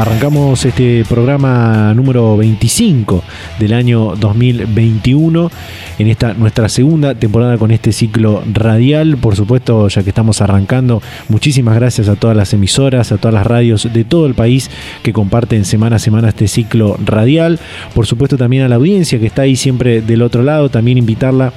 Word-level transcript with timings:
Arrancamos 0.00 0.64
este 0.64 1.04
programa 1.06 1.92
número 1.92 2.34
25 2.34 3.22
del 3.58 3.74
año 3.74 4.16
2021 4.16 5.50
en 5.98 6.08
esta 6.08 6.32
nuestra 6.32 6.70
segunda 6.70 7.14
temporada 7.14 7.58
con 7.58 7.70
este 7.70 7.92
ciclo 7.92 8.42
radial. 8.50 9.18
Por 9.18 9.36
supuesto, 9.36 9.88
ya 9.88 10.02
que 10.02 10.08
estamos 10.08 10.40
arrancando, 10.40 11.02
muchísimas 11.28 11.74
gracias 11.74 12.08
a 12.08 12.16
todas 12.16 12.34
las 12.34 12.54
emisoras, 12.54 13.12
a 13.12 13.18
todas 13.18 13.34
las 13.34 13.46
radios 13.46 13.92
de 13.92 14.04
todo 14.04 14.24
el 14.24 14.32
país 14.32 14.70
que 15.02 15.12
comparten 15.12 15.66
semana 15.66 15.96
a 15.96 15.98
semana 15.98 16.30
este 16.30 16.48
ciclo 16.48 16.96
radial. 17.04 17.60
Por 17.94 18.06
supuesto, 18.06 18.38
también 18.38 18.62
a 18.62 18.68
la 18.68 18.76
audiencia 18.76 19.20
que 19.20 19.26
está 19.26 19.42
ahí 19.42 19.54
siempre 19.54 20.00
del 20.00 20.22
otro 20.22 20.42
lado, 20.42 20.70
también 20.70 20.96
invitarla 20.96 21.52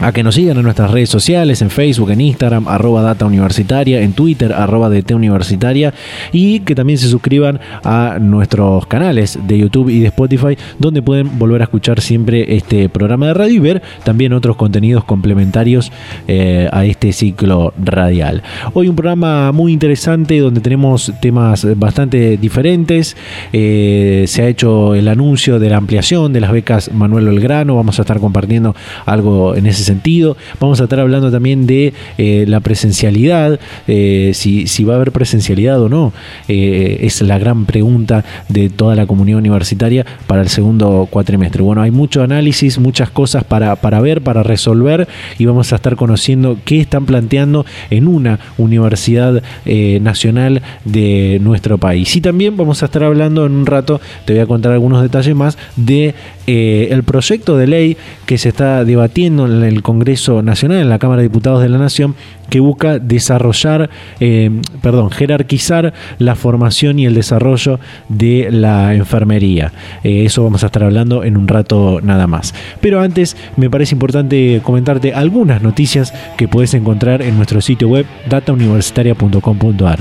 a 0.00 0.12
que 0.12 0.22
nos 0.22 0.34
sigan 0.34 0.56
en 0.56 0.62
nuestras 0.62 0.90
redes 0.90 1.10
sociales, 1.10 1.62
en 1.62 1.70
Facebook, 1.70 2.10
en 2.10 2.20
Instagram, 2.20 2.68
arroba 2.68 3.02
data 3.02 3.26
en 3.26 4.12
Twitter, 4.12 4.52
arroba 4.52 4.88
DT 4.88 5.14
universitaria, 5.14 5.92
y 6.32 6.60
que 6.60 6.74
también 6.74 6.98
se 6.98 7.08
suscriban 7.08 7.60
a 7.84 8.18
nuestros 8.20 8.86
canales 8.86 9.38
de 9.46 9.58
YouTube 9.58 9.88
y 9.88 10.00
de 10.00 10.06
Spotify, 10.06 10.56
donde 10.78 11.02
pueden 11.02 11.38
volver 11.38 11.60
a 11.62 11.64
escuchar 11.64 12.00
siempre 12.00 12.56
este 12.56 12.88
programa 12.88 13.28
de 13.28 13.34
radio 13.34 13.54
y 13.54 13.58
ver 13.58 13.82
también 14.04 14.32
otros 14.32 14.56
contenidos 14.56 15.04
complementarios 15.04 15.92
eh, 16.26 16.68
a 16.72 16.84
este 16.84 17.12
ciclo 17.12 17.72
radial. 17.82 18.42
Hoy 18.74 18.88
un 18.88 18.96
programa 18.96 19.52
muy 19.52 19.72
interesante 19.72 20.38
donde 20.38 20.60
tenemos 20.60 21.12
temas 21.20 21.66
bastante 21.78 22.36
diferentes. 22.36 23.16
Eh, 23.52 24.24
se 24.26 24.42
ha 24.42 24.48
hecho 24.48 24.94
el 24.94 25.08
anuncio 25.08 25.58
de 25.58 25.70
la 25.70 25.76
ampliación 25.76 26.32
de 26.32 26.40
las 26.40 26.52
becas 26.52 26.92
Manuel 26.92 27.26
Belgrano, 27.26 27.76
vamos 27.76 27.98
a 27.98 28.02
estar 28.02 28.20
compartiendo 28.20 28.74
algo 29.06 29.54
en 29.54 29.66
ese 29.66 29.87
sentido. 29.88 30.36
Vamos 30.60 30.80
a 30.80 30.84
estar 30.84 31.00
hablando 31.00 31.30
también 31.30 31.66
de 31.66 31.92
eh, 32.18 32.44
la 32.46 32.60
presencialidad, 32.60 33.58
eh, 33.86 34.32
si, 34.34 34.84
va 34.84 34.92
a 34.92 34.96
haber 34.96 35.12
presencialidad 35.12 35.80
o 35.80 35.88
no. 35.88 36.12
Eh, 36.46 37.00
es 37.02 37.20
la 37.22 37.38
gran 37.38 37.66
pregunta 37.66 38.24
de 38.48 38.68
toda 38.68 38.94
la 38.94 39.06
comunidad 39.06 39.38
universitaria 39.38 40.06
para 40.26 40.42
el 40.42 40.48
segundo 40.48 41.08
cuatrimestre. 41.10 41.62
Bueno, 41.62 41.82
hay 41.82 41.90
mucho 41.90 42.22
análisis, 42.22 42.78
muchas 42.78 43.10
cosas 43.10 43.44
para, 43.44 43.74
para 43.76 44.00
ver, 44.00 44.22
para 44.22 44.42
resolver 44.42 45.08
y 45.38 45.46
vamos 45.46 45.72
a 45.72 45.76
estar 45.76 45.96
conociendo 45.96 46.58
qué 46.64 46.80
están 46.80 47.06
planteando 47.06 47.64
en 47.90 48.06
una 48.06 48.38
universidad 48.58 49.42
nacional 50.00 50.62
de 50.84 51.38
nuestro 51.42 51.78
país. 51.78 52.14
Y 52.16 52.20
también 52.20 52.56
vamos 52.56 52.82
a 52.82 52.86
estar 52.86 53.02
hablando 53.04 53.46
en 53.46 53.52
un 53.52 53.66
rato, 53.66 54.00
te 54.24 54.34
voy 54.34 54.42
a 54.42 54.46
contar 54.46 54.72
algunos 54.72 55.02
detalles 55.02 55.34
más, 55.34 55.58
de 55.76 56.14
el 56.48 57.02
proyecto 57.02 57.56
de 57.56 57.66
ley 57.66 57.96
que 58.26 58.38
se 58.38 58.48
está 58.48 58.84
debatiendo 58.84 59.46
en 59.46 59.62
el 59.64 59.82
Congreso 59.82 60.42
Nacional, 60.42 60.78
en 60.78 60.88
la 60.88 60.98
Cámara 60.98 61.22
de 61.22 61.28
Diputados 61.28 61.62
de 61.62 61.68
la 61.68 61.78
Nación, 61.78 62.14
que 62.48 62.60
busca 62.60 62.98
desarrollar, 62.98 63.90
eh, 64.20 64.50
perdón, 64.82 65.10
jerarquizar 65.10 65.92
la 66.18 66.34
formación 66.34 66.98
y 66.98 67.06
el 67.06 67.14
desarrollo 67.14 67.78
de 68.08 68.48
la 68.50 68.94
enfermería. 68.94 69.72
Eh, 70.02 70.24
eso 70.24 70.42
vamos 70.44 70.62
a 70.62 70.66
estar 70.66 70.84
hablando 70.84 71.24
en 71.24 71.36
un 71.36 71.48
rato 71.48 72.00
nada 72.02 72.26
más. 72.26 72.54
Pero 72.80 73.00
antes 73.00 73.36
me 73.56 73.70
parece 73.70 73.94
importante 73.94 74.60
comentarte 74.62 75.14
algunas 75.14 75.62
noticias 75.62 76.12
que 76.36 76.48
puedes 76.48 76.74
encontrar 76.74 77.22
en 77.22 77.36
nuestro 77.36 77.60
sitio 77.60 77.88
web 77.88 78.06
datauniversitaria.com.ar. 78.28 80.00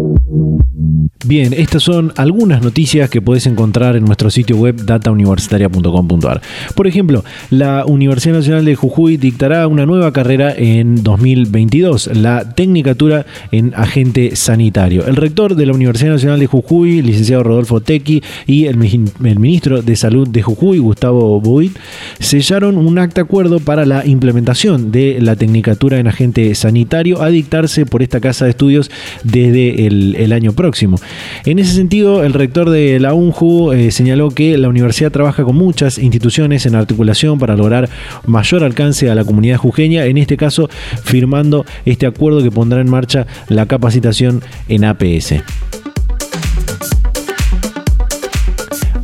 Bien, 1.25 1.53
estas 1.53 1.83
son 1.83 2.13
algunas 2.15 2.63
noticias 2.63 3.09
que 3.09 3.21
puedes 3.21 3.45
encontrar 3.45 3.95
en 3.95 4.05
nuestro 4.05 4.29
sitio 4.29 4.55
web 4.55 4.85
datauniversitaria.com.ar. 4.85 6.41
Por 6.75 6.87
ejemplo, 6.87 7.25
la 7.49 7.85
Universidad 7.85 8.35
Nacional 8.35 8.63
de 8.63 8.75
Jujuy 8.75 9.17
dictará 9.17 9.67
una 9.67 9.85
nueva 9.85 10.13
carrera 10.13 10.53
en 10.55 11.03
2022, 11.03 12.15
la 12.15 12.55
Tecnicatura 12.55 13.25
en 13.51 13.73
Agente 13.75 14.35
Sanitario. 14.37 15.05
El 15.05 15.17
rector 15.17 15.55
de 15.55 15.65
la 15.65 15.73
Universidad 15.73 16.13
Nacional 16.13 16.39
de 16.39 16.47
Jujuy, 16.47 17.01
licenciado 17.01 17.43
Rodolfo 17.43 17.81
Tequi, 17.81 18.23
y 18.47 18.65
el, 18.65 18.77
ministro 18.77 19.81
de 19.81 19.95
Salud 19.97 20.27
de 20.27 20.41
Jujuy, 20.41 20.79
Gustavo 20.79 21.41
Buit, 21.41 21.77
sellaron 22.19 22.77
un 22.77 22.97
acta 22.97 23.21
acuerdo 23.21 23.59
para 23.59 23.85
la 23.85 24.05
implementación 24.05 24.91
de 24.91 25.19
la 25.21 25.35
Tecnicatura 25.35 25.99
en 25.99 26.07
Agente 26.07 26.55
Sanitario 26.55 27.21
a 27.21 27.27
dictarse 27.27 27.85
por 27.85 28.01
esta 28.01 28.21
casa 28.21 28.45
de 28.45 28.51
estudios 28.51 28.89
desde 29.23 29.85
el 29.85 29.98
año 30.31 30.53
próximo. 30.53 30.97
En 31.45 31.59
ese 31.59 31.73
sentido, 31.73 32.23
el 32.23 32.33
rector 32.33 32.69
de 32.69 32.99
la 32.99 33.13
UNJU 33.13 33.71
eh, 33.71 33.91
señaló 33.91 34.29
que 34.29 34.57
la 34.57 34.69
universidad 34.69 35.11
trabaja 35.11 35.43
con 35.43 35.55
muchas 35.55 35.97
instituciones 35.97 36.65
en 36.65 36.75
articulación 36.75 37.39
para 37.39 37.55
lograr 37.55 37.89
mayor 38.25 38.63
alcance 38.63 39.09
a 39.09 39.15
la 39.15 39.25
comunidad 39.25 39.57
jujeña, 39.57 40.05
en 40.05 40.17
este 40.17 40.37
caso 40.37 40.69
firmando 41.03 41.65
este 41.85 42.05
acuerdo 42.05 42.43
que 42.43 42.51
pondrá 42.51 42.81
en 42.81 42.89
marcha 42.89 43.27
la 43.47 43.65
capacitación 43.65 44.41
en 44.67 44.85
APS. 44.85 45.35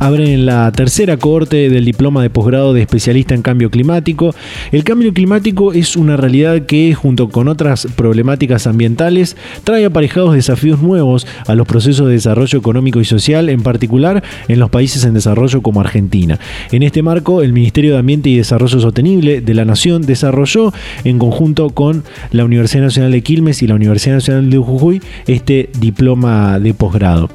Abren 0.06 0.46
la 0.46 0.70
tercera 0.70 1.16
cohorte 1.16 1.68
del 1.68 1.84
diploma 1.84 2.22
de 2.22 2.30
posgrado 2.30 2.72
de 2.72 2.80
especialista 2.80 3.34
en 3.34 3.42
cambio 3.42 3.72
climático. 3.72 4.36
El 4.70 4.84
cambio 4.84 5.12
climático 5.12 5.72
es 5.72 5.96
una 5.96 6.16
realidad 6.16 6.64
que, 6.66 6.94
junto 6.94 7.28
con 7.28 7.48
otras 7.48 7.88
problemáticas 7.96 8.68
ambientales, 8.68 9.36
trae 9.64 9.84
aparejados 9.84 10.34
desafíos 10.34 10.80
nuevos 10.80 11.26
a 11.48 11.56
los 11.56 11.66
procesos 11.66 12.06
de 12.06 12.12
desarrollo 12.12 12.56
económico 12.56 13.00
y 13.00 13.04
social, 13.04 13.48
en 13.48 13.64
particular 13.64 14.22
en 14.46 14.60
los 14.60 14.70
países 14.70 15.04
en 15.04 15.14
desarrollo 15.14 15.60
como 15.60 15.80
Argentina. 15.80 16.38
En 16.70 16.84
este 16.84 17.02
marco, 17.02 17.42
el 17.42 17.52
Ministerio 17.52 17.94
de 17.94 17.98
Ambiente 17.98 18.30
y 18.30 18.36
Desarrollo 18.36 18.78
Sostenible 18.78 19.40
de 19.40 19.54
la 19.54 19.64
Nación 19.64 20.02
desarrolló, 20.02 20.72
en 21.02 21.18
conjunto 21.18 21.70
con 21.70 22.04
la 22.30 22.44
Universidad 22.44 22.84
Nacional 22.84 23.10
de 23.10 23.22
Quilmes 23.22 23.60
y 23.60 23.66
la 23.66 23.74
Universidad 23.74 24.14
Nacional 24.14 24.50
de 24.50 24.58
Jujuy, 24.58 25.02
este 25.26 25.68
diploma 25.80 26.60
de 26.60 26.74
posgrado. 26.74 27.28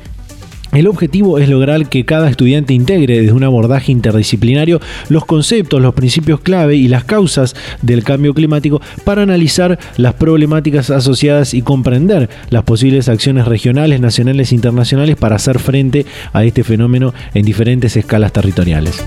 El 0.73 0.87
objetivo 0.87 1.37
es 1.37 1.49
lograr 1.49 1.89
que 1.89 2.05
cada 2.05 2.29
estudiante 2.29 2.73
integre 2.73 3.19
desde 3.19 3.33
un 3.33 3.43
abordaje 3.43 3.91
interdisciplinario 3.91 4.79
los 5.09 5.25
conceptos, 5.25 5.81
los 5.81 5.93
principios 5.93 6.39
clave 6.39 6.75
y 6.75 6.87
las 6.87 7.03
causas 7.03 7.55
del 7.81 8.03
cambio 8.03 8.33
climático 8.33 8.81
para 9.03 9.23
analizar 9.23 9.79
las 9.97 10.13
problemáticas 10.13 10.89
asociadas 10.89 11.53
y 11.53 11.61
comprender 11.61 12.29
las 12.49 12.63
posibles 12.63 13.09
acciones 13.09 13.47
regionales, 13.47 13.99
nacionales 13.99 14.51
e 14.51 14.55
internacionales 14.55 15.17
para 15.17 15.35
hacer 15.35 15.59
frente 15.59 16.05
a 16.31 16.45
este 16.45 16.63
fenómeno 16.63 17.13
en 17.33 17.43
diferentes 17.43 17.97
escalas 17.97 18.31
territoriales. 18.31 19.03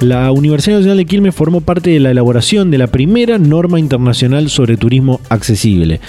La 0.00 0.30
Universidad 0.30 0.76
Nacional 0.76 0.98
de 0.98 1.06
Quilmes 1.06 1.34
formó 1.34 1.60
parte 1.60 1.90
de 1.90 1.98
la 1.98 2.12
elaboración 2.12 2.70
de 2.70 2.78
la 2.78 2.86
primera 2.86 3.36
norma 3.38 3.80
internacional 3.80 4.48
sobre 4.48 4.76
turismo 4.76 5.20
accesible. 5.28 6.00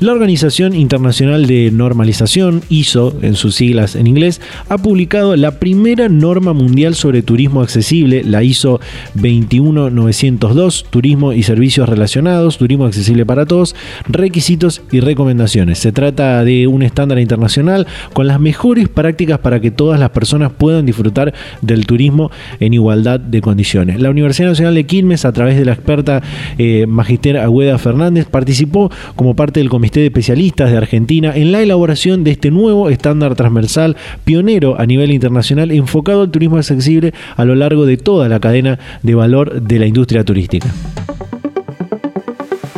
La 0.00 0.12
Organización 0.12 0.74
Internacional 0.74 1.46
de 1.46 1.70
Normalización, 1.70 2.62
ISO 2.70 3.14
en 3.20 3.34
sus 3.34 3.56
siglas 3.56 3.96
en 3.96 4.06
inglés, 4.06 4.40
ha 4.70 4.78
publicado 4.78 5.36
la 5.36 5.58
primera 5.58 6.08
norma 6.08 6.54
mundial 6.54 6.94
sobre 6.94 7.22
turismo 7.22 7.60
accesible, 7.60 8.24
la 8.24 8.42
ISO 8.42 8.80
21902, 9.14 10.86
Turismo 10.88 11.34
y 11.34 11.42
Servicios 11.42 11.86
Relacionados, 11.86 12.56
Turismo 12.56 12.86
Accesible 12.86 13.26
para 13.26 13.44
Todos, 13.44 13.76
requisitos 14.08 14.80
y 14.90 15.00
recomendaciones. 15.00 15.78
Se 15.78 15.92
trata 15.92 16.44
de 16.44 16.66
un 16.66 16.82
estándar 16.82 17.18
internacional 17.18 17.86
con 18.14 18.26
las 18.26 18.40
mejores 18.40 18.88
prácticas 18.88 19.38
para 19.40 19.60
que 19.60 19.70
todas 19.70 20.00
las 20.00 20.10
personas 20.10 20.50
puedan 20.56 20.86
disfrutar 20.86 21.34
del 21.60 21.86
turismo 21.86 22.30
en 22.58 22.72
igualdad 22.72 23.20
de 23.20 23.33
condiciones. 23.40 24.00
La 24.00 24.10
Universidad 24.10 24.48
Nacional 24.48 24.74
de 24.74 24.84
Quilmes, 24.84 25.24
a 25.24 25.32
través 25.32 25.56
de 25.56 25.64
la 25.64 25.72
experta 25.72 26.22
eh, 26.58 26.86
Magister 26.86 27.38
Agüeda 27.38 27.78
Fernández, 27.78 28.26
participó 28.26 28.90
como 29.16 29.34
parte 29.34 29.60
del 29.60 29.68
Comité 29.68 30.00
de 30.00 30.06
Especialistas 30.06 30.70
de 30.70 30.76
Argentina 30.76 31.32
en 31.34 31.52
la 31.52 31.62
elaboración 31.62 32.24
de 32.24 32.32
este 32.32 32.50
nuevo 32.50 32.90
estándar 32.90 33.34
transversal 33.34 33.96
pionero 34.24 34.80
a 34.80 34.86
nivel 34.86 35.10
internacional 35.10 35.70
enfocado 35.70 36.22
al 36.22 36.30
turismo 36.30 36.56
accesible 36.56 37.12
a 37.36 37.44
lo 37.44 37.54
largo 37.54 37.86
de 37.86 37.96
toda 37.96 38.28
la 38.28 38.40
cadena 38.40 38.78
de 39.02 39.14
valor 39.14 39.62
de 39.62 39.78
la 39.78 39.86
industria 39.86 40.24
turística. 40.24 40.68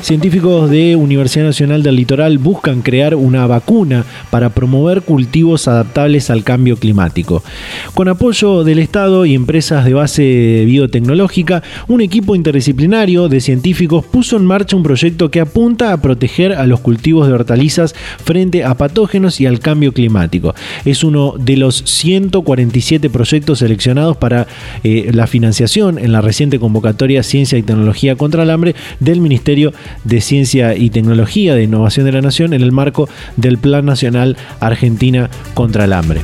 Científicos 0.03 0.71
de 0.71 0.95
Universidad 0.95 1.47
Nacional 1.47 1.83
del 1.83 1.97
Litoral 1.97 2.37
buscan 2.37 2.83
crear 2.83 3.15
una 3.15 3.47
vacuna 3.47 4.05
para 4.31 4.51
promover 4.51 5.01
cultivos 5.01 5.69
adaptables 5.69 6.29
al 6.29 6.45
cambio 6.45 6.77
climático. 6.77 7.43
Con 7.95 8.09
apoyo 8.09 8.63
del 8.63 8.79
Estado 8.79 9.25
y 9.25 9.35
empresas 9.35 9.87
de 9.87 9.95
base 9.95 10.65
biotecnológica, 10.67 11.63
un 11.89 12.03
equipo 12.03 12.37
interdisciplinario 12.37 13.29
de 13.29 13.41
científicos 13.41 14.05
puso 14.05 14.37
en 14.37 14.45
marcha 14.45 14.77
un 14.77 14.83
proyecto 14.83 15.31
que 15.31 15.41
apunta 15.41 15.95
a 15.95 16.03
proteger 16.03 16.53
a 16.53 16.67
los 16.67 16.81
cultivos 16.81 17.27
de 17.27 17.33
hortalizas 17.33 17.95
frente 18.23 18.65
a 18.65 18.75
patógenos 18.75 19.41
y 19.41 19.47
al 19.47 19.61
cambio 19.61 19.93
climático. 19.93 20.55
Es 20.85 21.05
uno 21.05 21.35
de 21.39 21.57
los 21.57 21.83
147 21.87 23.09
proyectos 23.09 23.61
seleccionados 23.61 24.19
para 24.19 24.47
eh, 24.85 25.11
la 25.15 25.27
financiación 25.27 25.99
en 25.99 26.13
la 26.13 26.21
reciente 26.21 26.61
convocatoria 26.61 27.23
Ciencia 27.23 27.57
y 27.57 27.63
Tecnología 27.63 28.15
contra 28.15 28.43
el 28.43 28.51
Hambre 28.51 28.75
del 29.01 29.21
Ministerio 29.23 29.73
de 30.05 30.21
Ciencia 30.21 30.75
y 30.77 30.91
Tecnología 30.91 31.55
de 31.55 31.65
Innovación 31.65 32.07
de 32.07 32.13
la 32.13 32.23
Nación 32.23 32.53
en 32.53 32.63
el 32.63 32.73
marco 32.73 33.09
del 33.37 33.59
Plan 33.59 33.85
Nacional 33.85 34.37
Argentina 34.61 35.31
contra 35.55 35.85
el 35.85 35.93
Hambre. 35.93 36.23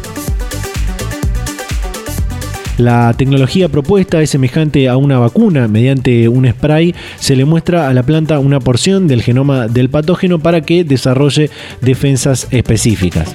La 2.79 3.15
tecnología 3.17 3.69
propuesta 3.69 4.23
es 4.23 4.31
semejante 4.31 4.89
a 4.89 4.97
una 4.97 5.19
vacuna. 5.19 5.69
Mediante 5.69 6.27
un 6.29 6.51
spray 6.51 6.95
se 7.17 7.37
le 7.37 7.45
muestra 7.45 7.89
a 7.89 7.95
la 7.95 8.03
planta 8.03 8.39
una 8.39 8.61
porción 8.61 9.07
del 9.07 9.23
genoma 9.23 9.69
del 9.69 9.91
patógeno 9.91 10.39
para 10.39 10.63
que 10.63 10.83
desarrolle 10.83 11.51
defensas 11.81 12.49
específicas. 12.51 13.35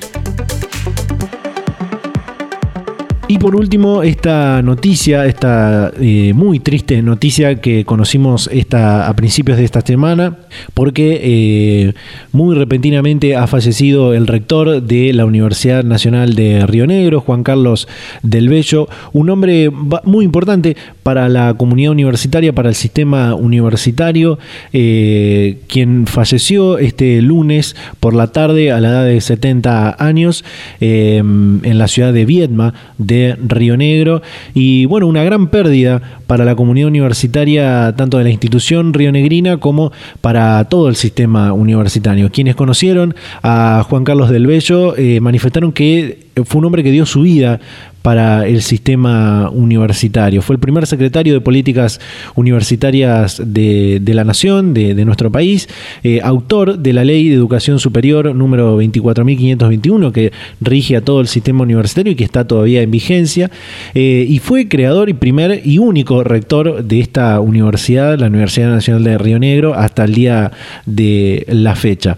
Y 3.30 3.40
por 3.40 3.58
último, 3.58 4.04
esta 4.04 4.62
noticia, 4.62 5.26
esta 5.26 5.92
eh, 6.00 6.32
muy 6.34 6.60
triste 6.60 7.02
noticia 7.02 7.60
que 7.60 7.84
conocimos 7.84 8.50
esta, 8.54 9.10
a 9.10 9.16
principios 9.18 9.58
de 9.58 9.66
esta 9.66 9.82
semana, 9.82 10.38
porque 10.74 11.20
eh, 11.22 11.94
muy 12.32 12.56
repentinamente 12.56 13.36
ha 13.36 13.46
fallecido 13.46 14.14
el 14.14 14.28
rector 14.28 14.82
de 14.82 15.12
la 15.12 15.26
Universidad 15.26 15.84
Nacional 15.84 16.36
de 16.36 16.66
Río 16.66 16.88
Negro, 16.88 17.20
Juan 17.20 17.44
Carlos 17.44 17.90
del 18.24 18.48
Bello, 18.48 18.88
un 19.12 19.30
hombre 19.30 19.70
muy 20.06 20.24
importante 20.24 20.78
para 21.08 21.30
la 21.30 21.54
comunidad 21.54 21.94
universitaria, 21.94 22.52
para 22.52 22.68
el 22.68 22.76
sistema 22.76 23.34
universitario, 23.34 24.40
eh, 24.74 25.60
quien 25.70 26.06
falleció 26.06 26.80
este 26.80 27.22
lunes 27.22 27.78
por 28.02 28.14
la 28.14 28.34
tarde 28.34 28.74
a 28.74 28.82
la 28.82 28.90
edad 28.90 29.06
de 29.06 29.22
70 29.22 29.96
años 30.04 30.44
en 30.82 31.78
la 31.78 31.88
ciudad 31.88 32.12
de 32.12 32.26
Viedma, 32.26 32.74
de 32.98 33.38
Río 33.42 33.78
Negro 33.78 34.22
y 34.54 34.84
bueno, 34.84 35.08
una 35.08 35.24
gran 35.24 35.48
pérdida 35.48 36.02
para 36.28 36.44
la 36.44 36.56
comunidad 36.56 36.90
universitaria 36.90 37.96
tanto 37.96 38.18
de 38.18 38.26
la 38.26 38.30
institución 38.30 38.94
rionegrina 38.94 39.62
como 39.62 39.94
para 40.20 40.66
todo 40.66 40.90
el 40.90 40.98
sistema 40.98 41.54
universitario. 41.54 42.34
Quienes 42.34 42.58
conocieron 42.58 43.16
a 43.44 43.86
Juan 43.88 44.04
Carlos 44.04 44.30
del 44.30 44.46
Bello 44.46 44.94
eh, 44.98 45.22
manifestaron 45.22 45.72
que 45.72 46.28
fue 46.46 46.60
un 46.60 46.66
hombre 46.66 46.84
que 46.84 46.92
dio 46.92 47.06
su 47.06 47.22
vida 47.22 47.60
para 48.02 48.48
el 48.48 48.62
sistema 48.62 49.50
universitario. 49.50 50.42
Fue 50.42 50.56
el 50.56 50.60
primer 50.60 50.88
secretario 50.88 51.34
de 51.34 51.42
Políticas 51.42 52.00
Universitarias 52.36 53.42
de, 53.44 54.02
la 54.06 54.24
Nación, 54.24 54.74
de, 54.74 55.06
nuestro 55.06 55.32
país, 55.32 55.68
eh, 56.04 56.20
autor 56.24 56.80
de 56.80 56.94
la 56.94 57.04
Ley 57.04 57.30
de 57.30 57.36
Educación 57.36 57.80
Superior 57.80 58.34
número 58.34 58.82
24.521, 58.82 60.12
que 60.12 60.32
rige 60.62 60.96
a 60.96 61.02
todo 61.02 61.22
el 61.22 61.28
sistema 61.28 61.64
universitario 61.64 62.14
y 62.14 62.16
que 62.16 62.24
está 62.24 62.48
todavía 62.48 62.82
en 62.82 62.92
vigencia, 62.92 63.52
eh, 63.94 64.26
y 64.28 64.40
fue 64.40 64.68
creador 64.68 65.10
y 65.10 65.14
primer 65.14 65.62
y 65.66 65.78
único 65.78 66.24
rector 66.24 66.84
de 66.84 67.00
esta 67.00 67.40
universidad, 67.40 68.18
la 68.20 68.28
Universidad 68.28 68.70
Nacional 68.70 69.04
de 69.04 69.18
Río 69.18 69.40
Negro, 69.40 69.74
hasta 69.74 70.06
el 70.06 70.14
día 70.14 70.52
de 70.86 71.46
la 71.50 71.76
fecha. 71.76 72.18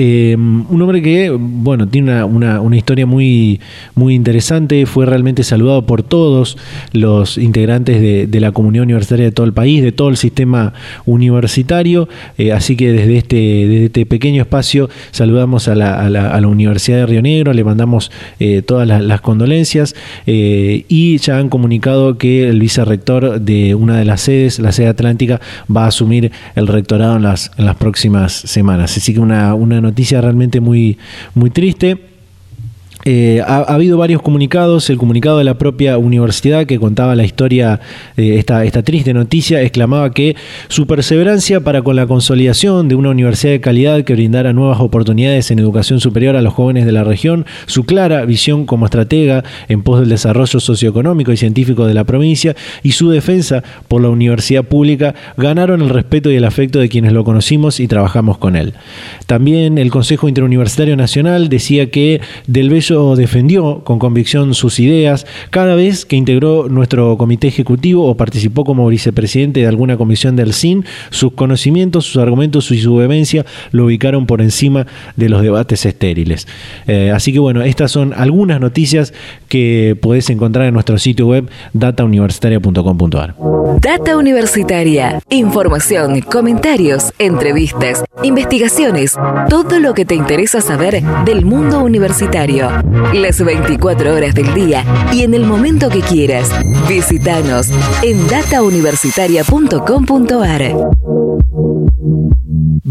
Eh, 0.00 0.36
un 0.36 0.80
hombre 0.80 1.02
que, 1.02 1.28
bueno, 1.30 1.88
tiene 1.88 2.22
una, 2.22 2.60
historia 2.76 3.04
muy, 3.04 3.58
muy 3.96 4.14
interesante, 4.14 4.86
fue 4.86 5.06
realmente 5.06 5.42
saludado 5.42 5.86
por 5.86 6.04
todos 6.04 6.56
los 6.92 7.36
integrantes 7.36 8.00
de, 8.00 8.38
la 8.40 8.52
comunidad 8.52 8.84
universitaria 8.84 9.24
de 9.24 9.32
todo 9.32 9.44
el 9.44 9.52
país, 9.52 9.82
de 9.82 9.90
todo 9.90 10.08
el 10.08 10.16
sistema 10.16 10.72
universitario, 11.04 12.08
eh, 12.36 12.52
así 12.52 12.76
que 12.76 12.92
desde 12.92 13.16
este, 13.16 13.36
desde 13.36 13.84
este 13.86 14.06
pequeño 14.06 14.42
espacio 14.42 14.88
saludamos 15.10 15.66
a 15.66 15.74
la, 15.74 16.06
a 16.06 16.08
la, 16.08 16.46
Universidad 16.46 16.98
de 16.98 17.06
Río 17.06 17.22
Negro, 17.22 17.52
le 17.52 17.64
mandamos 17.64 18.12
eh, 18.38 18.62
todas 18.62 18.86
las, 18.86 19.20
condolencias 19.20 19.96
y 20.26 21.18
ya 21.18 21.38
han 21.38 21.48
comunicado 21.48 22.18
que 22.18 22.48
el 22.48 22.60
vicerrector 22.60 23.40
de 23.40 23.74
una 23.74 23.98
de 23.98 24.04
las 24.04 24.20
sedes, 24.20 24.60
la 24.60 24.70
sede 24.70 24.86
atlántica, 24.86 25.40
va 25.74 25.86
a 25.86 25.88
asumir 25.88 26.30
el 26.54 26.68
rectorado 26.68 27.16
en 27.16 27.24
las, 27.24 27.50
en 27.58 27.66
las 27.66 27.74
próximas 27.74 28.32
semanas. 28.32 28.96
Así 28.96 29.12
que 29.12 29.18
una, 29.18 29.54
una 29.54 29.87
noticia 29.88 30.20
realmente 30.20 30.60
muy, 30.60 30.98
muy 31.34 31.50
triste. 31.50 32.17
Eh, 33.04 33.40
ha, 33.46 33.58
habido 33.58 33.96
varios 33.96 34.22
comunicados, 34.22 34.90
el 34.90 34.98
comunicado 34.98 35.38
de 35.38 35.44
la 35.44 35.56
propia 35.56 35.98
universidad 35.98 36.66
que 36.66 36.78
contaba 36.78 37.14
la 37.14 37.24
historia 37.24 37.80
de 38.16 38.38
esta, 38.38 38.64
esta 38.64 38.82
triste 38.82 39.14
noticia, 39.14 39.62
exclamaba 39.62 40.12
que 40.12 40.36
su 40.68 40.86
perseverancia 40.86 41.60
para 41.60 41.82
con 41.82 41.96
la 41.96 42.06
consolidación 42.06 42.88
de 42.88 42.94
una 42.94 43.10
universidad 43.10 43.52
de 43.52 43.60
calidad 43.60 44.04
que 44.04 44.14
brindara 44.14 44.52
nuevas 44.52 44.80
oportunidades 44.80 45.50
en 45.50 45.58
educación 45.58 46.00
superior 46.00 46.36
a 46.36 46.42
los 46.42 46.54
jóvenes 46.54 46.86
de 46.86 46.92
la 46.92 47.04
región, 47.04 47.46
su 47.66 47.84
clara 47.84 48.24
visión 48.24 48.66
como 48.66 48.86
estratega 48.86 49.44
en 49.68 49.82
pos 49.82 50.00
del 50.00 50.08
desarrollo 50.08 50.60
socioeconómico 50.60 51.32
y 51.32 51.36
científico 51.36 51.86
de 51.86 51.94
la 51.94 52.04
provincia 52.04 52.56
y 52.82 52.92
su 52.92 53.10
defensa 53.10 53.62
por 53.86 54.02
la 54.02 54.08
universidad 54.08 54.64
pública 54.64 55.14
ganaron 55.36 55.82
el 55.82 55.90
respeto 55.90 56.30
y 56.30 56.36
el 56.36 56.44
afecto 56.44 56.78
de 56.78 56.88
quienes 56.88 57.12
lo 57.12 57.24
conocimos 57.24 57.80
y 57.80 57.88
trabajamos 57.88 58.38
con 58.38 58.56
él. 58.56 58.74
También 59.26 59.78
el 59.78 59.90
Consejo 59.90 60.28
Interuniversitario 60.28 60.96
Nacional 60.96 61.48
decía 61.48 61.90
que 61.90 62.20
Del 62.46 62.70
Bello 62.70 62.87
defendió 63.16 63.82
con 63.84 63.98
convicción 63.98 64.54
sus 64.54 64.80
ideas 64.80 65.26
cada 65.50 65.74
vez 65.74 66.04
que 66.04 66.16
integró 66.16 66.68
nuestro 66.68 67.16
comité 67.18 67.48
ejecutivo 67.48 68.06
o 68.06 68.16
participó 68.16 68.64
como 68.64 68.88
vicepresidente 68.88 69.60
de 69.60 69.66
alguna 69.66 69.96
comisión 69.96 70.36
del 70.36 70.52
CIN. 70.54 70.84
Sus 71.10 71.32
conocimientos, 71.32 72.06
sus 72.06 72.22
argumentos 72.22 72.70
y 72.70 72.80
su 72.80 72.96
vehemencia 72.96 73.44
lo 73.70 73.86
ubicaron 73.86 74.26
por 74.26 74.40
encima 74.40 74.86
de 75.16 75.28
los 75.28 75.42
debates 75.42 75.86
estériles. 75.86 76.46
Eh, 76.86 77.12
así 77.14 77.32
que 77.32 77.38
bueno, 77.38 77.62
estas 77.62 77.90
son 77.90 78.12
algunas 78.14 78.60
noticias 78.60 79.12
que 79.48 79.96
podés 80.00 80.30
encontrar 80.30 80.66
en 80.66 80.74
nuestro 80.74 80.98
sitio 80.98 81.26
web 81.26 81.48
datauniversitaria.com.ar. 81.72 83.34
Data 83.80 84.16
Universitaria. 84.16 85.20
Información, 85.30 86.20
comentarios, 86.20 87.12
entrevistas, 87.18 88.04
investigaciones, 88.22 89.16
todo 89.48 89.78
lo 89.78 89.94
que 89.94 90.04
te 90.04 90.14
interesa 90.14 90.60
saber 90.60 91.02
del 91.24 91.44
mundo 91.44 91.80
universitario. 91.80 92.68
Las 93.14 93.44
24 93.44 94.14
horas 94.14 94.34
del 94.34 94.52
día 94.54 94.84
y 95.12 95.22
en 95.22 95.34
el 95.34 95.44
momento 95.44 95.88
que 95.88 96.00
quieras. 96.00 96.50
Visítanos 96.88 97.70
en 98.02 98.26
datauniversitaria.com.ar. 98.28 101.17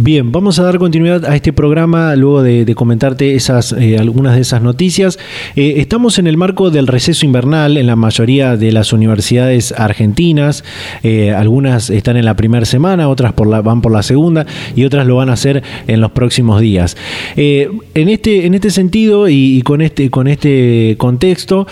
Bien, 0.08 0.32
vamos 0.32 0.58
a 0.58 0.64
dar 0.64 0.80
continuidad 0.80 1.26
a 1.26 1.36
este 1.36 1.52
programa 1.52 2.16
luego 2.16 2.42
de, 2.42 2.74
comentarte 2.76 3.36
esas, 3.36 3.74
eh, 3.74 3.98
algunas 4.00 4.36
de 4.36 4.42
esas 4.42 4.62
noticias. 4.62 5.20
Eh, 5.58 5.74
estamos 5.80 6.18
en 6.18 6.28
el 6.28 6.38
marco 6.38 6.72
del 6.72 6.88
receso 6.88 7.26
invernal 7.26 7.76
en 7.76 7.88
la 7.88 7.98
mayoría 7.98 8.56
de 8.56 8.72
las 8.72 8.94
universidades 8.94 9.74
argentinas. 9.74 10.64
Eh, 11.04 11.34
algunas 11.34 11.90
están 11.90 12.16
en 12.16 12.24
la 12.24 12.38
primera 12.38 12.66
semana, 12.66 13.10
otras 13.10 13.34
por 13.34 13.48
la, 13.48 13.60
van 13.60 13.82
por 13.82 13.92
la 13.92 14.02
segunda 14.02 14.46
y 14.78 14.86
otras 14.86 15.06
lo 15.08 15.18
van 15.18 15.30
a 15.30 15.34
hacer 15.34 15.62
en 15.88 16.00
los 16.00 16.12
próximos 16.12 16.62
días. 16.62 16.96
en, 17.36 18.08
este, 18.08 18.46
en 18.46 18.54
este 18.54 18.70
sentido 18.72 19.28
y, 19.28 19.62
con, 19.64 19.82
este, 19.82 20.10
con 20.10 20.30
este 20.30 20.96
contexto, 20.98 21.68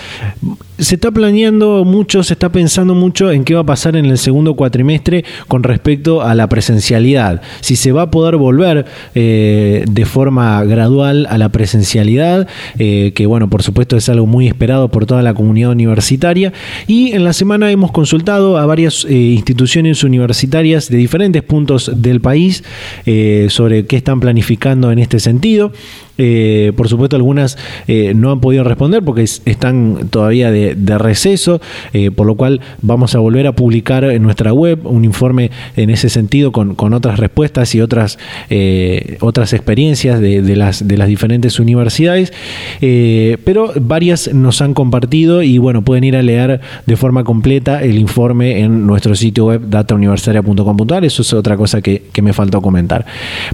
se 0.78 0.96
está 0.96 1.12
planeando 1.12 1.86
mucho, 1.86 2.24
se 2.24 2.34
está 2.34 2.50
pensando 2.52 2.96
mucho 2.96 3.32
en 3.32 3.44
qué 3.44 3.56
va 3.56 3.62
a 3.62 3.66
pasar 3.66 3.96
en 3.96 4.06
el 4.06 4.18
segundo 4.18 4.56
cuatrimestre 4.56 5.24
con 5.48 5.64
respecto 5.64 6.22
a 6.22 6.36
la 6.36 6.48
presencialidad. 6.48 7.42
Si 7.62 7.76
se 7.76 7.92
va 7.92 8.04
a 8.04 8.12
poder 8.12 8.36
volver 8.38 8.86
eh, 9.14 9.86
de 9.90 10.06
forma 10.06 10.64
gradual 10.66 11.28
a 11.30 11.38
la 11.38 11.50
presencialidad, 11.50 12.48
eh, 12.78 13.14
que 13.16 13.26
bueno, 13.26 13.50
por 13.50 13.64
supuesto 13.64 13.96
es 13.96 14.10
algo 14.10 14.26
muy 14.26 14.48
esperado 14.48 14.90
por 14.90 15.06
toda 15.06 15.22
la 15.22 15.34
comunidad 15.34 15.72
universitaria. 15.72 16.52
Y 16.88 17.14
en 17.14 17.24
la 17.24 17.34
semana 17.34 17.72
hemos 17.72 17.92
consultado 17.92 18.58
a 18.58 18.66
varias 18.66 19.06
eh, 19.06 19.14
instituciones 19.14 20.04
universitarias 20.04 20.90
de 20.90 20.98
diferentes 20.98 21.44
puntos 21.44 21.92
del 21.96 22.22
país 22.22 22.64
sobre 23.50 23.86
qué 23.86 23.98
están 23.98 24.20
planificando 24.20 24.92
en 24.92 25.00
este 25.00 25.20
sentido. 25.20 25.72
Eh, 26.18 26.72
por 26.76 26.88
supuesto, 26.88 27.16
algunas 27.16 27.58
eh, 27.88 28.14
no 28.16 28.32
han 28.32 28.40
podido 28.40 28.64
responder 28.64 29.04
porque 29.04 29.24
están 29.24 30.08
todavía 30.10 30.52
de, 30.52 30.76
receso, 30.98 31.60
eh, 31.94 32.12
por 32.12 32.26
lo 32.26 32.36
cual 32.36 32.62
vamos 32.82 33.16
a 33.16 33.20
volver 33.20 33.48
a 33.48 33.52
publicar 33.52 34.06
en 34.06 34.24
nuestra 34.24 34.54
web 34.54 34.80
un 34.86 35.04
informe 35.04 35.52
en 35.76 35.90
ese 35.90 36.10
sentido 36.10 36.52
con, 36.52 36.76
otras 36.94 37.20
respuestas 37.20 37.76
y 37.76 37.82
otras, 37.82 38.18
otras 39.20 39.54
experiencias 39.54 40.22
de, 40.22 40.56
las, 40.56 40.88
de 40.88 40.98
las 40.98 41.08
diferentes 41.08 41.60
universidades. 41.60 42.32
pero 42.80 43.74
varias 43.82 44.34
nos 44.34 44.62
han 44.62 44.74
compartido 44.74 45.42
y 45.42 45.58
bueno, 45.58 45.82
pueden 45.82 46.04
ir 46.04 46.16
a 46.16 46.22
leer 46.22 46.62
de 46.86 46.96
forma 46.96 47.24
completa 47.24 47.84
el 47.84 47.98
informe 47.98 48.60
en 48.60 48.86
nuestro 48.88 49.16
sitio 49.16 49.48
web 49.48 49.62
datauniversitaria.com.ar. 49.68 51.04
Eso 51.04 51.24
es 51.24 51.34
otra 51.34 51.58
cosa 51.58 51.82
que, 51.82 52.04
que, 52.14 52.22
me 52.22 52.34
faltó 52.34 52.62
comentar. 52.62 53.06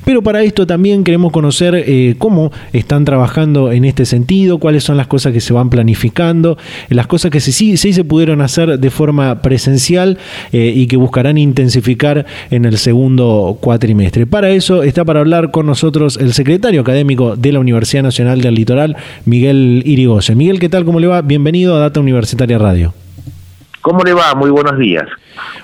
Pero 0.06 0.22
para 0.22 0.44
esto 0.44 0.68
también 0.68 1.04
queremos 1.04 1.32
conocer 1.32 1.86
cómo 2.18 2.51
están 2.74 3.06
trabajando 3.06 3.72
en 3.72 3.86
este 3.86 4.06
sentido, 4.06 4.58
cuáles 4.58 4.84
son 4.84 4.98
las 4.98 5.08
cosas 5.08 5.34
que 5.34 5.42
se 5.42 5.54
van 5.54 5.70
planificando, 5.70 6.58
las 6.90 7.08
cosas 7.08 7.32
que 7.32 7.40
sí, 7.40 7.78
sí 7.78 7.94
se 7.94 8.04
pudieron 8.04 8.42
hacer 8.42 8.80
de 8.80 8.90
forma 8.90 9.42
presencial 9.42 10.18
eh, 10.52 10.74
y 10.76 10.88
que 10.88 10.98
buscarán 10.98 11.38
intensificar 11.38 12.26
en 12.50 12.66
el 12.66 12.78
segundo 12.78 13.58
cuatrimestre. 13.60 14.26
Para 14.28 14.50
eso 14.50 14.84
está 14.84 15.06
para 15.06 15.20
hablar 15.20 15.52
con 15.52 15.66
nosotros 15.66 16.18
el 16.18 16.34
secretario 16.34 16.82
académico 16.82 17.36
de 17.36 17.52
la 17.52 17.60
Universidad 17.60 18.04
Nacional 18.04 18.42
del 18.42 18.56
Litoral, 18.56 18.96
Miguel 19.26 19.84
Irigoyen. 19.86 20.38
Miguel, 20.38 20.60
¿qué 20.60 20.70
tal? 20.70 20.86
¿Cómo 20.86 21.00
le 21.00 21.08
va? 21.08 21.22
Bienvenido 21.22 21.76
a 21.76 21.80
Data 21.80 22.00
Universitaria 22.00 22.58
Radio. 22.58 23.01
¿Cómo 23.82 24.04
le 24.04 24.14
va? 24.14 24.36
Muy 24.36 24.52
buenos 24.52 24.78
días. 24.78 25.06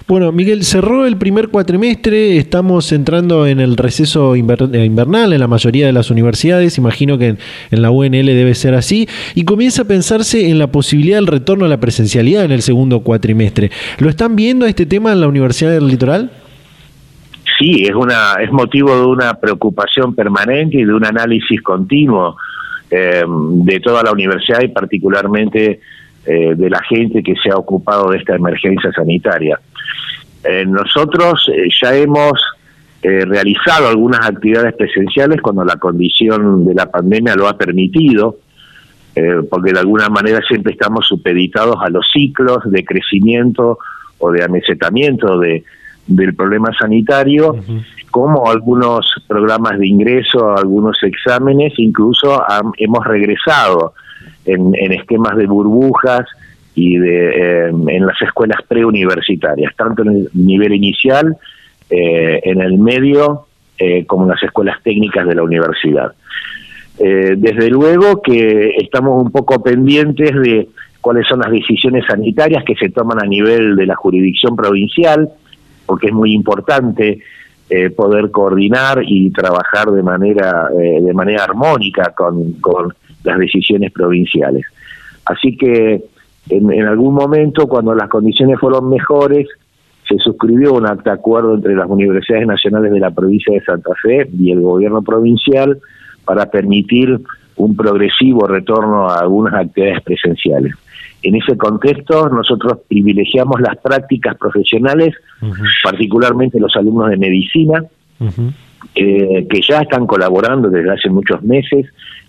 Bueno, 0.07 0.31
Miguel, 0.31 0.63
cerró 0.63 1.05
el 1.05 1.17
primer 1.17 1.49
cuatrimestre, 1.49 2.37
estamos 2.37 2.91
entrando 2.91 3.45
en 3.45 3.59
el 3.59 3.77
receso 3.77 4.35
eh, 4.35 4.39
invernal 4.39 5.33
en 5.33 5.39
la 5.39 5.47
mayoría 5.47 5.85
de 5.85 5.93
las 5.93 6.09
universidades, 6.09 6.77
imagino 6.77 7.17
que 7.17 7.35
en, 7.71 7.81
la 7.81 7.91
UNL 7.91 8.25
debe 8.25 8.55
ser 8.55 8.73
así, 8.73 9.07
y 9.35 9.43
comienza 9.43 9.83
a 9.83 9.85
pensarse 9.85 10.49
en 10.49 10.59
la 10.59 10.67
posibilidad 10.67 11.17
del 11.17 11.27
retorno 11.27 11.65
a 11.65 11.67
la 11.67 11.79
presencialidad 11.79 12.45
en 12.45 12.51
el 12.51 12.61
segundo 12.61 13.01
cuatrimestre. 13.01 13.69
¿Lo 13.99 14.09
están 14.09 14.35
viendo 14.35 14.65
este 14.65 14.85
tema 14.85 15.11
en 15.11 15.21
la 15.21 15.27
Universidad 15.27 15.71
del 15.71 15.87
Litoral? 15.87 16.31
Sí, 17.59 17.83
es, 17.83 17.93
una, 17.93 18.35
es 18.41 18.51
motivo 18.51 18.95
de 18.95 19.05
una 19.05 19.33
preocupación 19.35 20.15
permanente 20.15 20.77
y 20.77 20.85
de 20.85 20.93
un 20.93 21.05
análisis 21.05 21.61
continuo 21.61 22.37
eh, 22.89 23.23
de 23.27 23.79
toda 23.81 24.03
la 24.03 24.11
universidad 24.11 24.61
y 24.61 24.69
particularmente 24.69 25.81
eh, 26.29 26.55
de 26.57 26.69
la 26.69 26.81
gente 26.83 27.23
que 27.23 27.35
se 27.41 27.49
ha 27.49 27.55
ocupado 27.55 28.09
de 28.09 28.17
esta 28.17 28.35
emergencia 28.35 28.91
sanitaria. 28.91 29.57
Eh, 30.43 30.65
nosotros 30.67 31.49
eh, 31.53 31.69
ya 31.81 31.95
hemos 31.95 32.33
realizado 33.01 33.87
algunas 33.87 34.27
actividades 34.27 34.73
presenciales 34.75 35.39
cuando 35.39 35.63
la 35.63 35.77
condición 35.77 36.65
de 36.65 36.73
la 36.73 36.91
pandemia 36.91 37.35
lo 37.35 37.47
ha 37.47 37.57
permitido, 37.57 38.39
porque 39.49 39.71
de 39.71 39.79
alguna 39.79 40.09
manera 40.09 40.41
siempre 40.45 40.73
estamos 40.73 41.07
supeditados 41.07 41.77
a 41.79 41.89
los 41.89 42.05
ciclos 42.11 42.57
de 42.65 42.83
crecimiento 42.83 43.79
o 44.17 44.31
de 44.31 44.43
amesetamiento 44.43 45.39
de, 45.39 45.63
del 46.07 46.35
problema 46.35 46.73
sanitario, 46.77 47.55
como 48.11 48.49
algunos 48.49 49.05
programas 49.25 49.79
de 49.79 49.87
ingreso, 49.87 50.57
algunos 50.57 51.01
exámenes, 51.03 51.73
incluso 51.77 52.43
hemos 52.77 53.05
regresado 53.05 53.93
en, 54.47 54.91
esquemas 54.93 55.35
de 55.37 55.45
burbujas 55.45 56.25
y 56.73 56.97
de, 56.97 57.29
eh, 57.29 57.67
en 57.69 58.05
las 58.05 58.21
escuelas 58.21 58.59
preuniversitarias, 58.67 59.75
tanto 59.75 60.03
en 60.03 60.09
el 60.09 60.29
nivel 60.33 60.73
inicial, 60.73 61.37
eh, 61.89 62.39
en 62.43 62.61
el 62.61 62.77
medio, 62.77 63.47
eh, 63.77 64.05
como 64.05 64.23
en 64.23 64.29
las 64.29 64.43
escuelas 64.43 64.81
técnicas 64.83 65.27
de 65.27 65.35
la 65.35 65.43
universidad. 65.43 66.13
desde 66.99 67.69
luego 67.69 68.23
que 68.23 68.71
estamos 68.79 69.23
un 69.23 69.31
poco 69.31 69.61
pendientes 69.61 70.31
de 70.33 70.67
cuáles 70.99 71.27
son 71.27 71.41
las 71.41 71.51
decisiones 71.51 72.03
sanitarias 72.07 72.63
que 72.63 72.73
se 72.73 72.89
toman 72.89 73.23
a 73.23 73.27
nivel 73.27 73.75
de 73.75 73.85
la 73.85 73.95
jurisdicción 73.95 74.55
provincial, 74.55 75.29
porque 75.85 76.07
es 76.07 76.13
muy 76.13 76.33
importante 76.33 77.19
poder 77.95 78.31
coordinar 78.31 79.03
y 79.05 79.29
trabajar 79.29 79.91
de 79.91 80.01
manera 80.01 80.69
de 80.73 81.13
manera 81.13 81.43
armónica 81.43 82.15
con 82.15 82.55
las 83.27 83.39
decisiones 83.39 83.91
provinciales. 83.91 84.65
Así 85.25 85.55
que 85.57 86.03
en, 86.49 86.85
algún 86.85 87.13
momento, 87.13 87.67
cuando 87.67 87.93
las 87.93 88.09
condiciones 88.09 88.59
fueron 88.59 88.89
mejores, 88.89 89.47
se 90.07 90.17
suscribió 90.19 90.73
un 90.73 90.85
acta 90.85 91.13
acuerdo 91.13 91.55
entre 91.55 91.75
las 91.75 91.89
universidades 91.89 92.47
nacionales 92.47 92.91
de 92.93 92.99
la 92.99 93.11
provincia 93.11 93.53
de 93.53 93.63
Santa 93.63 93.91
Fe 94.01 94.29
y 94.39 94.51
el 94.51 94.61
gobierno 94.61 95.01
provincial 95.01 95.79
para 96.23 96.49
permitir 96.49 97.19
un 97.57 97.75
progresivo 97.75 98.47
retorno 98.47 99.09
a 99.09 99.19
algunas 99.19 99.53
actividades 99.55 100.01
presenciales. 100.03 100.73
En 101.23 101.35
ese 101.35 101.57
contexto, 101.57 102.29
nosotros 102.29 102.79
privilegiamos 102.87 103.59
las 103.59 103.77
prácticas 103.77 104.37
profesionales, 104.37 105.15
particularmente 105.83 106.59
los 106.59 106.75
alumnos 106.75 107.09
de 107.09 107.17
medicina, 107.17 107.83
eh, 108.95 109.47
que 109.49 109.61
ya 109.67 109.81
están 109.81 110.07
colaborando 110.07 110.69
desde 110.69 110.91
hace 110.91 111.09
muchos 111.09 111.43
meses 111.43 111.87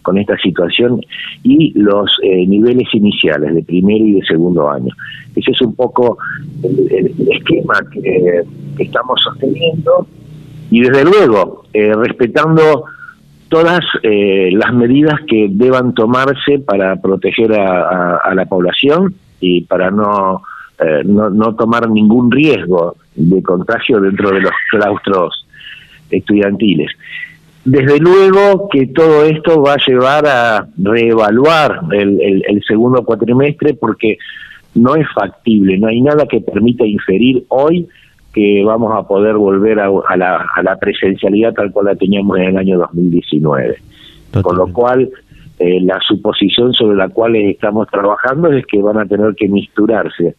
con 0.08 0.16
esta 0.16 0.38
situación 0.38 1.02
y 1.42 1.78
los 1.78 2.10
eh, 2.22 2.46
niveles 2.46 2.88
iniciales 2.94 3.54
de 3.54 3.62
primero 3.62 4.06
y 4.06 4.12
de 4.12 4.26
segundo 4.26 4.70
año. 4.70 4.94
Ese 5.36 5.50
es 5.50 5.60
un 5.60 5.74
poco 5.74 6.16
el, 6.62 7.14
esquema 7.30 7.74
que, 7.92 8.42
estamos 8.78 9.20
sosteniendo 9.22 10.06
y 10.70 10.80
desde 10.80 11.04
luego 11.04 11.64
eh, 11.74 11.92
respetando 11.94 12.84
todas 13.48 13.80
eh, 14.02 14.50
las 14.52 14.72
medidas 14.72 15.20
que 15.26 15.48
deban 15.50 15.92
tomarse 15.92 16.58
para 16.60 16.96
proteger 16.96 17.52
a, 17.52 18.34
la 18.34 18.46
población 18.46 19.14
y 19.40 19.62
para 19.62 19.90
no, 19.90 20.42
no, 21.04 21.28
no 21.28 21.54
tomar 21.54 21.90
ningún 21.90 22.30
riesgo 22.30 22.96
de 23.14 23.42
contagio 23.42 24.00
dentro 24.00 24.30
de 24.30 24.40
los 24.40 24.52
claustros 24.70 25.47
estudiantiles. 26.10 26.90
Desde 27.64 27.98
luego 27.98 28.68
que 28.70 28.86
todo 28.86 29.24
esto 29.24 29.60
va 29.60 29.74
a 29.74 29.86
llevar 29.86 30.26
a 30.26 30.68
reevaluar 30.78 31.80
el, 31.92 32.62
segundo 32.66 33.04
cuatrimestre 33.04 33.74
porque 33.74 34.16
no 34.74 34.94
es 34.94 35.06
factible, 35.14 35.78
no 35.78 35.88
hay 35.88 36.00
nada 36.00 36.26
que 36.26 36.40
permita 36.40 36.86
inferir 36.86 37.44
hoy 37.48 37.86
que 38.32 38.62
vamos 38.64 38.92
a 38.96 39.06
poder 39.06 39.34
volver 39.34 39.80
a, 39.80 39.90
la, 40.16 40.78
presencialidad 40.80 41.52
tal 41.54 41.72
cual 41.72 41.86
la 41.86 41.96
teníamos 41.96 42.38
en 42.38 42.44
el 42.44 42.56
año 42.56 42.78
2019. 42.78 43.76
Con 44.42 44.56
lo 44.56 44.72
cual, 44.72 45.10
eh, 45.58 45.80
la 45.80 45.98
suposición 46.00 46.72
sobre 46.72 46.96
la 46.96 47.08
cual 47.08 47.34
estamos 47.36 47.88
trabajando 47.88 48.52
es 48.52 48.64
que 48.66 48.80
van 48.80 48.98
a 48.98 49.06
tener 49.06 49.34
que 49.34 49.48
misturarse. 49.48 50.36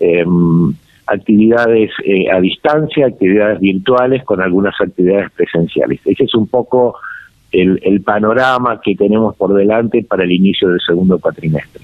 Em, 0.00 0.74
actividades 1.06 1.90
eh, 2.04 2.30
a 2.30 2.40
distancia, 2.40 3.06
actividades 3.06 3.60
virtuales 3.60 4.24
con 4.24 4.40
algunas 4.40 4.74
actividades 4.80 5.30
presenciales. 5.32 6.00
Ese 6.04 6.24
es 6.24 6.34
un 6.34 6.48
poco 6.48 6.96
el, 7.52 8.02
panorama 8.02 8.80
que 8.84 8.94
tenemos 8.94 9.34
por 9.36 9.54
delante 9.54 10.04
para 10.04 10.24
el 10.24 10.32
inicio 10.32 10.68
del 10.68 10.80
segundo 10.86 11.18
cuatrimestre. 11.18 11.80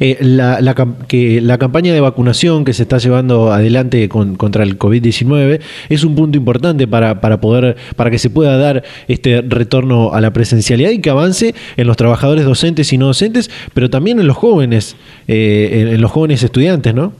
Eh, 0.00 0.18
la, 0.20 0.60
la, 0.60 0.74
que 1.06 1.40
la 1.40 1.58
campaña 1.58 1.92
de 1.92 2.00
vacunación 2.00 2.64
que 2.64 2.72
se 2.72 2.82
está 2.82 2.98
llevando 2.98 3.52
adelante 3.52 4.08
contra 4.08 4.64
el 4.64 4.78
COVID-19 4.78 5.60
es 5.88 6.04
un 6.04 6.14
punto 6.14 6.38
importante 6.38 6.88
para, 6.88 7.20
para 7.20 7.40
poder 7.40 7.76
para 7.96 8.10
que 8.10 8.18
se 8.18 8.30
pueda 8.30 8.56
dar 8.56 8.82
este 9.06 9.42
retorno 9.42 10.12
a 10.12 10.20
la 10.20 10.32
presencialidad 10.32 10.90
y 10.90 11.00
que 11.00 11.10
avance 11.10 11.54
en 11.76 11.86
los 11.86 11.96
trabajadores 11.96 12.44
docentes 12.44 12.92
y 12.92 12.98
no 12.98 13.06
docentes, 13.06 13.50
pero 13.74 13.90
también 13.90 14.18
en 14.18 14.26
los 14.26 14.36
jóvenes, 14.36 14.96
eh, 15.28 15.90
en 15.92 16.00
los 16.00 16.10
jóvenes 16.10 16.42
estudiantes, 16.42 16.94
¿no? 16.94 17.12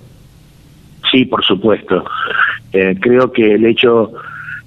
Sí, 1.11 1.25
por 1.25 1.45
supuesto. 1.45 2.05
Eh, 2.73 2.97
creo 3.01 3.33
que 3.33 3.55
el 3.55 3.67
hecho 3.67 4.13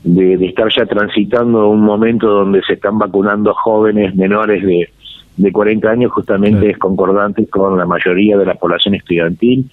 de, 0.03 0.33
estar 0.45 0.67
ya 0.75 0.85
transitando 0.85 1.69
un 1.69 1.81
momento 1.81 2.27
donde 2.27 2.61
se 2.63 2.73
están 2.73 2.97
vacunando 2.97 3.53
jóvenes 3.53 4.15
menores 4.15 4.63
de, 4.65 4.89
de 5.37 5.51
40 5.51 5.89
años 5.89 6.11
justamente 6.11 6.71
es 6.71 6.77
concordante 6.77 7.47
con 7.47 7.77
la 7.77 7.85
mayoría 7.85 8.37
de 8.37 8.45
la 8.45 8.55
población 8.55 8.95
estudiantil 8.95 9.69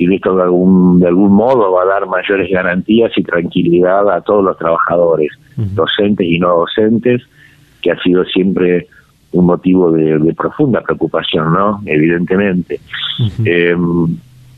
y 0.00 0.14
esto 0.14 0.34
de 0.34 0.42
algún, 0.42 0.98
de 0.98 1.08
algún 1.08 1.32
modo 1.32 1.72
va 1.72 1.82
a 1.82 1.86
dar 1.86 2.06
mayores 2.06 2.50
garantías 2.50 3.12
y 3.16 3.22
tranquilidad 3.22 4.10
a 4.10 4.22
todos 4.22 4.42
los 4.42 4.56
trabajadores, 4.56 5.30
docentes 5.56 6.26
y 6.26 6.38
no 6.38 6.56
docentes, 6.56 7.22
que 7.82 7.90
ha 7.90 8.00
sido 8.00 8.24
siempre 8.24 8.86
un 9.32 9.44
motivo 9.44 9.92
de, 9.92 10.34
profunda 10.34 10.80
preocupación, 10.80 11.52
¿no? 11.52 11.82
Evidentemente. 11.84 12.80
Eh, 13.44 13.76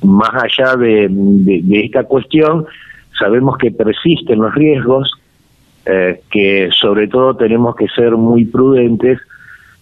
más 0.03 0.31
allá 0.35 0.77
de, 0.77 1.11
esta 1.85 2.05
cuestión, 2.05 2.67
sabemos 3.19 3.59
que 3.59 3.71
persisten 3.71 4.41
los 4.41 4.55
riesgos, 4.55 5.13
eh, 5.87 6.21
que 6.31 6.71
sobre 6.79 7.09
todo 7.09 7.37
tenemos 7.37 7.75
que 7.77 7.89
ser 7.89 8.13
muy 8.13 8.45
prudentes 8.45 9.19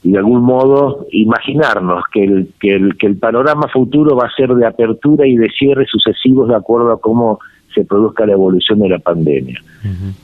y 0.02 0.12
de 0.12 0.18
algún 0.18 0.42
modo 0.42 1.06
imaginarnos 1.12 2.04
que 2.10 2.24
el, 2.24 2.48
que 2.58 2.74
el, 2.74 2.96
que 2.96 3.06
el 3.06 3.16
panorama 3.16 3.68
futuro 3.68 4.16
va 4.16 4.26
a 4.26 4.34
ser 4.34 4.54
de 4.54 4.66
apertura 4.66 5.26
y 5.26 5.36
de 5.36 5.50
cierre 5.50 5.84
sucesivos 5.86 6.48
de 6.48 6.56
acuerdo 6.56 6.92
a 6.92 7.00
cómo 7.00 7.38
se 7.74 7.84
produzca 7.84 8.26
la 8.26 8.32
evolución 8.32 8.80
de 8.80 8.88
la 8.88 8.98
pandemia. 8.98 9.60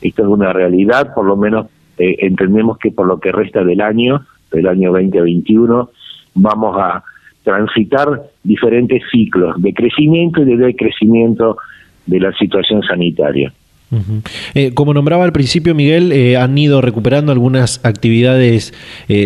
Esto 0.00 0.22
es 0.22 0.28
una 0.28 0.52
realidad, 0.52 1.14
por 1.14 1.26
lo 1.26 1.36
menos 1.36 1.66
eh, 1.98 2.16
entendemos 2.20 2.78
que 2.78 2.90
por 2.90 3.06
lo 3.06 3.20
que 3.20 3.32
resta 3.32 3.62
del 3.62 3.80
año, 3.80 4.24
del 4.50 4.66
año 4.66 4.92
2021, 4.92 5.90
vamos 6.34 6.76
a 6.78 7.04
transitar 7.46 8.24
diferentes 8.42 9.02
ciclos 9.12 9.54
de 9.62 9.72
crecimiento 9.72 10.42
y 10.42 10.46
de 10.46 10.56
decrecimiento 10.56 11.56
de 12.04 12.18
la 12.18 12.32
situación 12.32 12.82
sanitaria. 12.82 13.52
Eh, 14.54 14.74
como 14.74 14.92
nombraba 14.92 15.22
al 15.22 15.30
principio 15.30 15.72
Miguel, 15.72 16.10
eh, 16.10 16.36
han 16.36 16.58
ido 16.58 16.80
recuperando 16.80 17.30
algunas 17.30 17.84
actividades, 17.84 18.74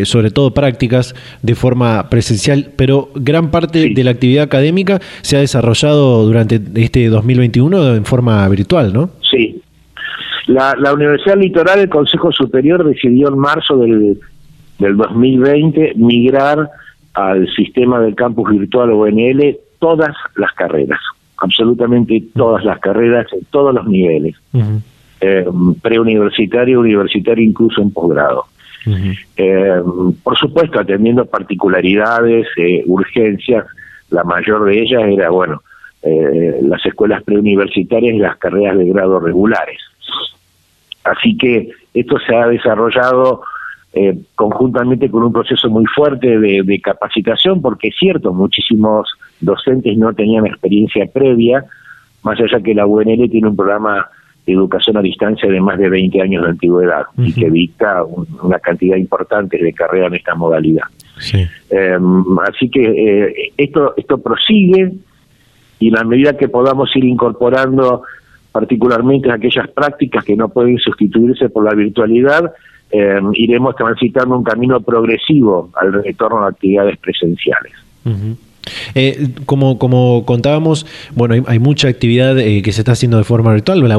sobre 0.05 0.31
todo 0.31 0.53
prácticas, 0.53 1.15
de 1.43 1.55
forma 1.55 2.11
presencial, 2.11 2.69
pero 2.77 3.09
gran 3.15 3.51
parte 3.51 3.95
de 3.95 4.05
la 4.05 4.11
actividad 4.11 4.45
académica 4.45 5.01
se 5.23 5.39
ha 5.39 5.41
desarrollado 5.41 6.27
durante 6.27 6.61
este 6.75 7.09
2021 7.09 7.95
en 7.95 8.05
forma 8.05 8.47
virtual, 8.51 8.93
¿no? 8.93 9.09
Sí, 9.31 9.63
la, 10.51 10.93
Universidad 10.93 11.37
Litoral, 11.37 11.79
el 11.79 11.89
Consejo 11.89 12.33
Superior 12.33 12.85
decidió 12.85 13.29
en 13.29 13.39
marzo 13.39 13.77
del, 13.79 14.19
del 14.79 14.97
2020 14.97 15.93
migrar 15.95 16.69
al 17.15 17.49
sistema 17.55 18.01
del 18.01 18.15
campus 18.15 18.51
virtual 18.51 18.93
ONL 18.93 19.59
todas 19.79 20.15
las 20.37 20.53
carreras, 20.53 21.01
absolutamente 21.39 22.23
todas 22.35 22.65
las 22.65 22.79
carreras, 22.79 23.27
en 23.33 23.45
todos 23.51 23.75
los 23.75 23.87
niveles, 23.87 24.37
eh, 25.21 25.47
preuniversitario, 25.83 26.81
universitario, 26.81 27.45
incluso 27.45 27.81
en 27.83 27.91
posgrado. 27.91 28.45
Eh, 29.37 29.83
por 30.23 30.39
supuesto, 30.39 30.81
atendiendo 30.81 31.27
particularidades, 31.27 32.47
eh, 32.57 32.83
urgencias, 32.87 33.67
la 34.11 34.25
mayor 34.25 34.65
de 34.65 34.81
ellas 34.81 35.03
era, 35.07 35.31
bueno, 35.31 35.63
las 36.03 36.85
escuelas 36.87 37.23
preuniversitarias 37.25 38.15
y 38.15 38.19
las 38.19 38.39
carreras 38.39 38.79
de 38.79 38.87
grado 38.87 39.21
regulares. 39.21 39.79
Así 41.05 41.37
que 41.37 41.69
esto 41.93 42.19
se 42.27 42.35
ha 42.35 42.47
desarrollado 42.47 43.43
eh, 43.93 44.17
conjuntamente 44.37 45.11
con 45.11 45.25
un 45.25 45.33
proceso 45.33 45.69
muy 45.69 45.85
fuerte 45.87 46.39
de, 46.39 46.81
capacitación, 46.81 47.61
porque 47.61 47.89
es 47.89 47.97
cierto, 47.99 48.33
muchísimos 48.33 49.09
docentes 49.41 49.97
no 49.99 50.13
tenían 50.13 50.47
experiencia 50.47 51.07
previa, 51.13 51.65
más 52.23 52.39
allá 52.41 52.63
que 52.63 52.75
la 52.75 52.87
UNL 52.87 53.29
tiene 53.29 53.49
un 53.49 53.57
programa 53.57 54.07
de 54.47 54.53
educación 54.53 54.97
a 54.97 55.03
distancia 55.03 55.51
de 55.51 55.61
más 55.61 55.79
de 55.79 55.89
20 55.89 56.23
años 56.23 56.45
de 56.45 56.51
antigüedad 56.51 57.03
y 57.19 57.33
que 57.33 57.51
dicta 57.51 58.05
una 58.05 58.59
cantidad 58.59 58.97
importante 58.97 59.59
de 59.59 59.73
carrera 59.73 60.07
en 60.07 60.15
esta 60.15 60.35
modalidad. 60.35 60.85
Em, 61.71 62.39
así 62.39 62.71
que 62.71 62.83
eh, 62.83 63.53
esto, 63.57 63.95
esto 63.97 64.19
prosigue 64.19 64.93
y 65.81 65.89
en 65.89 65.95
la 65.95 66.05
medida 66.05 66.37
que 66.37 66.49
podamos 66.49 66.95
ir 66.95 67.05
incorporando 67.05 68.03
particularmente 68.53 69.31
aquellas 69.31 69.69
prácticas 69.69 70.25
que 70.25 70.37
no 70.37 70.49
pueden 70.49 70.79
sustituirse 70.79 71.49
por 71.49 71.65
la 71.65 71.75
virtualidad, 71.75 72.53
eh, 72.91 73.21
iremos 73.35 73.77
transitando 73.77 74.37
un 74.37 74.45
camino 74.45 74.81
progresivo 74.81 75.71
al 75.75 75.93
retorno 75.93 76.45
a 76.45 76.49
actividades 76.49 76.99
presenciales. 76.99 77.73
Eh, 78.95 79.29
como, 79.47 79.79
como 79.79 80.25
contábamos, 80.27 80.87
bueno, 81.15 81.43
hay, 81.47 81.59
mucha 81.59 81.89
actividad 81.89 82.39
eh, 82.39 82.63
que 82.63 82.73
se 82.73 82.83
está 82.83 82.93
haciendo 82.93 83.19
de 83.19 83.25
forma 83.25 83.53
virtual. 83.53 83.87
La, 83.89 83.99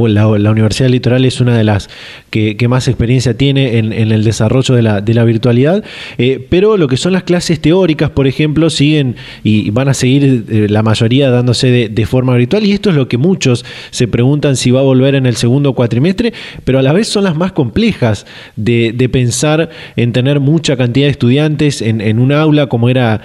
Universidad 0.51 0.89
Litoral 0.89 1.25
es 1.25 1.41
una 1.41 1.57
de 1.57 1.63
las 1.63 1.89
que, 2.29 2.55
más 2.67 2.87
experiencia 2.87 3.35
tiene 3.35 3.77
en, 3.77 3.91
el 3.93 4.23
desarrollo 4.23 4.75
de 4.75 4.81
la, 5.13 5.23
virtualidad, 5.23 5.83
eh, 6.17 6.45
pero 6.49 6.77
lo 6.77 6.87
que 6.87 6.97
son 6.97 7.13
las 7.13 7.23
clases 7.23 7.59
teóricas, 7.59 8.11
por 8.11 8.27
ejemplo, 8.27 8.69
siguen 8.69 9.15
y 9.43 9.69
van 9.71 9.89
a 9.89 9.93
seguir 9.93 10.45
la 10.69 10.83
mayoría 10.83 11.29
dándose 11.29 11.89
de, 11.89 12.05
forma 12.05 12.35
virtual. 12.35 12.65
Y 12.65 12.73
esto 12.73 12.89
es 12.89 12.95
lo 12.95 13.07
que 13.07 13.17
muchos 13.17 13.65
se 13.91 14.07
preguntan 14.07 14.55
si 14.55 14.71
va 14.71 14.81
a 14.81 14.83
volver 14.83 15.15
en 15.15 15.25
el 15.25 15.35
segundo 15.35 15.73
cuatrimestre, 15.73 16.33
pero 16.63 16.79
a 16.79 16.81
la 16.81 16.93
vez 16.93 17.07
son 17.07 17.23
las 17.23 17.35
más 17.35 17.51
complejas 17.51 18.25
de, 18.55 18.91
pensar 19.11 19.69
en 19.95 20.13
tener 20.13 20.39
mucha 20.39 20.77
cantidad 20.77 21.07
de 21.07 21.11
estudiantes 21.11 21.81
en 21.81 22.19
un 22.19 22.31
aula 22.31 22.67
como 22.67 22.89
era 22.89 23.21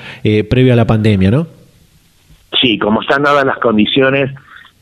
previo 0.48 0.72
a 0.72 0.76
la 0.76 0.86
pandemia, 0.86 1.25
¿no? 1.30 1.46
Sí, 2.60 2.78
como 2.78 3.02
están 3.02 3.22
dadas 3.22 3.44
las 3.44 3.58
condiciones, 3.58 4.32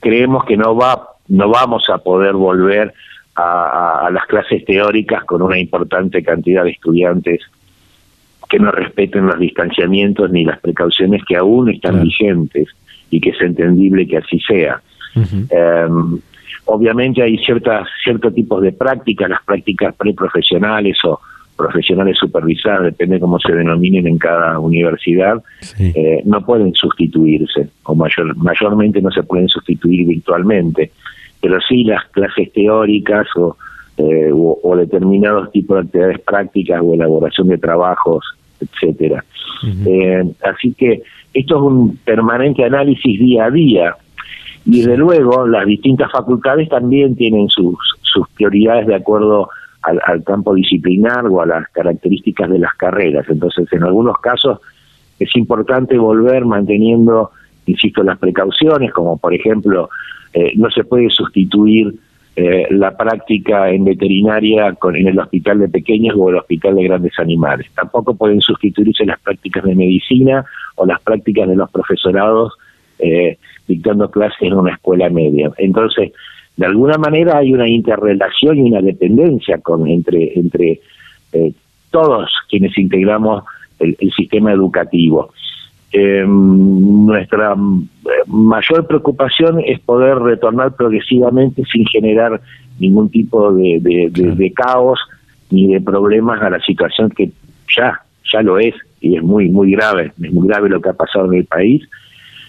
creemos 0.01 0.45
que 0.45 0.57
no 0.57 0.77
va, 0.77 1.09
no 1.29 1.49
vamos 1.49 1.89
a 1.91 1.99
poder 1.99 2.35
volver 2.35 2.93
a, 3.37 4.09
las 4.13 4.27
clases 4.27 4.65
teóricas 4.65 5.25
con 5.25 5.43
una 5.43 5.59
importante 5.59 6.23
cantidad 6.23 6.65
de 6.65 6.71
estudiantes 6.71 7.41
que 8.49 8.59
no 8.59 8.71
respeten 8.71 9.27
los 9.27 9.39
distanciamientos 9.39 10.31
ni 10.31 10.45
las 10.45 10.61
precauciones 10.61 11.23
que 11.27 11.37
aún 11.37 11.71
están 11.71 12.03
vigentes 12.03 12.69
y 13.11 13.21
que 13.21 13.31
es 13.31 13.41
entendible 13.41 14.07
que 14.07 14.19
así 14.19 14.39
sea. 14.41 14.81
Em, 15.17 16.21
obviamente 16.67 17.23
hay 17.23 17.39
ciertas 17.39 17.89
ciertos 18.03 18.35
tipos 18.35 18.63
de 18.63 18.73
prácticas, 18.73 19.31
las 19.31 19.43
prácticas 19.43 19.95
preprofesionales 19.97 20.97
o 21.05 21.21
profesionales 21.57 22.17
supervisadas, 22.19 22.85
depende 22.85 23.21
cómo 23.21 23.39
se 23.39 23.53
denominen 23.53 24.07
en 24.07 24.19
cada 24.19 24.59
universidad, 24.59 25.43
eh, 25.79 26.23
no 26.25 26.45
pueden 26.45 26.75
sustituirse, 26.75 27.69
o 27.85 27.95
mayor, 27.95 28.37
mayormente 28.37 29.01
no 29.01 29.11
se 29.11 29.23
pueden 29.23 29.49
sustituir 29.49 30.07
virtualmente, 30.07 30.91
pero 31.41 31.59
sí 31.69 31.85
las 31.85 32.05
clases 32.07 32.53
teóricas 32.53 33.27
o, 33.37 33.57
eh, 33.99 34.31
o, 34.33 34.77
determinados 34.77 35.53
tipos 35.53 35.77
de 35.77 35.83
actividades 35.83 36.21
prácticas 36.21 36.81
o 36.83 36.95
elaboración 36.95 37.49
de 37.49 37.59
trabajos, 37.59 38.25
etcétera. 38.61 39.25
Eh, 39.87 40.25
así 40.43 40.75
que 40.75 41.03
esto 41.33 41.57
es 41.57 41.63
un 41.63 41.97
permanente 41.99 42.65
análisis 42.65 43.19
día 43.19 43.47
a 43.47 43.51
día, 43.51 43.97
y 44.67 44.83
de 44.83 44.97
luego 44.97 45.47
las 45.47 45.67
distintas 45.67 46.11
facultades 46.11 46.69
también 46.69 47.15
tienen 47.17 47.49
sus, 47.49 47.77
sus 48.03 48.27
prioridades 48.31 48.87
de 48.87 48.95
acuerdo 48.95 49.49
al, 49.85 50.25
campo 50.25 50.55
disciplinar 50.55 51.27
o 51.27 51.41
a 51.41 51.47
las 51.47 51.69
características 51.69 52.51
de 52.51 52.59
las 52.59 52.75
carreras. 52.75 53.27
Entonces, 53.29 53.71
en 53.73 53.83
algunos 53.85 54.19
casos 54.19 54.61
es 55.19 55.35
importante 55.37 55.97
volver 55.99 56.45
manteniendo, 56.45 57.31
insisto, 57.67 58.03
las 58.03 58.19
precauciones, 58.19 58.93
como 58.93 59.17
por 59.19 59.35
ejemplo, 59.35 59.89
eh, 60.33 60.53
no 60.57 60.71
se 60.71 60.85
puede 60.85 61.11
sustituir 61.11 61.95
eh, 62.37 62.67
la 62.71 62.97
práctica 62.97 63.71
en 63.71 63.85
veterinaria 63.85 64.73
con, 64.73 64.97
en 64.97 65.07
el 65.07 65.19
hospital 65.21 65.61
de 65.61 65.69
pequeños 65.69 66.17
o 66.19 66.31
el 66.31 66.37
hospital 66.37 66.75
de 66.75 66.85
grandes 66.85 67.17
animales. 67.19 67.71
Tampoco 67.75 68.15
pueden 68.17 68.41
sustituirse 68.41 69.07
las 69.07 69.21
prácticas 69.21 69.63
de 69.63 69.77
medicina 69.77 70.45
o 70.75 70.85
las 70.85 71.01
prácticas 71.01 71.49
de 71.49 71.55
los 71.55 71.71
profesorados 71.71 72.55
eh, 72.99 73.39
dictando 73.69 74.11
clases 74.11 74.43
en 74.43 74.55
una 74.55 74.73
escuela 74.73 75.09
media. 75.11 75.53
Entonces, 75.59 76.13
de 76.57 76.67
alguna 76.67 76.99
manera 76.99 77.39
hay 77.39 77.53
una 77.53 77.69
interrelación 77.69 78.59
y 78.59 78.63
una 78.63 78.81
dependencia 78.81 79.59
con 79.59 79.89
entre 79.89 80.39
entre 80.39 80.81
eh, 81.33 81.53
todos 81.91 82.31
quienes 82.49 82.77
integramos 82.79 83.45
el, 83.79 83.97
sistema 84.17 84.53
educativo. 84.53 85.33
Em, 85.93 87.07
nuestra 87.07 87.53
eh, 87.53 88.09
mayor 88.27 88.87
preocupación 88.87 89.61
es 89.65 89.81
poder 89.81 90.19
retornar 90.19 90.75
progresivamente 90.75 91.63
sin 91.73 91.87
generar 91.87 92.41
ningún 92.79 93.11
tipo 93.11 93.53
de, 93.53 94.53
caos 94.57 94.99
ni 95.51 95.73
de 95.73 95.81
problemas 95.81 96.43
a 96.43 96.51
la 96.51 96.61
situación 96.61 97.11
que 97.11 97.31
ya 97.77 98.01
ya 98.33 98.43
lo 98.43 98.59
es 98.59 98.75
y 99.01 99.17
es 99.17 99.23
muy 99.23 99.49
muy 99.49 99.71
grave 99.71 100.11
es 100.21 100.33
muy 100.33 100.49
grave 100.49 100.69
lo 100.69 100.81
que 100.81 100.89
ha 100.89 100.95
pasado 100.95 101.27
en 101.27 101.39
el 101.39 101.45
país 101.45 101.89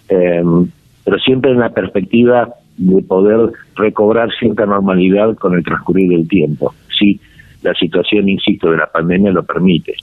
em, 0.09 0.67
pero 1.03 1.19
siempre 1.19 1.51
en 1.51 1.59
la 1.59 1.69
perspectiva 1.69 2.55
de 2.77 3.01
poder 3.03 3.51
recobrar 3.75 4.29
cierta 4.37 4.65
normalidad 4.65 5.35
con 5.35 5.55
el 5.55 5.63
transcurrir 5.63 6.09
del 6.09 6.27
tiempo. 6.27 6.73
Sí, 6.97 7.19
la 7.61 7.73
situación, 7.73 8.29
insisto, 8.29 8.71
de 8.71 8.77
la 8.77 8.91
pandemia 8.91 9.31
lo 9.31 9.43
permite. 9.43 9.95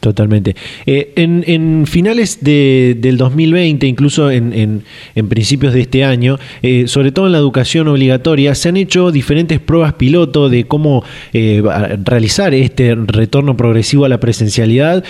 Totalmente. 0.00 0.56
Eh, 0.86 1.12
en, 1.16 1.86
finales 1.86 2.38
de, 2.40 2.96
del 2.98 3.18
2020, 3.18 3.86
incluso 3.86 4.30
en, 4.30 4.82
en, 5.14 5.28
principios 5.28 5.74
de 5.74 5.82
este 5.82 6.04
año, 6.04 6.38
eh, 6.62 6.88
sobre 6.88 7.12
todo 7.12 7.26
en 7.26 7.32
la 7.32 7.38
educación 7.38 7.86
obligatoria, 7.86 8.54
se 8.54 8.70
han 8.70 8.78
hecho 8.78 9.12
diferentes 9.12 9.60
pruebas 9.60 9.92
piloto 9.94 10.48
de 10.48 10.64
cómo 10.64 11.04
eh, 11.34 11.62
realizar 12.02 12.54
este 12.54 12.94
retorno 12.94 13.58
progresivo 13.58 14.06
a 14.06 14.08
la 14.08 14.18
presencialidad 14.18 15.04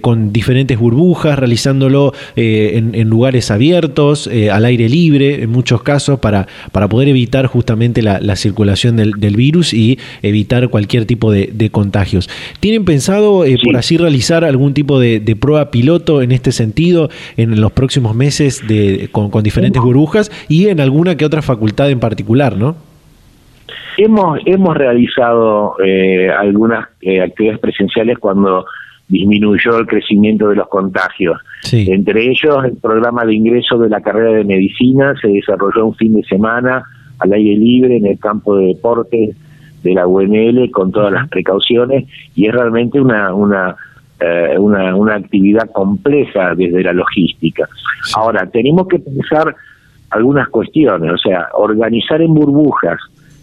con 0.00 0.32
diferentes 0.32 0.78
burbujas, 0.78 1.38
realizándolo 1.38 2.12
en, 2.36 3.08
lugares 3.08 3.50
abiertos, 3.50 4.28
al 4.28 4.64
aire 4.64 4.88
libre, 4.88 5.42
en 5.42 5.50
muchos 5.50 5.82
casos, 5.82 6.20
para, 6.20 6.46
para 6.72 6.88
poder 6.88 7.08
evitar 7.08 7.46
justamente 7.46 8.02
la, 8.02 8.36
circulación 8.36 8.96
del, 8.96 9.36
virus 9.36 9.72
y 9.72 9.98
evitar 10.22 10.68
cualquier 10.68 11.06
tipo 11.06 11.32
de, 11.32 11.70
contagios. 11.70 12.28
¿Tienen 12.60 12.84
pensado, 12.84 13.44
por 13.64 13.76
así 13.76 13.96
realizar 13.96 14.33
realizar 14.40 14.44
algún 14.44 14.74
tipo 14.74 14.98
de, 14.98 15.36
prueba 15.40 15.70
piloto 15.70 16.22
en 16.22 16.32
este 16.32 16.52
sentido 16.52 17.08
en 17.36 17.60
los 17.60 17.72
próximos 17.72 18.14
meses 18.14 18.66
de, 18.66 19.08
con, 19.12 19.30
diferentes 19.42 19.82
burbujas 19.82 20.30
y 20.48 20.68
en 20.68 20.80
alguna 20.80 21.16
que 21.16 21.24
otra 21.24 21.42
facultad 21.42 21.90
en 21.90 22.00
particular, 22.00 22.56
¿no? 22.56 22.76
Hemos, 23.96 24.40
hemos 24.44 24.76
realizado 24.76 25.76
eh, 25.84 26.28
algunas 26.28 26.88
eh, 27.00 27.20
actividades 27.20 27.60
presenciales 27.60 28.18
cuando 28.18 28.64
disminuyó 29.08 29.78
el 29.78 29.86
crecimiento 29.86 30.48
de 30.48 30.56
los 30.56 30.68
contagios. 30.68 31.38
Entre 31.70 32.30
ellos, 32.30 32.64
el 32.64 32.76
programa 32.76 33.24
de 33.24 33.34
ingreso 33.34 33.78
de 33.78 33.88
la 33.88 34.00
carrera 34.00 34.32
de 34.32 34.44
medicina 34.44 35.14
se 35.20 35.28
desarrolló 35.28 35.86
un 35.86 35.94
fin 35.94 36.14
de 36.14 36.22
semana 36.24 36.82
al 37.18 37.32
aire 37.32 37.56
libre 37.56 37.96
en 37.96 38.06
el 38.06 38.18
campo 38.18 38.56
de 38.56 38.66
deportes 38.66 39.36
de 39.84 39.94
la 39.94 40.06
UNL 40.06 40.70
con 40.70 40.90
todas 40.90 41.12
las 41.12 41.28
precauciones 41.28 42.04
y 42.34 42.46
es 42.46 42.52
realmente 42.52 43.00
una 43.00 43.32
una 43.34 43.76
eh, 44.20 44.56
una, 44.58 44.94
una, 44.94 45.16
actividad 45.16 45.70
compleja 45.72 46.54
desde 46.54 46.82
la 46.82 46.92
logística. 46.92 47.68
Ahora, 48.14 48.46
tenemos 48.46 48.86
que 48.88 48.98
pensar 48.98 49.54
algunas 50.10 50.48
cuestiones, 50.48 51.12
o 51.12 51.18
sea, 51.18 51.48
organizar 51.54 52.22
en 52.22 52.34
burbujas 52.34 52.98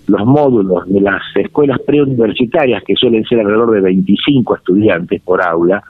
los 0.07 0.25
módulos 0.25 0.87
de 0.87 1.01
las 1.01 1.21
escuelas 1.35 1.79
preuniversitarias, 1.85 2.83
que 2.83 2.95
suelen 2.95 3.23
ser 3.25 3.39
alrededor 3.39 3.71
de 3.71 3.81
25 3.81 4.55
estudiantes 4.55 5.21
por 5.21 5.41
aula, 5.41 5.83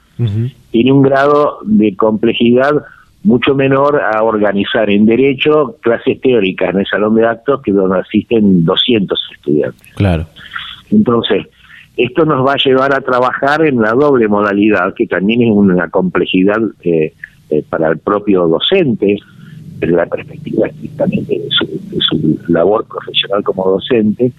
tiene 0.70 0.92
un 0.92 1.02
grado 1.02 1.58
de 1.64 1.96
complejidad 1.96 2.70
mucho 3.24 3.54
menor 3.54 4.00
a 4.00 4.22
organizar 4.22 4.90
en 4.90 5.06
derecho 5.06 5.76
clases 5.80 6.20
teóricas 6.20 6.70
en 6.70 6.80
el 6.80 6.86
salón 6.86 7.14
de 7.14 7.26
actos 7.26 7.62
que 7.62 7.72
donde 7.72 8.00
asisten 8.00 8.64
200 8.64 9.20
estudiantes. 9.34 9.94
Claro. 9.94 10.26
Entonces, 10.90 11.46
esto 11.96 12.24
nos 12.24 12.46
va 12.46 12.54
a 12.54 12.64
llevar 12.64 12.94
a 12.94 13.00
trabajar 13.00 13.66
en 13.66 13.80
la 13.80 13.92
doble 13.92 14.28
modalidad, 14.28 14.94
que 14.94 15.06
también 15.06 15.42
es 15.42 15.50
una 15.50 15.88
complejidad 15.88 16.60
eh, 16.82 17.12
eh, 17.50 17.64
para 17.68 17.88
el 17.90 17.98
propio 17.98 18.48
docente, 18.48 19.18
desde 19.78 19.96
la 19.96 20.06
perspectiva 20.06 20.68
estrictamente 20.68 21.38
de 21.38 21.48
su, 22.00 22.38
labor 22.48 22.86
profesional 22.86 23.42
como 23.42 23.68
docente, 23.68 24.32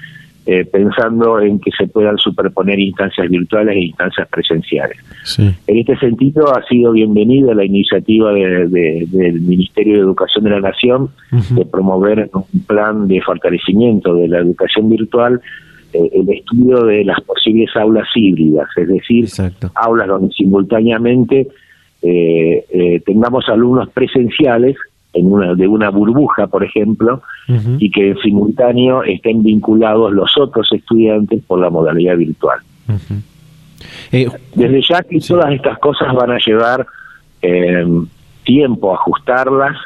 eh, 0.45 0.65
pensando 0.65 1.39
en 1.39 1.59
que 1.59 1.71
se 1.77 1.87
puedan 1.87 2.17
superponer 2.17 2.79
instancias 2.79 3.29
virtuales 3.29 3.75
e 3.75 3.81
instancias 3.81 4.27
presenciales. 4.29 4.97
En 5.37 5.77
este 5.77 5.97
sentido, 5.99 6.53
ha 6.53 6.65
sido 6.65 6.91
bienvenida 6.91 7.53
la 7.53 7.63
iniciativa 7.63 8.33
del 8.33 9.41
Ministerio 9.41 9.93
de 9.93 9.99
Educación 9.99 10.43
de 10.45 10.49
la 10.49 10.59
Nación 10.59 11.09
de 11.51 11.65
promover 11.65 12.29
un 12.33 12.61
plan 12.65 13.07
de 13.07 13.21
fortalecimiento 13.21 14.15
de 14.15 14.27
la 14.27 14.39
educación 14.39 14.89
virtual 14.89 15.39
el 15.93 16.29
estudio 16.29 16.85
de 16.85 17.05
las 17.05 17.19
posibles 17.21 17.69
aulas 17.75 18.07
híbridas, 18.15 18.67
es 18.75 18.87
decir, 18.87 19.27
aulas 19.75 20.07
donde 20.07 20.33
simultáneamente 20.33 21.47
eh, 22.01 22.65
eh, 22.69 23.01
tengamos 23.05 23.47
alumnos 23.49 23.89
presenciales 23.89 24.75
en 25.13 25.31
una, 25.31 25.53
de 25.53 25.67
una 25.67 25.89
burbuja, 25.89 26.47
por 26.47 26.63
ejemplo, 26.63 27.21
y 27.77 27.91
que 27.91 28.09
en 28.09 28.17
simultáneo 28.17 29.03
estén 29.03 29.43
vinculados 29.43 30.11
los 30.11 30.35
otros 30.37 30.71
estudiantes 30.73 31.43
por 31.45 31.59
la 31.59 31.69
modalidad 31.69 32.17
virtual. 32.17 32.59
Desde 34.11 34.81
ya 34.81 35.03
que 35.03 35.19
todas 35.19 35.53
estas 35.53 35.77
cosas 35.77 36.13
van 36.15 36.31
a 36.31 36.39
llevar 36.39 36.87
tiempo 38.43 38.91
a 38.91 38.95
ajustarlas, 38.95 39.77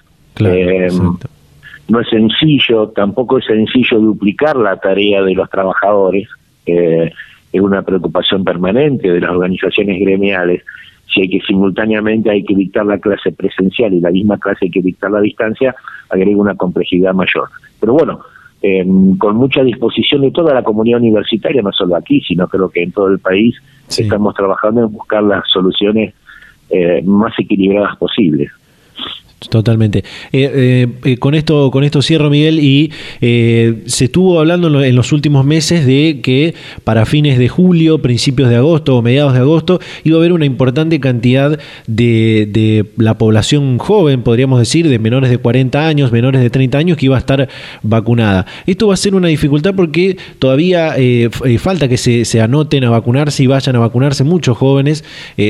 no 1.89 2.01
es 2.01 2.09
sencillo, 2.09 2.89
tampoco 2.89 3.37
es 3.37 3.45
sencillo 3.45 3.99
duplicar 3.99 4.55
la 4.55 4.77
tarea 4.77 5.21
de 5.23 5.33
los 5.33 5.49
trabajadores, 5.49 6.27
es 6.65 7.61
una 7.61 7.81
preocupación 7.81 8.43
permanente 8.43 9.11
de 9.11 9.21
las 9.21 9.31
organizaciones 9.31 9.99
gremiales, 9.99 10.63
si 11.13 11.21
hay 11.21 11.29
que 11.29 11.39
simultáneamente 11.41 12.29
hay 12.29 12.43
que 12.43 12.53
dictar 12.53 12.85
la 12.85 12.99
clase 12.99 13.31
presencial 13.31 13.93
y 13.93 14.01
la 14.01 14.11
misma 14.11 14.37
clase 14.37 14.65
hay 14.65 14.71
que 14.71 14.81
dictar 14.81 15.09
la 15.09 15.21
distancia, 15.21 15.73
agrega 16.09 16.37
una 16.37 16.55
complejidad 16.55 17.13
mayor. 17.13 17.47
Pero 17.79 17.93
bueno, 17.93 18.19
con 19.17 19.35
mucha 19.37 19.63
disposición 19.63 20.21
de 20.21 20.31
toda 20.31 20.53
la 20.53 20.63
comunidad 20.63 20.99
universitaria, 20.99 21.61
no 21.61 21.71
solo 21.71 21.95
aquí, 21.95 22.21
sino 22.21 22.47
creo 22.47 22.69
que 22.69 22.83
en 22.83 22.91
todo 22.91 23.07
el 23.07 23.19
país, 23.19 23.55
estamos 23.87 24.33
trabajando 24.35 24.81
en 24.81 24.91
buscar 24.91 25.23
las 25.23 25.43
soluciones 25.49 26.13
eh, 26.69 27.01
más 27.03 27.33
equilibradas 27.39 27.95
posibles. 27.97 28.51
Totalmente. 29.39 29.99
Eh, 30.31 30.51
eh, 30.51 30.87
eh, 31.03 31.17
con 31.17 31.35
esto 31.35 31.69
con 31.69 31.83
esto 31.83 32.01
cierro, 32.01 32.31
Miguel, 32.31 32.59
y 32.59 32.91
se 33.19 34.05
estuvo 34.05 34.39
hablando 34.39 34.83
en 34.83 34.95
los 34.95 35.11
últimos 35.11 35.45
meses 35.45 35.85
de 35.85 36.21
que 36.23 36.55
para 36.83 37.05
fines 37.05 37.37
de 37.37 37.47
julio, 37.47 38.01
principios 38.01 38.49
de 38.49 38.55
agosto 38.55 38.97
o 38.97 39.03
mediados 39.03 39.33
de 39.33 39.39
agosto, 39.39 39.79
iba 40.03 40.17
a 40.17 40.19
haber 40.19 40.33
una 40.33 40.45
importante 40.45 40.99
cantidad 40.99 41.59
de, 41.85 42.47
de, 42.51 42.85
la 42.97 43.19
población 43.19 43.77
joven, 43.77 44.23
podríamos 44.23 44.57
decir, 44.57 44.89
de 44.89 44.97
menores 44.97 45.29
de 45.29 45.37
40 45.37 45.87
años, 45.87 46.11
menores 46.11 46.41
de 46.41 46.49
30 46.49 46.77
años, 46.79 46.97
que 46.97 47.05
iba 47.05 47.15
a 47.15 47.19
estar 47.19 47.47
vacunada. 47.83 48.47
Esto 48.65 48.87
va 48.87 48.95
a 48.95 48.97
ser 48.97 49.13
una 49.13 49.27
dificultad 49.27 49.75
porque 49.75 50.17
todavía 50.39 50.95
falta 51.59 51.87
que 51.87 51.97
se, 51.97 52.25
se, 52.25 52.41
anoten 52.41 52.83
a 52.85 52.89
vacunarse 52.89 53.43
y 53.43 53.47
vayan 53.47 53.75
a 53.75 53.79
vacunarse 53.79 54.23
muchos 54.23 54.57
jóvenes, 54.57 55.03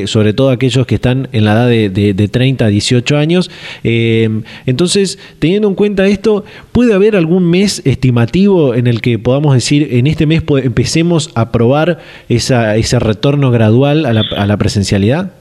sobre 0.05 0.33
todo 0.33 0.49
aquellos 0.49 0.85
que 0.85 0.95
están 0.95 1.29
en 1.31 1.45
la 1.45 1.53
edad 1.53 1.69
de, 1.69 1.89
de, 1.89 2.13
de 2.13 2.27
30 2.27 2.65
a 2.65 2.67
18 2.67 3.17
años. 3.17 3.49
Eh, 3.83 4.41
entonces, 4.65 5.19
teniendo 5.39 5.67
en 5.67 5.75
cuenta 5.75 6.05
esto, 6.07 6.43
¿puede 6.71 6.93
haber 6.93 7.15
algún 7.15 7.49
mes 7.49 7.85
estimativo 7.85 8.73
en 8.73 8.87
el 8.87 9.01
que 9.01 9.19
podamos 9.19 9.53
decir, 9.53 9.87
en 9.91 10.07
este 10.07 10.25
mes 10.25 10.43
empecemos 10.63 11.31
a 11.35 11.51
probar 11.51 11.99
esa, 12.29 12.75
ese 12.75 12.99
retorno 12.99 13.51
gradual 13.51 14.05
a 14.05 14.13
la, 14.13 14.57
presencialidad? 14.57 15.31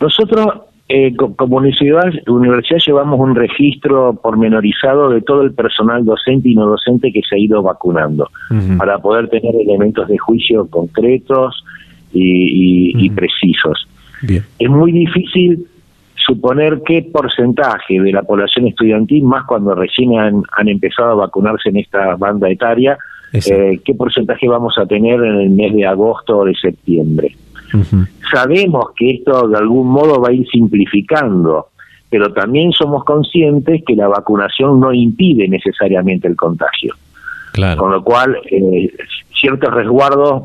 Nosotros 0.00 0.46
eh, 0.88 1.14
como 1.16 1.56
universidad, 1.56 2.12
universidad 2.26 2.78
llevamos 2.86 3.18
un 3.18 3.34
registro 3.34 4.18
pormenorizado 4.22 5.10
de 5.10 5.22
todo 5.22 5.42
el 5.42 5.52
personal 5.52 6.04
docente 6.04 6.50
y 6.50 6.54
no 6.54 6.66
docente 6.66 7.12
que 7.12 7.22
se 7.28 7.36
ha 7.36 7.38
ido 7.38 7.62
vacunando, 7.62 8.28
para 8.76 8.98
poder 8.98 9.28
tener 9.28 9.54
elementos 9.54 10.08
de 10.08 10.18
juicio 10.18 10.66
concretos 10.68 11.64
y, 12.12 13.10
precisos. 13.10 13.88
Es 14.58 14.70
muy 14.70 14.92
difícil 14.92 15.66
suponer 16.24 16.82
qué 16.86 17.08
porcentaje 17.12 18.00
de 18.00 18.12
la 18.12 18.22
población 18.22 18.66
estudiantil, 18.66 19.24
más 19.24 19.44
cuando 19.46 19.74
recién 19.74 20.18
han, 20.18 20.42
empezado 20.66 21.10
a 21.10 21.14
vacunarse 21.14 21.68
en 21.70 21.78
esta 21.78 22.16
banda 22.16 22.48
etaria, 22.50 22.98
eh, 23.32 23.80
qué 23.84 23.94
porcentaje 23.94 24.48
vamos 24.48 24.76
a 24.78 24.86
tener 24.86 25.14
en 25.22 25.40
el 25.40 25.50
mes 25.50 25.74
de 25.74 25.86
agosto 25.86 26.38
o 26.38 26.44
de 26.44 26.54
septiembre. 26.54 27.34
Sabemos 28.30 28.90
que 28.94 29.12
esto 29.12 29.48
de 29.48 29.56
algún 29.56 29.88
modo 29.88 30.20
va 30.20 30.28
a 30.28 30.32
ir 30.32 30.46
simplificando, 30.48 31.68
pero 32.10 32.32
también 32.32 32.72
somos 32.72 33.04
conscientes 33.04 33.82
que 33.86 33.96
la 33.96 34.08
vacunación 34.08 34.78
no 34.78 34.92
impide 34.92 35.48
necesariamente 35.48 36.28
el 36.28 36.36
contagio. 36.36 36.94
Con 37.76 37.92
lo 37.92 38.02
cual, 38.02 38.36
eh, 38.50 38.90
ciertos 39.38 39.72
resguardos 39.72 40.44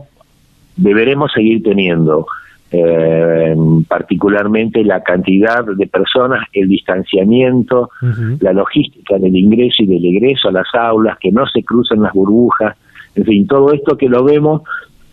deberemos 0.76 1.32
seguir 1.32 1.64
teniendo 1.64 2.26
eh, 2.72 3.56
particularmente 3.88 4.84
la 4.84 5.02
cantidad 5.02 5.66
de 5.66 5.88
personas, 5.88 6.46
el 6.54 6.68
distanciamiento, 6.68 7.92
la 8.40 8.54
logística 8.54 9.18
del 9.18 9.36
ingreso 9.36 9.84
y 9.84 9.88
del 9.88 10.06
egreso 10.06 10.50
a 10.50 10.52
las 10.52 10.68
aulas, 10.74 11.18
que 11.20 11.32
no 11.32 11.46
se 11.48 11.64
crucen 11.64 12.02
las 12.02 12.14
burbujas, 12.14 12.76
en 13.16 13.24
fin, 13.24 13.48
todo 13.48 13.74
esto 13.74 13.98
que 13.98 14.10
lo 14.10 14.24
vemos 14.24 14.62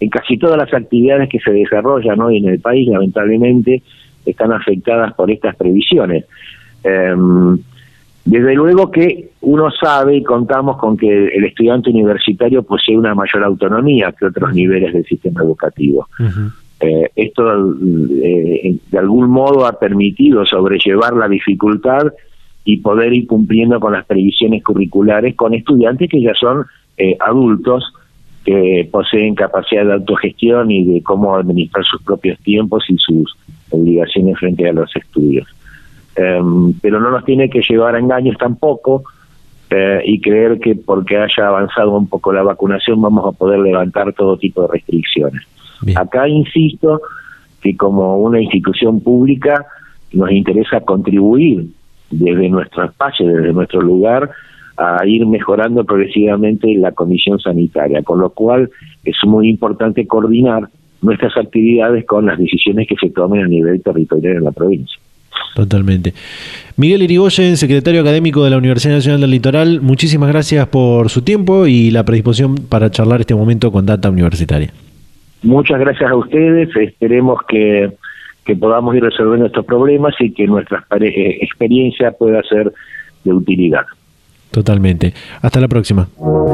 en 0.00 0.10
casi 0.10 0.36
todas 0.36 0.58
las 0.58 0.72
actividades 0.74 1.28
que 1.28 1.38
se 1.38 1.52
desarrollan 1.52 2.20
hoy 2.20 2.38
en 2.38 2.48
el 2.48 2.60
país, 2.60 2.88
lamentablemente, 2.88 3.82
están 4.26 4.52
afectadas 4.52 5.14
por 5.14 5.30
estas 5.30 5.56
previsiones. 5.56 6.24
Em, 6.82 7.58
desde 8.24 8.54
luego 8.54 8.90
que 8.90 9.30
uno 9.42 9.70
sabe 9.70 10.16
y 10.16 10.22
contamos 10.22 10.78
con 10.78 10.96
que 10.96 11.28
el 11.28 11.44
estudiante 11.44 11.90
universitario 11.90 12.62
posee 12.62 12.96
una 12.96 13.14
mayor 13.14 13.44
autonomía 13.44 14.12
que 14.12 14.26
otros 14.26 14.54
niveles 14.54 14.92
del 14.94 15.04
sistema 15.04 15.42
educativo. 15.42 16.08
Eh, 16.84 17.10
esto 17.16 17.74
eh, 18.22 18.76
de 18.90 18.98
algún 18.98 19.30
modo 19.30 19.66
ha 19.66 19.78
permitido 19.78 20.44
sobrellevar 20.44 21.14
la 21.14 21.28
dificultad 21.28 22.12
y 22.64 22.78
poder 22.78 23.14
ir 23.14 23.26
cumpliendo 23.26 23.80
con 23.80 23.94
las 23.94 24.04
previsiones 24.04 24.62
curriculares 24.62 25.34
con 25.34 25.54
estudiantes 25.54 26.10
que 26.10 26.20
ya 26.20 26.34
son 26.34 26.66
eh, 26.98 27.16
adultos 27.20 27.94
que 28.44 28.86
poseen 28.92 29.34
capacidad 29.34 29.86
de 29.86 29.94
autogestión 29.94 30.70
y 30.70 30.84
de 30.84 31.02
cómo 31.02 31.34
administrar 31.34 31.84
sus 31.86 32.02
propios 32.02 32.38
tiempos 32.40 32.84
y 32.88 32.98
sus 32.98 33.34
obligaciones 33.70 34.38
frente 34.38 34.68
a 34.68 34.72
los 34.74 34.94
estudios. 34.94 35.48
Em, 36.16 36.74
pero 36.82 37.00
no 37.00 37.10
nos 37.10 37.24
tiene 37.24 37.48
que 37.48 37.62
llevar 37.62 37.94
a 37.94 37.98
engaños 37.98 38.36
tampoco 38.38 39.04
y 40.04 40.20
creer 40.20 40.60
que 40.60 40.76
porque 40.76 41.16
haya 41.16 41.48
avanzado 41.48 41.96
un 41.96 42.06
poco 42.06 42.32
la 42.32 42.44
vacunación 42.44 43.02
vamos 43.02 43.26
a 43.26 43.36
poder 43.36 43.58
levantar 43.58 44.12
todo 44.12 44.36
tipo 44.36 44.62
de 44.62 44.68
restricciones. 44.68 45.42
Acá 45.96 46.28
insisto 46.28 47.00
que 47.60 47.76
como 47.76 48.18
una 48.18 48.40
institución 48.40 49.00
pública 49.00 49.66
nos 50.12 50.30
interesa 50.30 50.80
contribuir 50.80 51.66
desde 52.10 52.48
nuestro 52.48 52.84
espacio, 52.84 53.26
desde 53.26 53.52
nuestro 53.52 53.80
lugar, 53.80 54.30
a 54.76 55.06
ir 55.06 55.26
mejorando 55.26 55.84
progresivamente 55.84 56.74
la 56.76 56.92
condición 56.92 57.38
sanitaria, 57.38 58.02
con 58.02 58.20
lo 58.20 58.30
cual 58.30 58.70
es 59.04 59.16
muy 59.24 59.48
importante 59.48 60.06
coordinar 60.06 60.68
nuestras 61.00 61.36
actividades 61.36 62.04
con 62.06 62.26
las 62.26 62.38
decisiones 62.38 62.88
que 62.88 62.96
se 62.96 63.10
tomen 63.10 63.44
a 63.44 63.48
nivel 63.48 63.82
territorial 63.82 64.36
en 64.36 64.44
la 64.44 64.52
provincia. 64.52 64.98
Totalmente. 65.54 66.14
Miguel 66.76 67.02
Irigoyen, 67.02 67.56
secretario 67.56 68.00
académico 68.00 68.42
de 68.42 68.50
la 68.50 68.58
Universidad 68.58 68.94
Nacional 68.94 69.20
del 69.20 69.30
Litoral, 69.30 69.80
muchísimas 69.80 70.28
gracias 70.28 70.66
por 70.66 71.10
su 71.10 71.22
tiempo 71.22 71.66
y 71.66 71.90
la 71.90 72.04
predisposición 72.04 72.56
para 72.56 72.90
charlar 72.90 73.20
este 73.20 73.34
momento 73.34 73.70
con 73.70 73.86
Data 73.86 74.10
Universitaria. 74.10 74.72
Muchas 75.44 75.78
gracias 75.78 76.10
a 76.10 76.16
ustedes, 76.16 76.74
esperemos 76.74 77.38
que, 77.46 77.92
que 78.46 78.56
podamos 78.56 78.96
ir 78.96 79.02
resolviendo 79.02 79.46
estos 79.46 79.66
problemas 79.66 80.14
y 80.18 80.32
que 80.32 80.46
nuestra 80.46 80.86
eh, 81.00 81.38
experiencia 81.42 82.12
pueda 82.12 82.42
ser 82.42 82.72
de 83.24 83.32
utilidad. 83.32 83.84
Totalmente. 84.54 85.12
Hasta 85.42 85.58
la 85.58 85.66
próxima. 85.66 86.06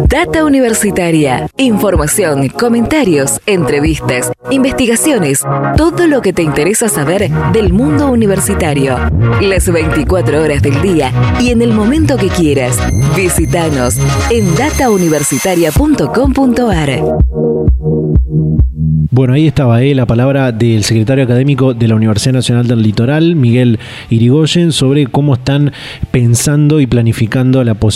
Data 0.09 0.47
Universitaria. 0.47 1.51
Información, 1.59 2.49
comentarios, 2.49 3.43
entrevistas, 3.45 4.33
investigaciones, 4.51 5.45
todo 5.77 6.07
lo 6.07 6.23
que 6.23 6.33
te 6.33 6.43
interesa 6.43 6.89
saber 6.89 7.31
del 7.53 7.75
mundo 7.75 8.11
universitario. 8.11 8.97
Las 9.43 9.71
24 9.71 10.43
horas 10.43 10.63
del 10.63 10.81
día 10.81 11.13
y 11.43 11.51
en 11.51 11.61
el 11.61 11.75
momento 11.75 12.17
que 12.17 12.29
quieras. 12.29 12.79
Visítanos 13.15 13.99
en 14.31 14.57
datauniversitaria.com.ar. 14.57 17.01
Bueno, 19.13 19.35
ahí 19.35 19.49
estaba 19.49 19.83
eh, 19.83 19.93
la 19.95 20.07
palabra 20.07 20.53
del 20.53 20.85
secretario 20.85 21.25
académico 21.25 21.75
de 21.75 21.89
la 21.89 21.97
Universidad 21.97 22.33
Nacional 22.33 22.69
del 22.69 22.81
Litoral, 22.81 23.35
Miguel 23.35 23.81
Irigoyen, 24.09 24.71
sobre 24.71 25.09
cómo 25.09 25.35
están 25.35 25.73
pensando 26.13 26.79
y 26.79 26.87
planificando 26.87 27.65
la 27.65 27.75
posibilidad 27.75 27.90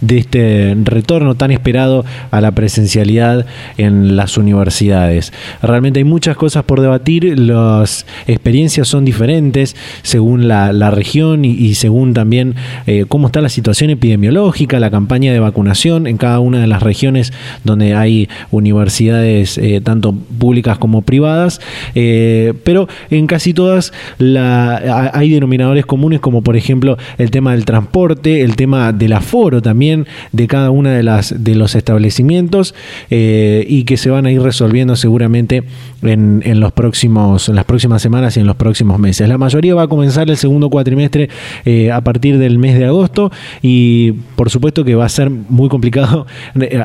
de 0.00 0.18
este 0.18 0.76
retorno 0.84 1.34
tan 1.34 1.50
esperado 1.50 2.04
a 2.30 2.40
la 2.40 2.52
presencialidad 2.52 3.46
en 3.78 4.16
las 4.16 4.36
universidades. 4.36 5.32
Realmente 5.62 6.00
hay 6.00 6.04
muchas 6.04 6.36
cosas 6.36 6.64
por 6.64 6.80
debatir, 6.80 7.38
las 7.38 8.06
experiencias 8.26 8.88
son 8.88 9.04
diferentes 9.04 9.76
según 10.02 10.48
la, 10.48 10.90
región 10.90 11.44
y, 11.44 11.74
según 11.74 12.14
también 12.14 12.54
eh, 12.86 13.06
cómo 13.08 13.28
está 13.28 13.40
la 13.40 13.48
situación 13.48 13.90
epidemiológica, 13.90 14.78
la 14.78 14.90
campaña 14.90 15.32
de 15.32 15.40
vacunación 15.40 16.06
en 16.06 16.18
cada 16.18 16.38
una 16.40 16.60
de 16.60 16.66
las 16.66 16.82
regiones 16.82 17.32
donde 17.64 17.94
hay 17.94 18.28
universidades 18.50 19.58
eh, 19.58 19.80
tanto 19.82 20.12
públicas 20.12 20.78
como 20.78 21.02
privadas, 21.02 21.60
eh, 21.94 22.52
pero 22.64 22.88
en 23.10 23.26
casi 23.26 23.54
todas 23.54 23.92
la, 24.18 25.10
hay 25.14 25.30
denominadores 25.30 25.86
comunes 25.86 26.20
como 26.20 26.42
por 26.42 26.56
ejemplo 26.56 26.98
el 27.18 27.30
tema 27.30 27.52
del 27.52 27.64
transporte, 27.64 28.42
el 28.42 28.56
tema 28.56 28.92
del 29.04 29.12
aforo 29.12 29.62
también 29.62 30.06
de 30.32 30.46
cada 30.46 30.70
una 30.70 30.92
de 30.92 31.02
las 31.02 31.44
de 31.44 31.54
los 31.54 31.74
establecimientos 31.74 32.74
eh, 33.10 33.64
y 33.68 33.84
que 33.84 33.96
se 33.96 34.10
van 34.10 34.26
a 34.26 34.30
ir 34.30 34.42
resolviendo 34.42 34.96
seguramente 34.96 35.64
en, 36.02 36.42
en, 36.44 36.60
los 36.60 36.72
próximos 36.72 37.48
en 37.48 37.56
las 37.56 37.64
próximas 37.64 38.02
semanas 38.02 38.36
y 38.36 38.40
en 38.40 38.46
los 38.46 38.56
próximos 38.56 38.98
meses. 38.98 39.28
La 39.28 39.38
mayoría 39.38 39.74
va 39.74 39.82
a 39.82 39.88
comenzar 39.88 40.28
el 40.28 40.36
segundo 40.36 40.70
cuatrimestre 40.70 41.28
eh, 41.64 41.90
a 41.90 42.00
partir 42.00 42.38
del 42.38 42.58
mes 42.58 42.78
de 42.78 42.86
agosto 42.86 43.30
y 43.62 44.12
por 44.36 44.50
supuesto 44.50 44.84
que 44.84 44.94
va 44.94 45.06
a 45.06 45.08
ser 45.08 45.30
muy 45.30 45.68
complicado 45.68 46.26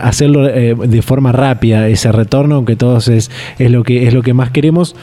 hacerlo 0.02 0.44
de 0.44 1.02
forma 1.02 1.32
rápida 1.32 1.88
ese 1.88 2.12
retorno, 2.12 2.56
aunque 2.56 2.76
todos 2.76 3.08
es 3.08 3.30
es, 3.58 3.72
lo, 3.72 3.84
que, 3.84 4.08
es 4.08 4.14
lo 4.14 4.22
que 4.22 4.34
más 4.34 4.52
queremos. 4.52 4.96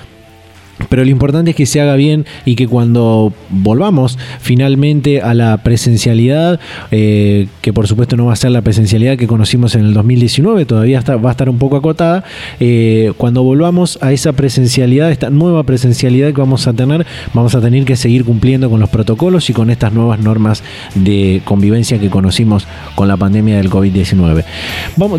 Pero 0.88 1.04
lo 1.04 1.10
importante 1.10 1.50
es 1.50 1.56
que 1.56 1.66
se 1.66 1.80
haga 1.80 1.96
bien 1.96 2.26
y 2.44 2.54
que 2.54 2.68
cuando 2.68 3.32
volvamos 3.48 4.18
finalmente 4.40 5.22
a 5.22 5.34
la 5.34 5.56
presencialidad, 5.58 6.60
eh, 6.90 7.48
que 7.62 7.72
por 7.72 7.86
supuesto 7.86 8.16
no 8.16 8.26
va 8.26 8.34
a 8.34 8.36
ser 8.36 8.50
la 8.50 8.62
presencialidad 8.62 9.16
que 9.16 9.26
conocimos 9.26 9.74
en 9.74 9.86
el 9.86 9.94
2019, 9.94 10.66
todavía 10.66 11.00
va 11.00 11.30
a 11.30 11.32
estar 11.32 11.48
un 11.48 11.58
poco 11.58 11.76
acotada, 11.76 12.24
eh, 12.60 13.12
cuando 13.16 13.42
volvamos 13.42 13.98
a 14.02 14.12
esa 14.12 14.32
presencialidad, 14.32 15.10
esta 15.10 15.30
nueva 15.30 15.62
presencialidad 15.64 16.32
que 16.32 16.40
vamos 16.40 16.66
a 16.66 16.74
tener, 16.74 17.06
vamos 17.32 17.54
a 17.54 17.60
tener 17.60 17.84
que 17.84 17.96
seguir 17.96 18.24
cumpliendo 18.24 18.68
con 18.68 18.80
los 18.80 18.90
protocolos 18.90 19.48
y 19.48 19.52
con 19.54 19.70
estas 19.70 19.92
nuevas 19.92 20.20
normas 20.20 20.62
de 20.94 21.40
convivencia 21.44 21.98
que 21.98 22.10
conocimos 22.10 22.66
con 22.94 23.08
la 23.08 23.16
pandemia 23.16 23.56
del 23.56 23.70
COVID-19. 23.70 24.44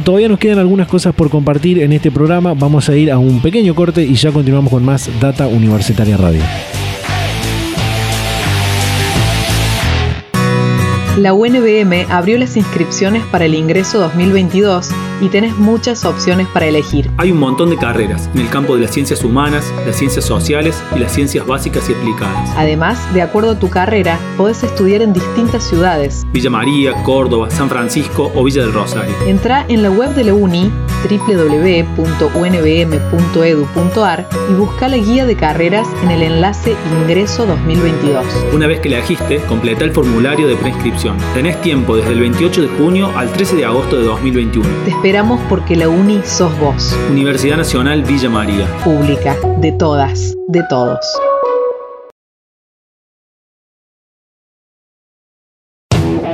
todavía 0.04 0.30
nos 0.30 0.40
quedan 0.40 0.60
algunas 0.60 0.88
cosas 0.88 1.16
por 1.16 1.30
compartir 1.30 1.80
en 1.80 1.94
este 1.94 2.12
programa, 2.12 2.54
vamos 2.54 2.90
a 2.90 2.96
ir 2.96 3.12
a 3.12 3.18
un 3.18 3.42
pequeño 3.42 3.74
corte 3.74 4.04
y 4.04 4.14
ya 4.14 4.32
continuamos 4.32 4.72
con 4.72 4.86
más 4.86 5.10
data 5.20 5.47
Universitaria 5.48 6.18
Radio. 6.18 6.42
La 11.18 11.34
UNBM 11.34 12.06
abrió 12.12 12.38
las 12.38 12.58
inscripciones 12.58 13.24
para 13.32 13.46
el 13.46 13.56
ingreso 13.56 14.00
2022 14.00 14.90
y 15.22 15.30
tenés 15.30 15.56
muchas 15.58 16.06
opciones 16.06 16.48
para 16.48 16.66
elegir. 16.68 17.10
Hay 17.18 17.32
un 17.32 17.40
montón 17.40 17.70
de 17.70 17.78
carreras 17.78 18.30
en 18.34 18.42
el 18.42 18.50
campo 18.50 18.76
de 18.76 18.82
las 18.82 18.92
ciencias 18.92 19.24
humanas, 19.24 19.74
las 19.86 19.96
ciencias 19.96 20.26
sociales 20.26 20.84
y 20.96 21.00
las 21.00 21.14
ciencias 21.14 21.46
básicas 21.46 21.90
y 21.90 21.94
aplicadas. 21.94 22.50
Además, 22.58 22.98
de 23.14 23.22
acuerdo 23.22 23.52
a 23.52 23.60
tu 23.60 23.70
carrera, 23.70 24.20
podés 24.38 24.64
estudiar 24.64 25.02
en 25.02 25.14
distintas 25.14 25.64
ciudades. 25.64 26.26
Villa 26.32 26.50
María, 26.50 27.04
Córdoba, 27.04 27.50
San 27.50 27.70
Francisco 27.70 28.32
o 28.36 28.44
Villa 28.44 28.62
del 28.62 28.74
Rosario. 28.74 29.14
Entra 29.26 29.66
en 29.68 29.84
la 29.84 29.90
web 29.90 30.14
de 30.16 30.24
la 30.26 30.34
UNI 30.34 30.72
www.unbm.edu.ar 31.08 31.98
y 34.50 34.54
busca 34.54 34.88
la 34.88 34.98
guía 34.98 35.26
de 35.26 35.36
carreras 35.36 35.88
en 36.04 36.12
el 36.12 36.24
enlace 36.24 36.76
Ingreso 37.02 37.46
2022. 37.46 38.26
Una 38.54 38.66
vez 38.68 38.80
que 38.80 38.90
la 38.90 38.98
elegiste, 38.98 39.38
completa 39.42 39.84
el 39.84 39.92
formulario 39.92 40.48
de 40.48 40.56
preinscripción. 40.56 41.18
Tenés 41.34 41.62
tiempo 41.62 41.96
desde 41.96 42.14
el 42.14 42.20
28 42.20 42.64
de 42.64 42.68
junio 42.70 43.12
al 43.16 43.32
13 43.32 43.58
de 43.58 43.66
agosto 43.66 43.98
de 43.98 44.06
2021 44.06 44.68
esperamos 45.08 45.40
porque 45.48 45.78
la 45.78 45.88
UNI 45.88 46.20
sos 46.26 46.60
vos. 46.60 46.94
Universidad 47.10 47.56
Nacional 47.56 48.04
Villa 48.04 48.30
María. 48.30 48.68
Pública, 48.84 49.38
de 49.62 49.72
todas, 49.72 50.36
de 50.50 50.64
todos. 50.70 51.00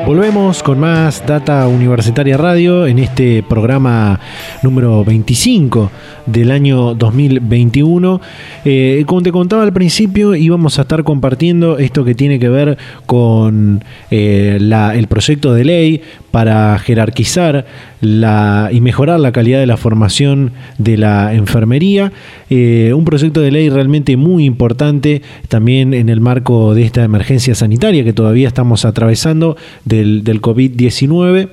Volvemos 0.08 0.64
con 0.64 0.80
más 0.80 1.26
Data 1.26 1.68
Universitaria 1.68 2.36
Radio 2.36 2.88
en 2.88 3.00
este 3.00 3.42
programa 3.42 4.20
número 4.62 5.06
25 5.06 5.92
del 6.26 6.52
año 6.52 6.94
2021. 6.96 8.22
Eh, 8.66 9.04
como 9.06 9.22
te 9.22 9.32
contaba 9.32 9.64
al 9.64 9.72
principio, 9.72 10.36
íbamos 10.36 10.78
a 10.78 10.82
estar 10.82 11.04
compartiendo 11.04 11.78
esto 11.78 12.04
que 12.04 12.16
tiene 12.16 12.38
que 12.38 12.50
ver 12.50 12.78
con 13.06 13.84
eh, 14.12 14.58
el 14.60 15.08
proyecto 15.08 15.54
de 15.54 15.64
ley 15.64 16.02
para 16.34 16.80
jerarquizar 16.80 17.68
la, 18.02 18.72
y 18.72 18.82
mejorar 18.82 19.20
la 19.20 19.32
calidad 19.32 19.60
de 19.60 19.68
la 19.68 19.78
formación 19.78 20.52
de 20.80 20.98
la 20.98 21.36
enfermería. 21.36 22.12
Eh, 22.50 22.92
un 22.96 23.06
proyecto 23.06 23.40
de 23.40 23.52
ley 23.52 23.70
realmente 23.70 24.18
muy 24.18 24.46
importante 24.46 25.22
también 25.48 25.94
en 25.94 26.10
el 26.10 26.22
marco 26.22 26.74
de 26.74 26.86
esta 26.86 27.04
emergencia 27.04 27.54
sanitaria 27.54 28.04
que 28.04 28.14
todavía 28.14 28.48
estamos 28.48 28.84
atravesando 28.84 29.58
del, 29.86 30.24
del 30.24 30.42
COVID-19 30.42 31.50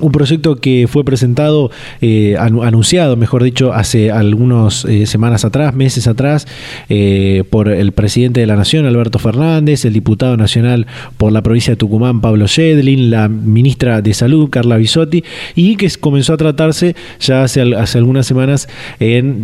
un 0.00 0.10
proyecto 0.10 0.56
que 0.56 0.86
fue 0.88 1.04
presentado, 1.04 1.70
eh, 2.00 2.36
anunciado, 2.38 3.16
mejor 3.16 3.42
dicho, 3.42 3.74
hace 3.74 4.10
algunas 4.10 4.86
eh, 4.86 5.04
semanas 5.06 5.44
atrás, 5.44 5.74
meses 5.74 6.06
atrás, 6.06 6.46
eh, 6.88 7.44
por 7.50 7.68
el 7.68 7.92
presidente 7.92 8.40
de 8.40 8.46
la 8.46 8.56
Nación, 8.56 8.86
Alberto 8.86 9.18
Fernández, 9.18 9.84
el 9.84 9.92
diputado 9.92 10.36
nacional 10.38 10.86
por 11.18 11.30
la 11.30 11.42
provincia 11.42 11.72
de 11.72 11.76
Tucumán, 11.76 12.22
Pablo 12.22 12.46
Shedlin, 12.46 13.10
la 13.10 13.28
ministra 13.28 14.00
de 14.00 14.14
Salud, 14.14 14.48
Carla 14.48 14.78
Bisotti, 14.78 15.24
y 15.54 15.76
que 15.76 15.90
comenzó 16.00 16.32
a 16.32 16.36
tratarse 16.38 16.96
ya 17.20 17.42
hace, 17.42 17.60
hace 17.76 17.98
algunas 17.98 18.26
semanas 18.26 18.68
en, 18.98 19.42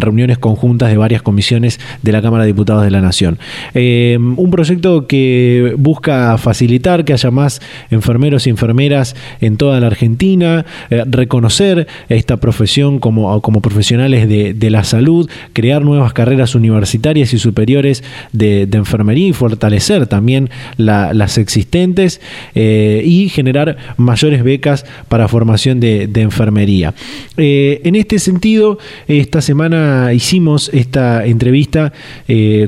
reuniones 0.00 0.36
conjuntas 0.36 0.90
de 0.90 0.98
varias 0.98 1.22
comisiones 1.22 1.80
de 2.02 2.12
la 2.12 2.20
Cámara 2.20 2.44
de 2.44 2.48
Diputados 2.48 2.84
de 2.84 2.90
la 2.90 3.00
Nación. 3.00 3.38
un 3.74 4.50
proyecto 4.50 5.06
que 5.06 5.74
busca 5.78 6.36
facilitar 6.36 7.04
que 7.04 7.14
haya 7.14 7.30
más 7.30 7.60
enfermeros 7.90 8.46
y 8.46 8.50
enfermeras 8.50 9.16
en 9.40 9.56
toda 9.56 9.77
la 9.80 9.86
Argentina, 9.88 10.64
eh, 10.90 11.04
reconocer 11.06 11.86
esta 12.08 12.38
profesión 12.38 12.98
como, 12.98 13.40
como 13.42 13.60
profesionales 13.60 14.28
de, 14.28 14.70
la 14.70 14.84
salud, 14.84 15.30
crear 15.54 15.82
nuevas 15.82 16.12
carreras 16.12 16.54
universitarias 16.54 17.32
y 17.32 17.38
superiores 17.38 18.04
de, 18.32 18.68
enfermería 18.72 19.28
y 19.28 19.32
fortalecer 19.32 20.06
también 20.06 20.50
las 20.76 21.38
existentes 21.38 22.20
eh, 22.54 23.02
y 23.04 23.28
generar 23.28 23.76
mayores 23.96 24.44
becas 24.44 24.84
para 25.08 25.26
formación 25.28 25.80
de, 25.80 26.08
enfermería. 26.14 26.94
Eh, 27.36 27.80
en 27.84 27.96
este 27.96 28.18
sentido, 28.18 28.78
esta 29.06 29.40
semana 29.40 30.12
hicimos 30.12 30.70
esta 30.74 31.24
entrevista 31.24 31.92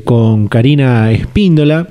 con 0.05 0.49
Karina 0.49 1.12
Espíndola 1.12 1.88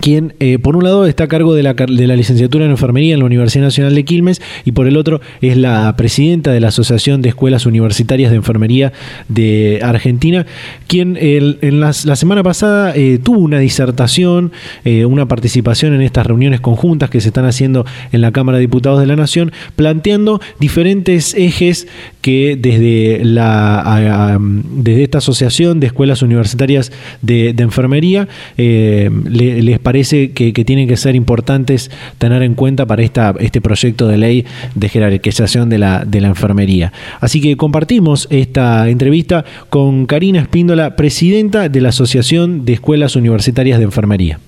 quien 0.00 0.34
eh, 0.40 0.58
por 0.58 0.76
un 0.76 0.84
lado 0.84 1.06
está 1.06 1.24
a 1.24 1.28
cargo 1.28 1.54
de 1.54 1.62
la, 1.62 1.74
de 1.74 2.06
la, 2.06 2.16
licenciatura 2.16 2.64
en 2.64 2.70
enfermería 2.70 3.14
en 3.14 3.20
la 3.20 3.26
Universidad 3.26 3.64
Nacional 3.64 3.94
de 3.94 4.04
Quilmes 4.04 4.40
y 4.64 4.72
por 4.72 4.86
el 4.86 4.96
otro 4.96 5.20
es 5.40 5.56
la 5.56 5.94
presidenta 5.96 6.52
de 6.52 6.60
la 6.60 6.68
Asociación 6.68 7.22
de 7.22 7.30
Escuelas 7.30 7.66
Universitarias 7.66 8.30
de 8.30 8.36
Enfermería 8.36 8.92
de 9.28 9.80
Argentina, 9.82 10.46
quien 10.86 11.16
en 11.20 11.80
la 11.80 11.92
semana 11.92 12.42
pasada 12.42 12.94
eh, 12.94 13.18
tuvo 13.22 13.40
una 13.40 13.58
disertación, 13.58 14.52
eh, 14.84 15.04
una 15.04 15.26
participación 15.26 15.94
en 15.94 16.02
estas 16.02 16.26
reuniones 16.26 16.60
conjuntas 16.60 17.10
que 17.10 17.20
se 17.20 17.28
están 17.28 17.44
haciendo 17.44 17.86
en 18.12 18.20
la 18.20 18.32
Cámara 18.32 18.58
de 18.58 18.62
Diputados 18.62 19.00
de 19.00 19.06
la 19.06 19.16
Nación, 19.16 19.52
planteando 19.76 20.40
diferentes 20.60 21.34
ejes 21.34 21.88
que 22.20 22.58
desde, 22.60 23.24
la, 23.24 24.38
desde 24.40 25.04
esta 25.04 25.18
Asociación 25.18 25.80
de 25.80 25.86
Escuelas 25.88 26.22
Universitarias 26.22 26.92
de, 27.22 27.54
Enfermería 27.56 28.28
les 28.56 29.78
parece 29.86 30.32
que, 30.32 30.52
tienen 30.64 30.88
que 30.88 30.96
ser 30.96 31.14
importantes 31.14 31.92
tener 32.18 32.42
en 32.42 32.56
cuenta 32.56 32.86
para 32.86 33.04
esta, 33.04 33.32
este 33.38 33.60
proyecto 33.60 34.08
de 34.08 34.16
ley 34.16 34.44
de 34.74 34.88
jerarquización 34.88 35.70
de 35.70 35.78
la, 35.78 36.04
de 36.04 36.20
la 36.20 36.26
enfermería. 36.26 36.92
Así 37.20 37.40
que 37.40 37.56
compartimos 37.56 38.26
esta 38.30 38.88
entrevista 38.88 39.44
con 39.70 40.06
Karina 40.06 40.40
Espíndola, 40.40 40.96
presidenta 40.96 41.68
de 41.68 41.80
la 41.80 41.90
Asociación 41.90 42.64
de 42.64 42.72
Escuelas 42.72 43.14
Universitarias 43.14 43.78
de 43.78 43.84
Enfermería. 43.84 44.40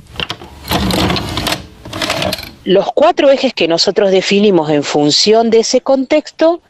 Los 2.64 2.87
cuatro 2.92 3.31
ejes 3.31 3.55
que 3.55 3.68
nosotros 3.68 4.11
definimos 4.11 4.70
en 4.70 4.83
función 4.83 5.51
de 5.51 5.61
ese 5.61 5.83
contexto 5.83 6.61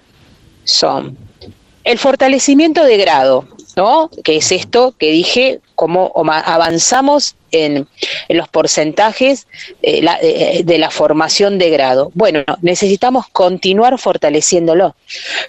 son 0.64 1.16
el 1.84 1.96
fortalecimiento 1.96 2.84
de 2.84 2.98
grado, 2.98 3.48
¿no? 3.78 4.10
Que 4.22 4.36
es 4.36 4.52
esto 4.52 4.94
que 4.98 5.10
dije, 5.10 5.60
cómo 5.74 6.12
avanzamos 6.14 7.34
en, 7.52 7.86
los 8.28 8.48
porcentajes 8.48 9.46
eh, 9.82 10.04
eh, 10.22 10.62
de 10.64 10.78
la 10.78 10.90
formación 10.90 11.58
de 11.58 11.70
grado. 11.70 12.10
Bueno, 12.14 12.44
necesitamos 12.62 13.26
continuar 13.28 13.98
fortaleciéndolo. 13.98 14.94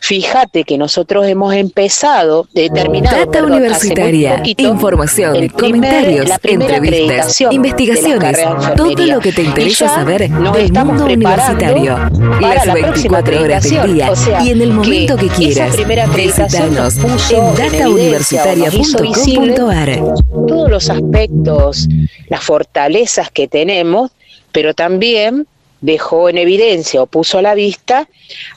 Fíjate 0.01 0.63
que 0.63 0.77
nosotros 0.77 1.27
hemos 1.27 1.53
empezado, 1.53 2.47
determinado 2.53 3.17
Data 3.17 3.43
universitaria, 3.43 4.41
información, 4.45 5.49
comentarios, 5.49 6.29
entrevistas, 6.43 7.41
investigaciones, 7.41 8.37
todo 8.75 9.05
lo 9.05 9.19
que 9.19 9.33
te 9.33 9.43
interesa 9.43 9.87
saber 9.89 10.29
del 10.29 10.73
mundo 10.73 11.05
universitario. 11.05 11.97
Las 12.39 12.73
24 12.73 13.41
horas 13.41 13.69
del 13.69 13.93
día 13.93 14.11
y 14.43 14.51
en 14.51 14.61
el 14.61 14.73
momento 14.73 15.17
que, 15.17 15.27
quieras. 15.27 15.75
Visítanos 16.15 16.95
en 17.31 17.55
datauniversitaria.com.ar. 17.55 19.99
Todos 20.47 20.69
los 20.69 20.89
aspectos 20.89 21.88
las 22.29 22.43
fortalezas 22.43 23.31
que 23.31 23.47
tenemos, 23.47 24.11
pero 24.51 24.73
también 24.73 25.47
dejó 25.81 26.29
en 26.29 26.37
evidencia 26.37 27.01
o 27.01 27.07
puso 27.07 27.37
a 27.37 27.41
la 27.41 27.55
vista 27.55 28.07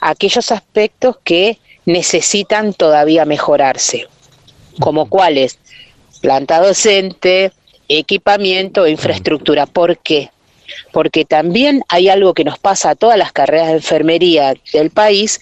aquellos 0.01 0.51
aspectos 0.51 1.17
que 1.23 1.57
necesitan 1.85 2.73
todavía 2.73 3.25
mejorarse, 3.25 4.07
como 4.79 5.09
cuáles, 5.09 5.59
planta 6.21 6.61
docente, 6.61 7.51
equipamiento 7.87 8.85
e 8.85 8.91
infraestructura. 8.91 9.65
¿Por 9.65 9.97
qué? 9.97 10.29
Porque 10.91 11.25
también 11.25 11.83
hay 11.89 12.09
algo 12.09 12.33
que 12.33 12.43
nos 12.45 12.57
pasa 12.57 12.91
a 12.91 12.95
todas 12.95 13.17
las 13.17 13.31
carreras 13.31 13.67
de 13.67 13.73
enfermería 13.73 14.53
del 14.71 14.89
país 14.89 15.41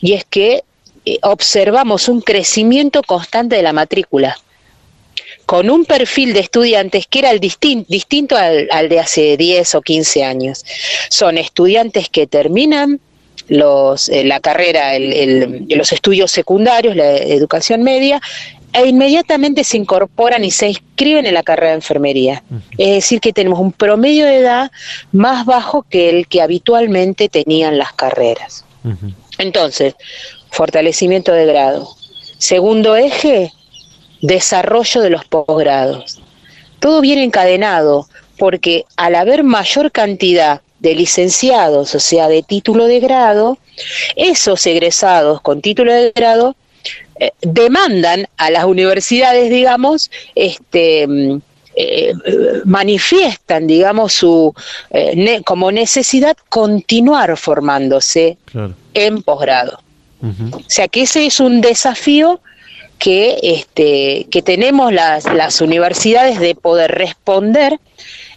y 0.00 0.12
es 0.12 0.24
que 0.24 0.64
eh, 1.04 1.18
observamos 1.22 2.08
un 2.08 2.20
crecimiento 2.20 3.02
constante 3.02 3.56
de 3.56 3.62
la 3.62 3.72
matrícula 3.72 4.36
con 5.50 5.68
un 5.68 5.84
perfil 5.84 6.32
de 6.32 6.38
estudiantes 6.38 7.08
que 7.08 7.18
era 7.18 7.32
el 7.32 7.40
distinto 7.40 8.36
al, 8.36 8.88
de 8.88 9.00
hace 9.00 9.36
10 9.36 9.74
o 9.74 9.82
15 9.82 10.22
años. 10.22 10.64
Son 11.08 11.38
estudiantes 11.38 12.08
que 12.08 12.28
terminan 12.28 13.00
los, 13.48 14.08
eh, 14.10 14.22
la 14.22 14.38
carrera, 14.38 14.92
los 14.96 15.90
estudios 15.90 16.30
secundarios, 16.30 16.94
la 16.94 17.16
educación 17.16 17.82
media, 17.82 18.20
e 18.72 18.86
inmediatamente 18.86 19.64
se 19.64 19.76
incorporan 19.76 20.44
y 20.44 20.52
se 20.52 20.68
inscriben 20.68 21.26
en 21.26 21.34
la 21.34 21.42
carrera 21.42 21.70
de 21.70 21.78
enfermería. 21.78 22.44
Es 22.78 22.90
decir, 22.90 23.20
que 23.20 23.32
tenemos 23.32 23.58
un 23.58 23.72
promedio 23.72 24.26
de 24.26 24.36
edad 24.36 24.70
más 25.10 25.46
bajo 25.46 25.82
que 25.82 26.10
el 26.10 26.28
que 26.28 26.42
habitualmente 26.42 27.28
tenían 27.28 27.76
las 27.76 27.92
carreras. 27.92 28.64
Entonces, 29.36 29.96
fortalecimiento 30.52 31.32
de 31.32 31.46
grado. 31.46 31.88
Segundo 32.38 32.94
eje, 32.94 33.52
desarrollo 34.22 35.00
de 35.00 35.10
los 35.10 35.24
posgrados. 35.24 36.20
Todo 36.78 37.00
viene 37.00 37.24
encadenado 37.24 38.08
porque 38.38 38.86
al 38.96 39.14
haber 39.14 39.44
mayor 39.44 39.92
cantidad 39.92 40.62
de 40.78 40.94
licenciados, 40.94 41.94
o 41.94 42.00
sea, 42.00 42.28
de 42.28 42.42
título 42.42 42.86
de 42.86 43.00
grado, 43.00 43.58
esos 44.16 44.66
egresados 44.66 45.40
con 45.42 45.60
título 45.60 45.92
de 45.92 46.12
grado 46.14 46.56
eh, 47.18 47.32
demandan 47.42 48.26
a 48.38 48.50
las 48.50 48.64
universidades, 48.64 49.50
digamos, 49.50 50.10
este, 50.34 51.06
mm, 51.06 51.38
eh, 51.76 52.12
manifiestan, 52.64 53.66
digamos, 53.66 54.14
su 54.14 54.54
eh, 54.90 55.42
como 55.44 55.70
necesidad 55.70 56.36
continuar 56.48 57.36
formándose 57.36 58.38
en 58.94 59.22
posgrado. 59.22 59.80
O 60.52 60.60
sea 60.66 60.86
que 60.88 61.02
ese 61.02 61.24
es 61.24 61.40
un 61.40 61.62
desafío 61.62 62.40
que, 63.00 63.38
este, 63.42 64.26
que 64.30 64.42
tenemos 64.42 64.92
las, 64.92 65.24
las 65.24 65.60
universidades 65.62 66.38
de 66.38 66.54
poder 66.54 66.92
responder 66.92 67.80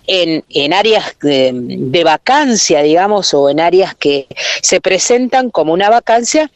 en, 0.08 0.44
en 0.50 0.74
áreas 0.74 1.16
de, 1.22 2.02
vacancia, 2.04 2.82
digamos, 2.82 3.34
o 3.34 3.50
en 3.50 3.60
áreas 3.60 3.94
que 3.94 4.28
se 4.62 4.80
presentan 4.80 5.52
como 5.52 5.74
una 5.74 5.90
vacancia 5.90 6.50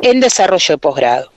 en 0.00 0.20
desarrollo 0.20 0.74
de 0.74 0.78
posgrado. 0.78 1.30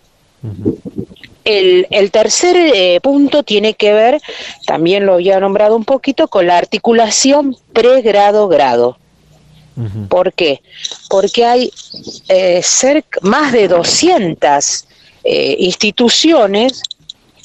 El, 1.43 1.85
el, 1.91 2.11
tercer 2.11 2.55
eh, 2.57 2.99
punto 3.01 3.43
tiene 3.43 3.73
que 3.73 3.93
ver, 3.93 4.21
también 4.65 5.05
lo 5.05 5.15
había 5.15 5.39
nombrado 5.39 5.75
un 5.75 5.85
poquito, 5.85 6.29
con 6.29 6.47
la 6.47 6.57
articulación 6.57 7.57
pregrado-grado. 7.73 8.97
¿Por 10.09 10.33
qué? 10.33 10.61
Porque 11.07 11.45
hay 11.45 11.71
eh, 12.29 12.61
cerca, 12.63 13.19
más 13.21 13.51
de 13.51 13.67
200 13.67 14.86
eh, 15.29 15.57
instituciones 15.59 16.81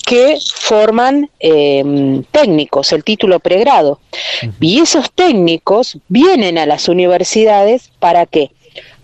que 0.07 0.39
forman 0.55 1.29
em, 1.41 2.23
técnicos, 2.31 2.93
el 2.93 3.03
título 3.03 3.41
pregrado. 3.41 3.99
Y 4.61 4.79
esos 4.79 5.11
técnicos 5.11 5.99
vienen 6.07 6.59
a 6.59 6.67
las 6.67 6.89
universidades 6.89 7.91
para 7.99 8.27
qué? 8.27 8.53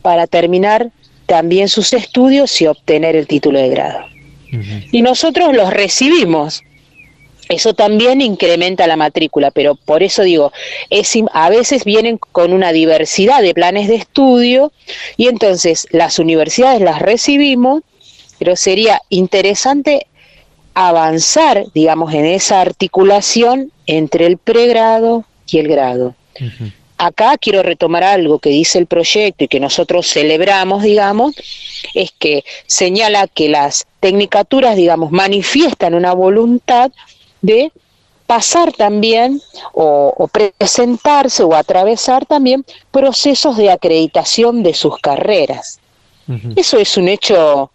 Para 0.00 0.28
terminar 0.28 0.90
también 1.26 1.68
sus 1.68 1.92
estudios 1.92 2.60
y 2.60 2.68
obtener 2.68 3.16
el 3.16 3.26
título 3.26 3.58
de 3.58 3.68
grado. 3.68 4.04
Y 4.92 5.02
nosotros 5.02 5.56
los 5.56 5.72
recibimos. 5.72 6.62
Eso 7.48 7.74
también 7.74 8.20
incrementa 8.20 8.86
la 8.86 8.96
matrícula, 8.96 9.50
pero 9.50 9.74
por 9.74 10.04
eso 10.04 10.22
digo, 10.22 10.52
es, 10.90 11.14
a 11.32 11.50
veces 11.50 11.84
vienen 11.84 12.18
con 12.18 12.52
una 12.52 12.72
diversidad 12.72 13.42
de 13.42 13.54
planes 13.54 13.88
de 13.88 13.96
estudio 13.96 14.70
y 15.16 15.26
entonces 15.26 15.88
las 15.90 16.20
universidades 16.20 16.80
las 16.80 17.00
recibimos 17.00 17.82
pero 18.38 18.56
sería 18.56 19.00
interesante 19.08 20.06
avanzar, 20.74 21.64
digamos, 21.74 22.14
en 22.14 22.24
esa 22.24 22.60
articulación 22.60 23.72
entre 23.86 24.26
el 24.26 24.38
pregrado 24.38 25.24
y 25.50 25.58
el 25.58 25.68
grado. 25.68 26.14
Acá 26.98 27.36
quiero 27.36 27.62
retomar 27.62 28.04
algo 28.04 28.38
que 28.38 28.50
dice 28.50 28.78
el 28.78 28.86
proyecto 28.86 29.44
y 29.44 29.48
que 29.48 29.60
nosotros 29.60 30.08
celebramos, 30.08 30.82
digamos, 30.82 31.34
es 31.94 32.12
que 32.18 32.44
señala 32.66 33.26
que 33.26 33.48
las 33.48 33.86
tecnicaturas, 34.00 34.76
digamos, 34.76 35.10
manifiestan 35.10 35.94
una 35.94 36.12
voluntad 36.12 36.92
de 37.40 37.72
pasar 38.28 38.72
también 38.72 39.40
o, 39.72 40.12
o, 40.16 40.28
presentarse 40.28 41.42
o 41.42 41.54
atravesar 41.54 42.26
también 42.26 42.64
procesos 42.90 43.56
de 43.56 43.70
acreditación 43.70 44.62
de 44.62 44.74
sus 44.74 44.98
carreras. 44.98 45.80
Eso 46.56 46.76
es 46.76 46.98
un 46.98 47.08
hecho 47.08 47.70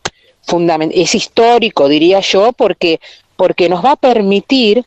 es 0.91 1.15
histórico, 1.15 1.87
diría 1.87 2.19
yo, 2.19 2.53
porque, 2.53 2.99
porque 3.35 3.69
nos 3.69 3.83
va 3.83 3.91
a 3.91 3.95
permitir 3.95 4.85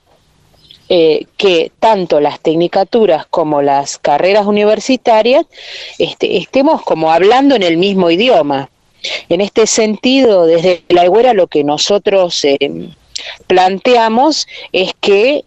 eh, 0.89 1.27
que 1.37 1.73
tanto 1.81 2.21
las 2.21 2.39
tecnicaturas 2.41 3.27
como 3.27 3.61
las 3.61 3.99
carreras 3.99 4.47
universitarias 4.47 5.45
este, 5.99 6.37
estemos 6.37 6.83
como 6.83 7.11
hablando 7.11 7.57
en 7.57 7.65
el 7.65 7.77
mismo 7.77 8.11
idioma. 8.11 8.71
En 9.29 9.41
este 9.41 9.67
sentido, 9.67 10.47
desde 10.47 10.85
la 10.89 11.05
Iguera 11.05 11.35
lo 11.35 11.49
que 11.49 11.65
nosotros 11.65 12.45
eh, 12.45 12.59
planteamos 13.49 14.47
es 14.73 14.93
que 15.01 15.45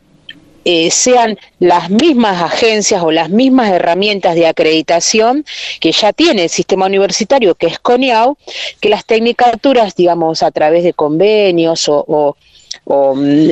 eh, 0.72 0.92
sean 0.92 1.40
las 1.58 1.90
mismas 1.90 2.44
agencias 2.44 3.02
o 3.02 3.10
las 3.10 3.32
mismas 3.32 3.72
herramientas 3.72 4.36
de 4.36 4.46
acreditación 4.46 5.44
que 5.80 5.92
ya 5.92 6.14
tiene 6.14 6.44
el 6.44 6.50
sistema 6.50 6.86
universitario, 6.86 7.56
que 7.56 7.66
es 7.66 7.80
CONIAU, 7.80 8.38
que 8.80 8.90
las 8.90 9.04
tecnicaturas, 9.04 9.96
digamos, 9.96 10.44
a 10.44 10.52
través 10.52 10.84
de 10.84 10.94
convenios 10.94 11.90
o, 11.90 12.36
mm, 12.86 13.48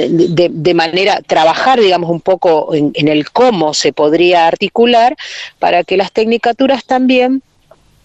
de, 0.46 0.74
manera, 0.76 1.20
trabajar, 1.26 1.80
digamos, 1.80 2.12
un 2.12 2.22
poco 2.22 2.76
en, 2.76 3.08
el 3.08 3.32
cómo 3.32 3.74
se 3.74 3.94
podría 3.94 4.46
articular 4.46 5.18
para 5.58 5.84
que 5.84 5.98
las 5.98 6.12
tecnicaturas 6.12 6.86
también 6.86 7.42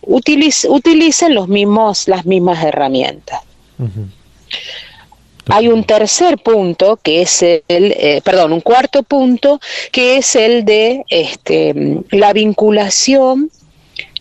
utilicen 0.07 1.35
los 1.35 1.49
mismos, 1.49 2.09
las 2.09 2.25
mismas 2.25 2.65
herramientas. 2.65 3.43
Hay 5.49 5.69
un 5.69 5.85
tercer 5.85 6.39
punto 6.39 6.99
que 7.03 7.23
es 7.23 7.43
el, 7.43 7.63
eh, 7.69 8.21
perdón, 8.25 8.53
un 8.53 8.61
cuarto 8.61 9.03
punto 9.03 9.61
que 9.91 10.17
es 10.17 10.37
el 10.37 10.65
de 10.65 11.05
este, 11.09 11.75
la 12.11 12.33
vinculación 12.33 13.51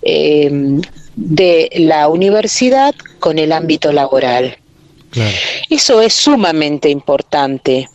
eh, 0.01 0.80
de 1.15 1.69
la 1.76 2.07
universidad 2.07 2.95
con 3.19 3.38
el 3.38 3.51
ámbito 3.51 3.91
laboral. 3.91 4.57
Eso 5.69 6.01
es 6.01 6.13
sumamente 6.13 6.89
importante 6.89 7.89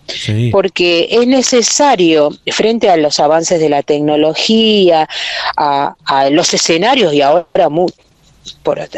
porque 0.52 1.08
es 1.10 1.26
necesario, 1.26 2.30
frente 2.48 2.90
a 2.90 2.96
los 2.98 3.18
avances 3.20 3.58
de 3.58 3.70
la 3.70 3.82
tecnología, 3.82 5.08
a, 5.56 6.28
los 6.30 6.52
escenarios 6.52 7.14
y 7.14 7.22
ahora 7.22 7.46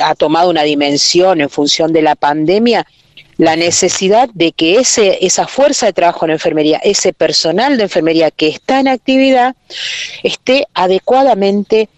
ha 0.02 0.14
tomado 0.16 0.50
una 0.50 0.64
dimensión 0.64 1.40
en 1.40 1.48
función 1.48 1.92
de 1.92 2.02
la 2.02 2.16
pandemia, 2.16 2.84
la 3.38 3.56
necesidad 3.56 4.28
de 4.34 4.52
que 4.52 4.76
ese, 4.76 5.24
esa 5.24 5.46
fuerza 5.46 5.86
de 5.86 5.92
trabajo 5.92 6.26
en 6.26 6.32
enfermería, 6.32 6.78
ese 6.82 7.12
personal 7.12 7.76
de 7.76 7.84
enfermería 7.84 8.30
que 8.30 8.48
está 8.48 8.80
en 8.80 8.88
actividad, 8.88 9.56
esté 10.22 10.66
adecuadamente 10.74 11.88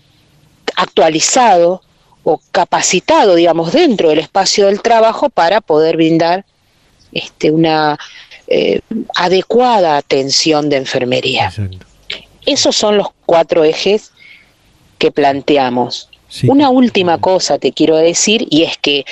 actualizado, 0.76 1.82
o 2.22 2.40
capacitado, 2.52 3.34
digamos, 3.34 3.72
dentro 3.72 4.10
del 4.10 4.18
espacio 4.18 4.66
del 4.66 4.82
trabajo 4.82 5.30
para 5.30 5.60
poder 5.60 5.96
brindar 5.96 6.44
este, 7.12 7.50
una 7.50 7.98
eh, 8.46 8.80
adecuada 9.14 9.96
atención 9.96 10.68
de 10.68 10.76
enfermería. 10.76 11.52
Esos 12.46 12.76
son 12.76 12.96
los 12.96 13.08
cuatro 13.26 13.64
ejes 13.64 14.12
que 14.98 15.10
planteamos. 15.10 16.08
Una 16.44 16.70
última 16.70 17.18
cosa 17.18 17.58
te 17.58 17.72
quiero 17.72 17.96
decir 17.96 18.46
y 18.50 18.62
es 18.62 18.76
que 18.76 19.04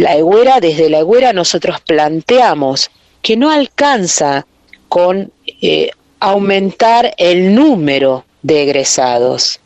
la 0.00 0.16
Egüera, 0.16 0.60
desde 0.60 0.88
la 0.88 1.00
Egüera 1.00 1.34
nosotros 1.34 1.80
planteamos 1.82 2.90
que 3.20 3.36
no 3.36 3.50
alcanza 3.50 4.46
con 4.88 5.30
eh, 5.60 5.90
aumentar 6.20 7.14
el 7.18 7.54
número 7.54 8.24
de 8.42 8.62
egresados 8.62 9.60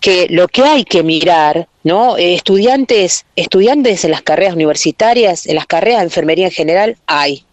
que 0.00 0.26
lo 0.30 0.46
que 0.46 0.62
hay 0.62 0.84
que 0.84 1.02
mirar, 1.02 1.68
¿no? 1.82 2.16
Estudiantes, 2.16 3.24
estudiantes 3.34 4.04
en 4.04 4.10
las 4.10 4.22
carreras 4.22 4.54
universitarias, 4.54 5.46
en 5.46 5.56
las 5.56 5.66
carreras 5.66 6.00
de 6.00 6.04
enfermería 6.04 6.46
en 6.46 6.52
general, 6.52 6.96
hay. 7.06 7.44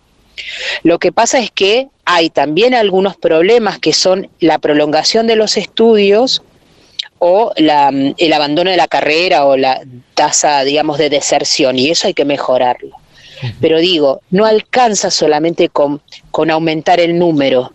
Lo 0.83 0.99
que 0.99 1.11
pasa 1.11 1.39
es 1.39 1.49
que 1.51 1.87
hay 2.05 2.29
también 2.29 2.73
algunos 2.73 3.15
problemas 3.15 3.79
que 3.79 3.93
son 3.93 4.29
la 4.39 4.59
prolongación 4.59 5.25
de 5.25 5.37
los 5.37 5.57
estudios 5.57 6.43
o 7.23 7.53
el 7.55 8.33
abandono 8.33 8.71
de 8.71 8.77
la 8.77 8.87
carrera 8.87 9.45
o 9.45 9.55
la 9.55 9.79
tasa, 10.15 10.63
digamos, 10.63 10.97
de 10.97 11.11
deserción, 11.11 11.77
y 11.77 11.91
eso 11.91 12.07
hay 12.07 12.15
que 12.15 12.25
mejorarlo. 12.25 12.95
Pero 13.59 13.77
digo, 13.77 14.21
no 14.31 14.45
alcanza 14.45 15.11
solamente 15.11 15.69
con, 15.69 16.01
con 16.31 16.49
aumentar 16.49 16.99
el 16.99 17.19
número, 17.19 17.73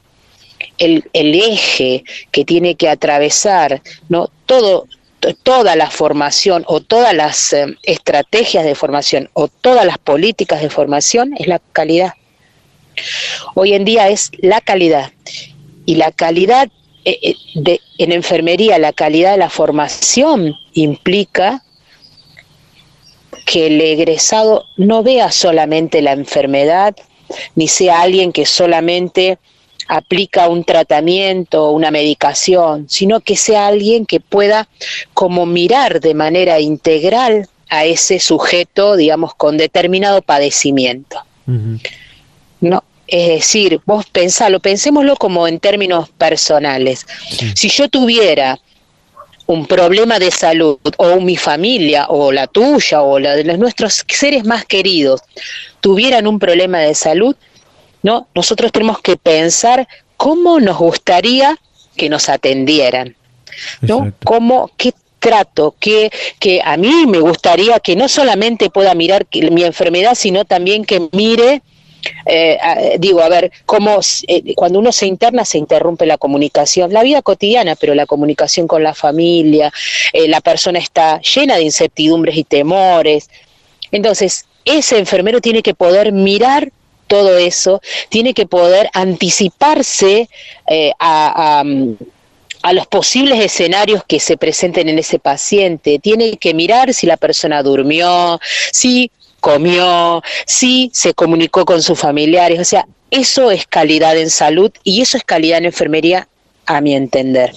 el, 0.79 1.05
eje 1.15 2.03
que 2.33 2.45
tiene 2.45 2.75
que 2.75 2.89
atravesar 2.89 3.83
¿no? 4.09 4.31
Todo, 4.47 4.89
toda 5.45 5.77
la 5.77 5.91
formación 5.91 6.65
o 6.67 6.81
todas 6.81 7.15
las 7.15 7.53
eh, 7.53 7.67
estrategias 7.85 8.65
de 8.65 8.75
formación 8.75 9.31
o 9.33 9.47
todas 9.47 9.87
las 9.87 9.99
políticas 9.99 10.61
de 10.61 10.71
formación 10.71 11.35
es 11.39 11.47
la 11.47 11.61
calidad. 11.73 12.15
Hoy 13.55 13.75
en 13.75 13.85
día 13.85 14.09
es 14.09 14.33
la 14.39 14.61
calidad. 14.61 15.13
Y 15.85 15.95
la 15.95 16.11
calidad 16.11 16.69
de, 17.55 17.81
en 17.99 18.13
enfermería, 18.13 18.79
la 18.79 18.93
calidad 18.93 19.33
de 19.33 19.39
la 19.39 19.51
formación 19.51 20.57
implica 20.75 21.63
que 23.47 23.69
el 23.69 23.81
egresado 23.81 24.65
no 24.77 25.05
vea 25.05 25.31
solamente 25.31 26.03
la 26.03 26.13
enfermedad, 26.13 26.97
ni 27.55 27.69
sea 27.69 28.03
alguien 28.03 28.33
que 28.33 28.45
solamente 28.45 29.39
aplica 29.89 30.49
un 30.49 30.65
tratamiento, 30.65 31.71
una 31.71 31.93
medicación, 31.93 32.87
sino 32.89 33.21
que 33.21 33.37
sea 33.37 33.69
alguien 33.69 34.05
que 34.05 34.19
pueda 34.19 34.69
como 35.15 35.47
mirar 35.47 36.01
de 36.01 36.15
manera 36.15 36.59
integral 36.59 37.49
a 37.69 37.85
ese 37.85 38.19
sujeto, 38.19 38.97
digamos, 38.97 39.35
con 39.35 39.57
determinado 39.57 40.23
padecimiento. 40.23 41.19
No, 42.61 42.83
es 43.07 43.29
decir, 43.29 43.81
vos 43.87 44.07
pensalo, 44.07 44.61
pensémoslo 44.61 45.17
como 45.17 45.47
en 45.47 45.61
términos 45.61 46.09
personales. 46.11 47.07
Si 47.55 47.69
yo 47.69 47.89
tuviera 47.89 48.59
un 49.47 49.67
problema 49.67 50.19
de 50.19 50.31
salud, 50.31 50.79
o 50.97 51.21
mi 51.21 51.37
familia, 51.37 52.07
o 52.09 52.33
la 52.33 52.49
tuya, 52.49 53.03
o 53.03 53.19
la 53.19 53.37
de 53.37 53.45
los 53.45 53.59
nuestros 53.59 54.05
seres 54.09 54.45
más 54.45 54.65
queridos, 54.65 55.23
tuvieran 55.81 56.27
un 56.27 56.39
problema 56.39 56.81
de 56.81 56.95
salud, 56.95 57.37
¿no? 58.03 58.27
Nosotros 58.35 58.73
tenemos 58.73 59.01
que 59.01 59.17
pensar 59.17 59.87
cómo 60.17 60.59
nos 60.59 60.79
gustaría 60.79 61.57
que 61.97 62.09
nos 62.09 62.29
atendieran, 62.29 63.17
¿no? 63.83 64.13
Cómo, 64.25 64.71
qué 64.77 64.93
trato, 65.21 65.75
que, 65.79 66.11
que 66.41 66.61
a 66.65 66.77
mí 66.77 67.07
me 67.07 67.21
gustaría 67.21 67.79
que 67.79 67.95
no 67.95 68.09
solamente 68.09 68.69
pueda 68.69 68.95
mirar 68.95 69.27
mi 69.33 69.63
enfermedad, 69.63 70.15
sino 70.17 70.45
también 70.45 70.85
que 70.85 71.09
mire 71.13 71.63
eh, 72.27 72.97
digo, 72.99 73.21
a 73.21 73.29
ver, 73.29 73.53
cómo 73.65 74.01
eh, 74.27 74.55
cuando 74.55 74.79
uno 74.79 74.93
se 74.93 75.07
interna 75.07 75.45
se 75.45 75.59
interrumpe 75.59 76.07
la 76.07 76.19
comunicación, 76.19 76.93
la 76.93 77.03
vida 77.03 77.23
cotidiana, 77.23 77.77
pero 77.77 77.95
la 77.95 78.07
comunicación 78.07 78.67
con 78.67 78.83
la 78.83 78.95
familia, 78.95 79.73
eh, 80.13 80.29
la 80.29 80.41
persona 80.41 80.79
está 80.79 81.21
llena 81.21 81.57
de 81.57 81.63
incertidumbres 81.63 82.37
y 82.37 82.45
temores. 82.45 83.31
Entonces, 83.93 84.47
ese 84.65 84.99
enfermero 84.99 85.41
tiene 85.41 85.63
que 85.63 85.75
poder 85.75 86.13
mirar 86.13 86.73
todo 87.07 87.39
eso, 87.39 87.81
tiene 88.09 88.35
que 88.35 88.47
poder 88.47 88.89
anticiparse 88.93 90.29
eh, 90.69 90.93
a, 90.99 91.63
los 92.73 92.87
posibles 92.89 93.39
escenarios 93.39 94.03
que 94.09 94.19
se 94.19 94.37
presenten 94.37 94.89
en 94.89 94.99
ese 94.99 95.21
paciente, 95.21 96.01
tiene 96.01 96.37
que 96.37 96.53
mirar 96.53 96.93
si 96.93 97.07
la 97.07 97.17
persona 97.17 97.63
durmió, 97.63 98.41
si 98.73 99.13
comió, 99.47 100.25
si 100.45 100.91
se 100.93 101.15
comunicó 101.15 101.65
con 101.65 101.81
sus 101.81 101.97
familiares, 101.97 102.59
o 102.59 102.65
sea, 102.65 102.85
eso 103.13 103.53
es 103.53 103.65
calidad 103.65 104.19
en 104.19 104.29
salud 104.29 104.73
y 104.83 105.03
eso 105.03 105.17
es 105.17 105.23
calidad 105.23 105.59
en 105.59 105.67
enfermería 105.67 106.27
a 106.67 106.81
mi 106.81 106.97
entender. 106.97 107.53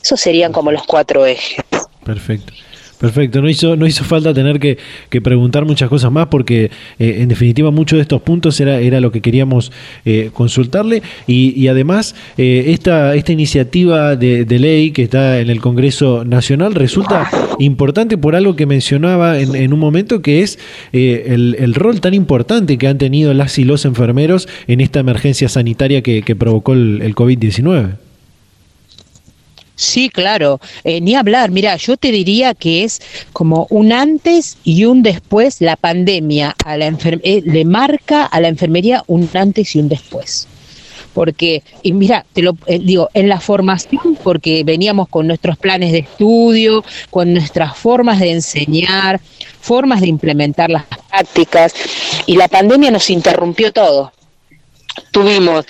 Esos 0.00 0.20
serían 0.20 0.52
como 0.52 0.70
los 0.70 0.84
cuatro 0.84 1.26
ejes. 1.26 1.64
Perfecto. 2.04 2.52
Perfecto, 2.98 3.40
no 3.40 3.48
hizo, 3.48 3.76
no 3.76 3.86
hizo 3.86 4.02
falta 4.02 4.34
tener 4.34 4.58
que, 4.58 4.76
preguntar 5.20 5.64
muchas 5.64 5.88
cosas 5.88 6.10
más 6.10 6.26
porque 6.28 6.70
eh, 6.98 7.18
en 7.20 7.28
definitiva 7.28 7.70
muchos 7.70 7.96
de 7.96 8.02
estos 8.02 8.22
puntos 8.22 8.60
era, 8.60 8.80
era 8.80 9.00
lo 9.00 9.12
que 9.12 9.20
queríamos 9.20 9.70
eh, 10.04 10.30
consultarle 10.32 11.02
y, 11.26 11.68
además 11.68 12.14
eh, 12.36 12.66
esta, 12.68 13.14
esta 13.14 13.32
iniciativa 13.32 14.16
de, 14.16 14.46
ley 14.58 14.90
que 14.90 15.04
está 15.04 15.38
en 15.38 15.50
el 15.50 15.60
Congreso 15.60 16.24
Nacional 16.24 16.74
resulta 16.74 17.30
importante 17.58 18.18
por 18.18 18.34
algo 18.34 18.56
que 18.56 18.66
mencionaba 18.66 19.38
en, 19.38 19.72
un 19.72 19.78
momento 19.78 20.20
que 20.20 20.42
es 20.42 20.58
el, 20.92 21.74
rol 21.74 22.00
tan 22.00 22.14
importante 22.14 22.78
que 22.78 22.88
han 22.88 22.98
tenido 22.98 23.34
las 23.34 23.58
y 23.58 23.64
los 23.64 23.84
enfermeros 23.84 24.48
en 24.66 24.80
esta 24.80 24.98
emergencia 25.00 25.48
sanitaria 25.48 26.02
que, 26.02 26.36
provocó 26.36 26.72
el, 26.72 27.00
el 27.02 27.14
COVID-19. 27.14 28.07
Sí, 29.78 30.08
claro, 30.08 30.60
eh, 30.82 31.00
ni 31.00 31.14
hablar. 31.14 31.52
Mira, 31.52 31.76
yo 31.76 31.96
te 31.96 32.10
diría 32.10 32.52
que 32.52 32.82
es 32.82 33.00
como 33.32 33.68
un 33.70 33.92
antes 33.92 34.58
y 34.64 34.84
un 34.86 35.04
después. 35.04 35.60
La 35.60 35.76
pandemia 35.76 36.56
a 36.64 36.76
la 36.76 36.88
eh, 36.88 37.42
le 37.44 37.64
marca 37.64 38.24
a 38.24 38.40
la 38.40 38.48
enfermería 38.48 39.04
un 39.06 39.30
antes 39.34 39.76
y 39.76 39.78
un 39.78 39.88
después. 39.88 40.48
Porque, 41.14 41.62
y 41.84 41.92
mira, 41.92 42.26
te 42.32 42.42
lo 42.42 42.56
eh, 42.66 42.80
digo, 42.80 43.08
en 43.14 43.28
la 43.28 43.38
formación, 43.38 44.18
porque 44.24 44.64
veníamos 44.64 45.08
con 45.08 45.28
nuestros 45.28 45.56
planes 45.56 45.92
de 45.92 45.98
estudio, 45.98 46.84
con 47.10 47.32
nuestras 47.32 47.76
formas 47.76 48.18
de 48.18 48.32
enseñar, 48.32 49.20
formas 49.60 50.00
de 50.00 50.08
implementar 50.08 50.70
las 50.70 50.86
prácticas, 51.08 51.72
y 52.26 52.34
la 52.34 52.48
pandemia 52.48 52.90
nos 52.90 53.10
interrumpió 53.10 53.72
todo 53.72 54.12
tuvimos, 55.10 55.66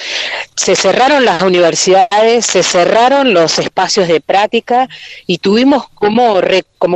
se 0.57 0.77
cerraron 0.77 1.25
las 1.25 1.43
universidades, 1.43 2.47
se 2.47 2.63
cerraron 2.63 3.33
los 3.33 3.59
espacios 3.59 4.09
de 4.09 4.21
práctica 4.21 4.89
y 5.27 5.39
tuvimos 5.39 5.89
como, 5.91 6.41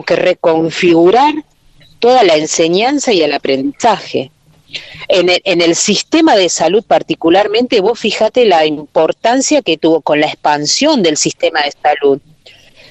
que 0.05 0.17
reconfigurar 0.17 1.35
toda 1.99 2.23
la 2.25 2.37
enseñanza 2.37 3.13
y 3.13 3.23
el 3.23 3.33
aprendizaje. 3.33 4.31
En 5.09 5.29
el, 5.29 5.43
en 5.45 5.61
el, 5.61 5.77
sistema 5.77 6.35
de 6.35 6.49
salud 6.49 6.83
particularmente, 6.83 7.81
vos 7.81 7.99
fíjate 7.99 8.47
la 8.47 8.65
importancia 8.65 9.61
que 9.61 9.77
tuvo 9.77 10.01
con 10.01 10.21
la 10.21 10.29
expansión 10.29 11.03
del 11.03 11.19
sistema 11.19 11.61
de 11.63 11.73
salud. 11.73 12.21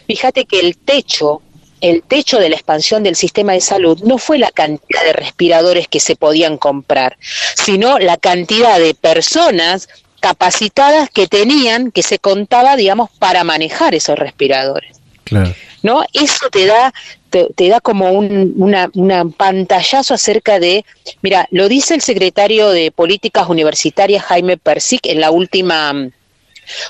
Fíjate 0.06 0.46
que 0.46 0.60
el 0.60 0.78
techo 0.78 1.42
el 1.82 2.04
techo 2.04 2.40
de 2.40 2.50
la 2.50 2.56
expansión 2.56 3.04
del 3.04 3.16
sistema 3.16 3.54
de 3.54 3.62
salud 3.62 4.00
no 4.04 4.18
fue 4.18 4.38
la 4.38 4.52
cantidad 4.52 5.04
de 5.04 5.14
respiradores 5.14 5.88
que 5.88 6.00
se 6.00 6.16
podían 6.16 6.58
comprar, 6.58 7.18
sino 7.56 8.00
la 8.00 8.18
cantidad 8.18 8.80
de 8.80 8.94
personas 8.94 9.90
capacitadas 10.20 11.10
que 11.10 11.28
tenían, 11.28 11.92
que 11.92 12.04
se 12.04 12.20
contaba, 12.20 12.78
digamos, 12.78 13.10
para 13.20 13.44
manejar 13.44 13.96
esos 13.96 14.18
respiradores. 14.18 15.02
Claro. 15.24 15.54
¿No? 15.84 16.04
Eso 16.14 16.50
te 16.52 16.68
da, 16.68 16.94
te, 17.32 17.70
da 17.70 17.82
como 17.82 18.12
un 18.12 18.54
una, 18.58 19.26
pantallazo 19.26 20.14
acerca 20.14 20.60
de, 20.60 20.86
mira, 21.22 21.48
lo 21.50 21.68
dice 21.68 21.96
el 21.96 22.02
secretario 22.02 22.70
de 22.70 22.92
Políticas 22.92 23.50
Universitarias, 23.50 24.24
Jaime 24.24 24.58
Persic, 24.58 25.08
en 25.08 25.22
la 25.22 25.32
última 25.32 25.92
mm, 25.92 26.12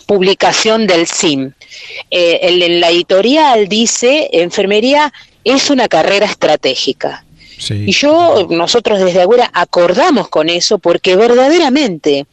publicación 0.05 0.87
del 0.87 1.07
CIM. 1.07 1.53
Eh, 2.09 2.39
en 2.41 2.79
la 2.79 2.89
editorial 2.89 3.67
dice, 3.67 4.29
enfermería 4.33 5.11
es 5.43 5.69
una 5.69 5.87
carrera 5.87 6.25
estratégica. 6.25 7.25
Y 7.69 7.91
yo, 7.91 8.47
nosotros 8.49 8.99
desde 8.99 9.21
Agüera 9.21 9.51
acordamos 9.53 10.29
con 10.29 10.49
eso 10.49 10.79
porque 10.79 11.15
verdaderamente 11.15 12.25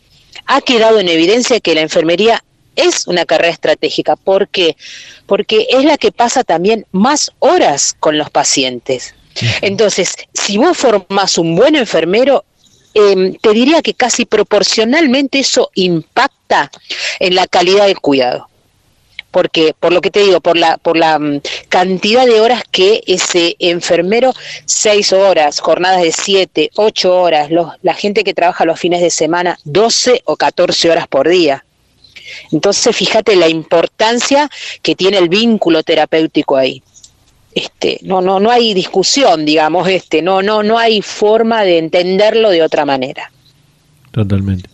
ha 0.47 0.63
quedado 0.63 1.01
en 1.01 1.09
evidencia 1.09 1.61
que 1.61 1.75
la 1.75 1.83
enfermería 1.83 2.43
es 2.77 3.07
una 3.07 3.27
carrera 3.27 3.53
estratégica. 3.53 4.17
¿Por 4.17 4.49
qué? 4.49 4.77
Porque 5.27 5.67
es 5.71 5.85
la 5.85 5.99
que 5.99 6.13
pasa 6.13 6.45
también 6.45 6.87
más 6.93 7.33
horas 7.41 7.95
con 7.99 8.17
los 8.17 8.31
pacientes. 8.31 9.15
Entonces, 9.61 10.15
si 10.33 10.57
vos 10.57 10.77
formás 10.77 11.37
un 11.37 11.55
buen 11.55 11.77
enfermero, 11.77 12.45
em, 12.95 13.35
te 13.35 13.51
diría 13.53 13.83
que 13.83 13.95
casi 13.95 14.25
proporcionalmente 14.25 15.41
eso 15.41 15.71
impacta 15.75 16.71
en 17.21 17.35
la 17.35 17.47
calidad 17.47 17.87
del 17.87 18.01
cuidado 18.01 18.49
porque 19.31 19.75
por 19.79 19.93
lo 19.93 20.01
que 20.01 20.11
te 20.11 20.21
digo, 20.21 20.41
por 20.41 20.57
la 20.57 20.79
por 20.79 20.97
la 20.97 21.19
mm, 21.19 21.41
cantidad 21.69 22.27
de 22.27 22.41
horas 22.41 22.63
que 22.71 23.03
ese 23.07 23.57
enfermero, 23.59 24.35
seis 24.65 25.13
horas, 25.13 25.61
jornadas 25.61 26.03
de 26.03 26.13
siete, 26.13 26.71
ocho 26.77 27.21
horas, 27.21 27.51
la 27.83 27.95
gente 27.95 28.25
que 28.25 28.35
trabaja 28.35 28.65
los 28.65 28.81
fines 28.81 29.01
de 29.01 29.11
semana, 29.11 29.59
doce 29.65 30.23
o 30.25 30.37
catorce 30.37 30.91
horas 30.91 31.07
por 31.09 31.29
día. 31.29 31.65
Entonces, 32.53 32.95
fíjate 32.95 33.37
la 33.37 33.49
importancia 33.49 34.51
que 34.83 34.95
tiene 34.95 35.19
el 35.19 35.29
vínculo 35.29 35.83
terapéutico 35.83 36.57
ahí. 36.57 36.83
Este, 37.59 37.99
no, 38.05 38.21
no, 38.21 38.39
no 38.39 38.53
hay 38.53 38.73
discusión, 38.73 39.45
digamos, 39.45 39.89
este, 39.89 40.23
no, 40.23 40.43
no, 40.43 40.63
no 40.63 40.79
hay 40.79 41.03
forma 41.03 41.65
de 41.65 41.79
entenderlo 41.79 42.51
de 42.51 42.63
otra 42.63 42.85
manera. 42.85 43.33
Totalmente. 44.13 44.71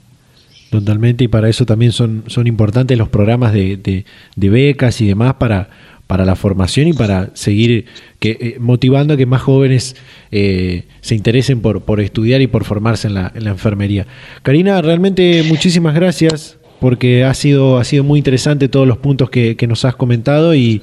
Totalmente, 0.68 1.24
y 1.24 1.28
para 1.28 1.48
eso 1.48 1.64
también 1.64 1.92
son, 1.92 2.24
son 2.26 2.46
importantes 2.46 2.98
los 2.98 3.08
programas 3.08 3.54
de, 3.54 4.04
becas 4.36 5.00
y 5.00 5.06
demás 5.06 5.34
para, 5.34 5.70
para 6.06 6.26
la 6.26 6.36
formación 6.36 6.88
y 6.88 6.92
para 6.92 7.30
seguir 7.34 7.86
que, 8.18 8.36
eh, 8.38 8.56
motivando 8.58 9.14
a 9.14 9.16
que 9.16 9.24
más 9.24 9.40
jóvenes 9.40 9.96
eh, 10.30 10.84
se 11.00 11.14
interesen 11.14 11.62
por, 11.62 11.82
por 11.82 12.00
estudiar 12.00 12.42
y 12.42 12.48
por 12.48 12.64
formarse 12.64 13.06
en 13.06 13.14
la, 13.14 13.32
en 13.34 13.44
la 13.44 13.50
enfermería. 13.50 14.06
Karina, 14.42 14.82
realmente 14.82 15.42
muchísimas 15.44 15.94
gracias 15.94 16.58
porque 16.84 17.24
ha 17.24 17.32
sido, 17.32 17.78
ha 17.78 17.84
sido 17.84 18.04
muy 18.04 18.18
interesante 18.18 18.68
todos 18.68 18.86
los 18.86 18.98
puntos 18.98 19.30
que, 19.30 19.56
nos 19.66 19.86
has 19.86 19.96
comentado 19.96 20.54
y 20.54 20.82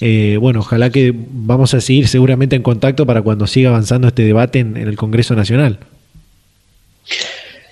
eh, 0.00 0.38
bueno, 0.38 0.60
ojalá 0.60 0.90
que 0.90 1.12
vamos 1.14 1.74
a 1.74 1.80
seguir 1.80 2.08
seguramente 2.08 2.56
en 2.56 2.62
contacto 2.62 3.06
para 3.06 3.22
cuando 3.22 3.46
siga 3.46 3.70
avanzando 3.70 4.08
este 4.08 4.22
debate 4.22 4.60
en 4.60 4.76
el 4.76 4.96
Congreso 4.96 5.34
Nacional. 5.34 5.78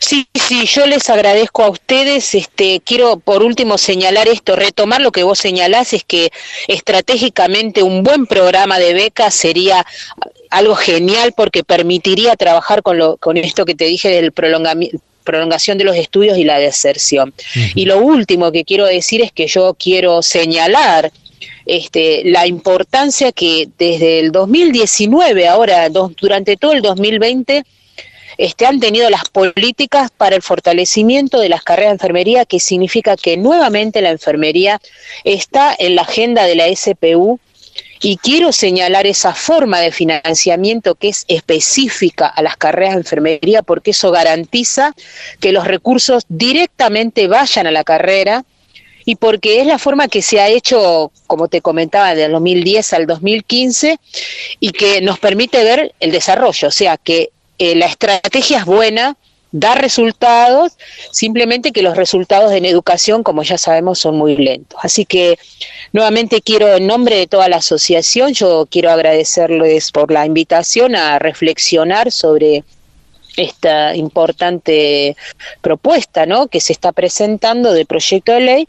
Sí, 0.01 0.27
sí, 0.35 0.65
yo 0.67 0.87
les 0.87 1.11
agradezco 1.11 1.65
a 1.65 1.71
ustedes. 1.71 2.35
Este, 2.35 2.81
quiero 2.85 3.19
por 3.19 3.43
último 3.43 3.79
señalar 3.79 4.29
esto, 4.29 4.57
retomar 4.57 5.01
lo 5.01 5.11
que 5.11 5.23
vos 5.23 5.39
señalás, 5.39 5.93
es 5.93 6.05
que 6.05 6.31
estratégicamente 6.69 7.83
un 7.83 8.05
buen 8.05 8.27
programa 8.27 8.79
de 8.79 8.95
becas 8.95 9.35
sería 9.35 9.85
algo 10.51 10.77
genial 10.77 11.33
porque 11.37 11.65
permitiría 11.65 12.37
trabajar 12.37 12.83
con, 12.83 12.99
lo, 12.99 13.17
con 13.17 13.37
esto 13.37 13.65
que 13.65 13.75
te 13.75 13.85
dije 13.87 14.09
del 14.09 14.33
prolongación 14.33 15.77
de 15.79 15.85
los 15.85 15.97
estudios 15.97 16.39
y 16.39 16.45
la 16.45 16.59
deserción. 16.59 17.35
Y 17.75 17.85
lo 17.85 17.99
último 17.99 18.53
que 18.53 18.65
quiero 18.65 18.87
decir 18.87 19.21
es 19.21 19.33
que 19.33 19.47
yo 19.47 19.75
quiero 19.79 20.23
señalar 20.23 21.13
este, 21.69 22.23
la 22.25 22.47
importancia 22.47 23.31
que 23.31 23.69
desde 23.79 24.21
el 24.21 24.33
2019, 24.33 25.47
ahora 25.47 25.89
durante 25.91 26.57
todo 26.57 26.73
el 26.73 26.81
2020, 26.81 27.63
este, 28.39 28.67
han 28.67 28.81
tenido 28.81 29.11
las 29.11 29.29
políticas 29.29 30.11
para 30.17 30.35
el 30.35 30.43
fortalecimiento 30.43 31.39
de 31.41 31.51
las 31.51 31.63
carreras 31.63 31.91
de 31.91 31.97
enfermería, 31.97 32.47
que 32.47 32.59
significa 32.59 33.17
que 33.17 33.37
nuevamente 33.37 34.01
la 34.01 34.11
enfermería 34.11 34.81
está 35.25 35.77
en 35.79 35.95
la 35.95 36.03
agenda 36.03 36.45
de 36.45 36.55
la 36.55 36.75
SPU 36.75 37.39
y 38.01 38.17
quiero 38.17 38.53
señalar 38.53 39.07
esa 39.07 39.35
forma 39.35 39.81
de 39.81 39.93
financiamiento 39.93 40.95
que 40.95 41.09
es 41.09 41.25
específica 41.29 42.29
a 42.29 42.43
las 42.43 42.57
carreras 42.57 42.95
de 42.95 43.01
enfermería 43.01 43.63
porque 43.63 43.91
eso 43.91 44.11
garantiza 44.11 44.95
que 45.41 45.53
los 45.53 45.67
recursos 45.67 46.25
directamente 46.29 47.27
vayan 47.29 47.67
a 47.67 47.73
la 47.73 47.85
carrera 47.85 48.45
y 49.09 49.17
porque 49.17 49.63
es 49.63 49.67
la 49.67 49.79
forma 49.79 50.07
que 50.07 50.21
se 50.21 50.39
ha 50.39 50.49
hecho, 50.49 51.11
como 51.27 51.49
te 51.49 51.63
comentaba, 51.63 52.15
del 52.15 52.31
2010 52.31 52.93
al 52.93 53.07
2015 53.07 53.99
y 54.61 54.71
que 54.73 55.01
nos 55.01 55.19
permite 55.19 55.65
ver 55.65 55.95
el 55.99 56.13
desarrollo, 56.13 56.69
o 56.69 56.71
sea, 56.71 56.99
que 56.99 57.31
eh, 57.59 57.75
la 57.75 57.87
estrategia 57.87 58.59
es 58.59 58.65
buena, 58.67 59.17
da 59.51 59.75
resultados, 59.77 60.73
simplemente 61.11 61.73
que 61.73 61.81
los 61.81 61.97
resultados 61.97 62.53
en 62.53 62.67
educación, 62.67 63.23
como 63.23 63.43
ya 63.45 63.57
sabemos, 63.57 63.99
son 63.99 64.19
muy 64.19 64.37
lentos. 64.37 64.79
Así 64.83 65.07
que 65.07 65.39
nuevamente 65.95 66.43
quiero, 66.43 66.77
en 66.77 66.87
nombre 66.87 67.17
de 67.17 67.27
toda 67.27 67.49
la 67.49 67.57
asociación, 67.57 68.35
yo 68.35 68.69
quiero 68.71 68.91
agradecerles 68.91 69.91
por 69.91 70.13
la 70.13 70.27
invitación 70.27 70.95
a 70.95 71.19
reflexionar 71.19 72.13
sobre 72.13 72.63
esta 73.39 73.95
importante 73.95 75.17
propuesta 75.61 76.27
¿no? 76.27 76.49
que 76.49 76.61
se 76.61 76.73
está 76.73 76.93
presentando 76.93 77.73
de 77.73 77.87
proyecto 77.87 78.33
de 78.33 78.41
ley 78.41 78.69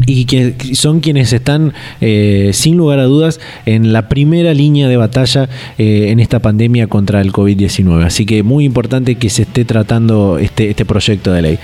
y 0.08 0.24
que 0.24 0.54
son 0.72 1.00
quienes 1.00 1.34
están, 1.34 1.74
eh, 2.00 2.50
sin 2.54 2.78
lugar 2.78 2.98
a 2.98 3.04
dudas, 3.04 3.40
en 3.66 3.92
la 3.92 4.08
primera 4.08 4.54
línea 4.54 4.88
de 4.88 4.96
batalla 4.96 5.50
eh, 5.76 6.06
en 6.08 6.18
esta 6.18 6.38
pandemia 6.38 6.86
contra 6.86 7.20
el 7.20 7.30
COVID-19. 7.30 8.04
Así 8.04 8.24
que 8.24 8.42
muy 8.42 8.64
importante 8.64 9.16
que 9.16 9.28
se 9.28 9.42
esté 9.42 9.66
tratando 9.66 10.38
este, 10.38 10.70
este 10.70 10.86
proyecto 10.86 11.30
de 11.32 11.42
ley. 11.42 11.58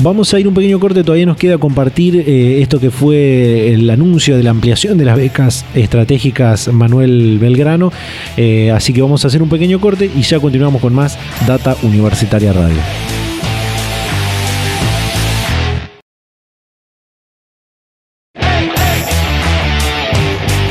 Vamos 0.00 0.34
a 0.34 0.40
ir 0.40 0.48
un 0.48 0.54
pequeño 0.54 0.80
corte, 0.80 1.04
todavía 1.04 1.26
nos 1.26 1.36
queda 1.36 1.58
compartir 1.58 2.16
eh, 2.16 2.60
esto 2.62 2.80
que 2.80 2.90
fue 2.90 3.72
el 3.72 3.88
anuncio 3.88 4.36
de 4.36 4.42
la 4.42 4.50
ampliación 4.50 4.98
de 4.98 5.04
las 5.04 5.16
becas 5.16 5.64
estratégicas 5.74 6.72
Manuel 6.72 7.38
Belgrano. 7.38 7.92
así 8.74 8.92
que 8.92 9.02
vamos 9.02 9.24
a 9.24 9.28
hacer 9.28 9.40
un 9.40 9.48
pequeño 9.48 9.80
corte 9.80 10.10
y 10.16 10.22
ya 10.22 10.40
continuamos 10.40 10.82
con 10.82 10.94
más 10.94 11.16
Data 11.46 11.76
Universitaria 11.82 12.52
Radio. 12.52 13.03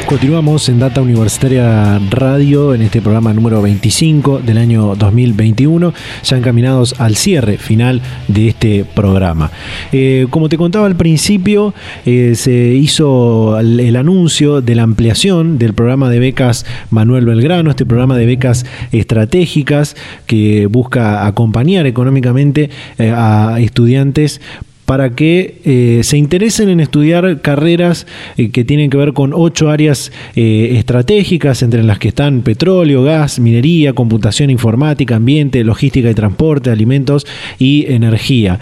Continuamos 0.06 0.68
en 0.70 0.80
Data 0.80 1.01
Universitaria 1.01 1.99
Radio 2.10 2.74
en 2.74 2.82
este 2.82 3.01
programa 3.01 3.34
número 3.34 3.62
25 3.62 4.39
del 4.39 4.58
año 4.58 4.95
2021, 4.95 5.93
ya 6.24 6.38
encaminados 6.38 6.99
al 6.99 7.16
cierre 7.16 7.58
final 7.58 8.01
de 8.28 8.49
este 8.49 8.86
programa. 8.86 9.49
Eh, 9.91 10.28
como 10.30 10.49
te 10.49 10.58
contaba 10.58 10.88
al 10.88 10.95
principio, 10.95 11.74
eh, 12.06 12.34
se 12.36 12.51
hizo 12.51 13.58
el, 13.60 13.95
anuncio 13.95 14.62
de 14.62 14.76
la 14.76 14.84
ampliación 14.84 15.58
del 15.58 15.74
programa 15.74 16.10
de 16.10 16.20
becas 16.20 16.66
Manuel 16.89 17.26
Belgrano, 17.26 17.70
este 17.70 17.86
programa 17.86 18.18
de 18.18 18.26
becas 18.26 18.66
estratégicas 18.91 19.95
que 20.28 20.68
busca 20.68 21.26
acompañar 21.26 21.88
económicamente 21.88 22.70
eh, 22.97 23.12
a 23.16 23.58
estudiantes 23.60 24.41
para 24.86 25.15
que 25.15 25.61
eh, 25.65 26.01
se 26.03 26.17
interesen 26.17 26.69
en 26.69 26.79
estudiar 26.79 27.41
carreras 27.41 28.05
eh, 28.38 28.49
que 28.49 28.63
tienen 28.63 28.89
que 28.89 28.97
ver 28.97 29.13
con 29.13 29.31
ocho 29.34 29.69
áreas 29.69 30.11
eh, 30.36 30.75
estratégicas, 30.77 31.63
entre 31.63 31.84
las 31.84 31.99
que 31.99 32.09
están 32.09 32.41
petróleo, 32.41 33.03
gas, 33.03 33.39
minería, 33.39 33.93
computación 33.93 34.49
informática, 34.49 35.15
ambiente, 35.15 35.63
logística 35.63 36.09
y 36.09 36.13
transporte, 36.13 36.69
alimentos 36.69 37.25
y 37.59 37.86
energía. 37.91 38.59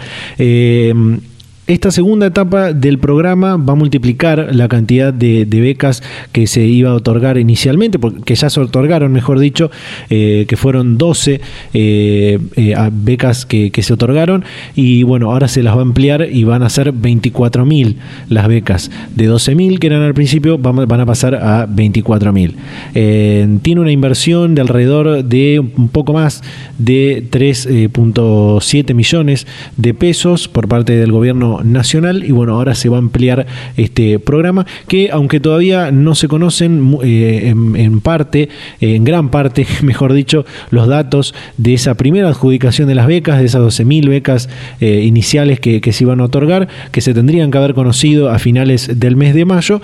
Esta 1.68 1.92
segunda 1.92 2.26
etapa 2.26 2.72
del 2.72 2.98
programa 2.98 3.56
va 3.56 3.74
a 3.74 3.76
multiplicar 3.76 4.48
la 4.52 4.66
cantidad 4.66 5.14
de, 5.14 5.44
becas 5.44 6.02
que 6.32 6.48
se 6.48 6.64
iba 6.64 6.90
a 6.90 6.94
otorgar 6.94 7.38
inicialmente, 7.38 8.00
que 8.24 8.34
ya 8.34 8.50
se 8.50 8.58
otorgaron, 8.58 9.12
mejor 9.12 9.38
dicho, 9.38 9.70
eh, 10.10 10.44
que 10.48 10.56
fueron 10.56 10.98
12 10.98 11.40
eh, 11.72 12.38
eh, 12.56 12.90
becas 12.90 13.46
que, 13.46 13.70
se 13.80 13.92
otorgaron 13.92 14.44
y 14.74 15.04
bueno, 15.04 15.30
ahora 15.30 15.46
se 15.46 15.62
las 15.62 15.76
va 15.76 15.78
a 15.78 15.82
ampliar 15.82 16.26
y 16.32 16.42
van 16.42 16.64
a 16.64 16.68
ser 16.68 16.92
24.000 16.92 17.94
las 18.28 18.48
becas. 18.48 18.90
De 19.14 19.30
12.000 19.30 19.78
que 19.78 19.86
eran 19.86 20.02
al 20.02 20.14
principio 20.14 20.58
van, 20.58 20.88
van 20.88 21.00
a 21.00 21.06
pasar 21.06 21.36
a 21.36 21.68
24.000. 21.68 23.60
tiene 23.62 23.80
una 23.80 23.92
inversión 23.92 24.56
de 24.56 24.62
alrededor 24.62 25.22
de 25.22 25.60
un 25.60 25.88
poco 25.90 26.12
más 26.12 26.42
de 26.78 27.24
3.7 27.30 28.94
millones 28.94 29.46
de 29.76 29.94
pesos 29.94 30.48
por 30.48 30.66
parte 30.66 30.96
del 30.96 31.12
gobierno 31.12 31.51
nacional 31.62 32.24
y 32.24 32.30
bueno, 32.32 32.54
ahora 32.54 32.74
se 32.74 32.88
va 32.88 32.96
a 32.96 32.98
ampliar 32.98 33.46
este 33.76 34.18
programa 34.18 34.66
que 34.88 35.10
aunque 35.10 35.40
todavía 35.40 35.90
no 35.90 36.14
se 36.14 36.28
conocen 36.28 36.98
eh, 37.02 37.48
en, 37.48 38.00
parte, 38.00 38.48
eh, 38.80 38.96
en 38.96 39.04
gran 39.04 39.30
parte, 39.30 39.66
mejor 39.82 40.12
dicho, 40.12 40.44
los 40.70 40.88
datos 40.88 41.34
de 41.56 41.74
esa 41.74 41.94
primera 41.94 42.28
adjudicación 42.28 42.88
de 42.88 42.94
las 42.94 43.06
becas, 43.06 43.38
de 43.38 43.46
esas 43.46 43.62
12.000 43.62 44.08
becas 44.08 44.48
eh, 44.80 45.02
iniciales 45.04 45.60
que, 45.60 45.80
se 45.92 46.04
iban 46.04 46.20
a 46.20 46.24
otorgar, 46.24 46.68
que 46.90 47.02
se 47.02 47.12
tendrían 47.12 47.50
que 47.50 47.58
haber 47.58 47.74
conocido 47.74 48.30
a 48.30 48.38
finales 48.38 48.98
del 48.98 49.16
mes 49.16 49.34
de 49.34 49.44
mayo, 49.44 49.82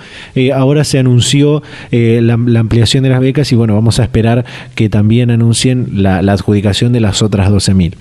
ahora 0.55 0.83
se 0.83 0.97
anunció 0.97 1.61
la, 1.91 2.33
ampliación 2.33 3.03
de 3.03 3.09
las 3.09 3.19
becas 3.19 3.51
y 3.51 3.55
bueno, 3.55 3.75
vamos 3.75 3.99
a 3.99 4.03
esperar 4.03 4.45
que 4.73 4.89
también 4.89 5.29
anuncien 5.29 6.01
la, 6.01 6.23
la 6.23 6.33
adjudicación 6.33 6.93
de 6.93 6.99
las 7.01 7.21
otras 7.21 7.51
12.000. 7.51 7.93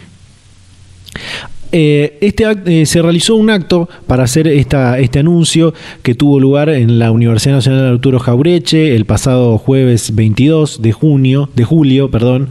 Eh, 1.71 2.17
este 2.23 2.47
eh, 2.65 2.87
se 2.87 3.03
realizó 3.03 3.35
un 3.35 3.51
acto 3.51 3.91
para 4.07 4.25
hacer 4.25 4.49
esta, 4.49 4.99
este 4.99 5.19
anuncio 5.19 5.75
que 6.03 6.15
tuvo 6.15 6.41
lugar 6.41 6.71
en 6.71 6.99
la 6.99 7.13
Universidad 7.13 7.57
Nacional 7.57 7.93
Arturo 7.93 8.19
Jaureche 8.19 8.95
el 8.95 9.05
pasado 9.05 9.59
jueves 9.59 10.15
22 10.15 10.81
de 10.81 10.93
junio, 10.93 11.51
de 11.55 11.65
julio, 11.65 12.11
perdón, 12.11 12.49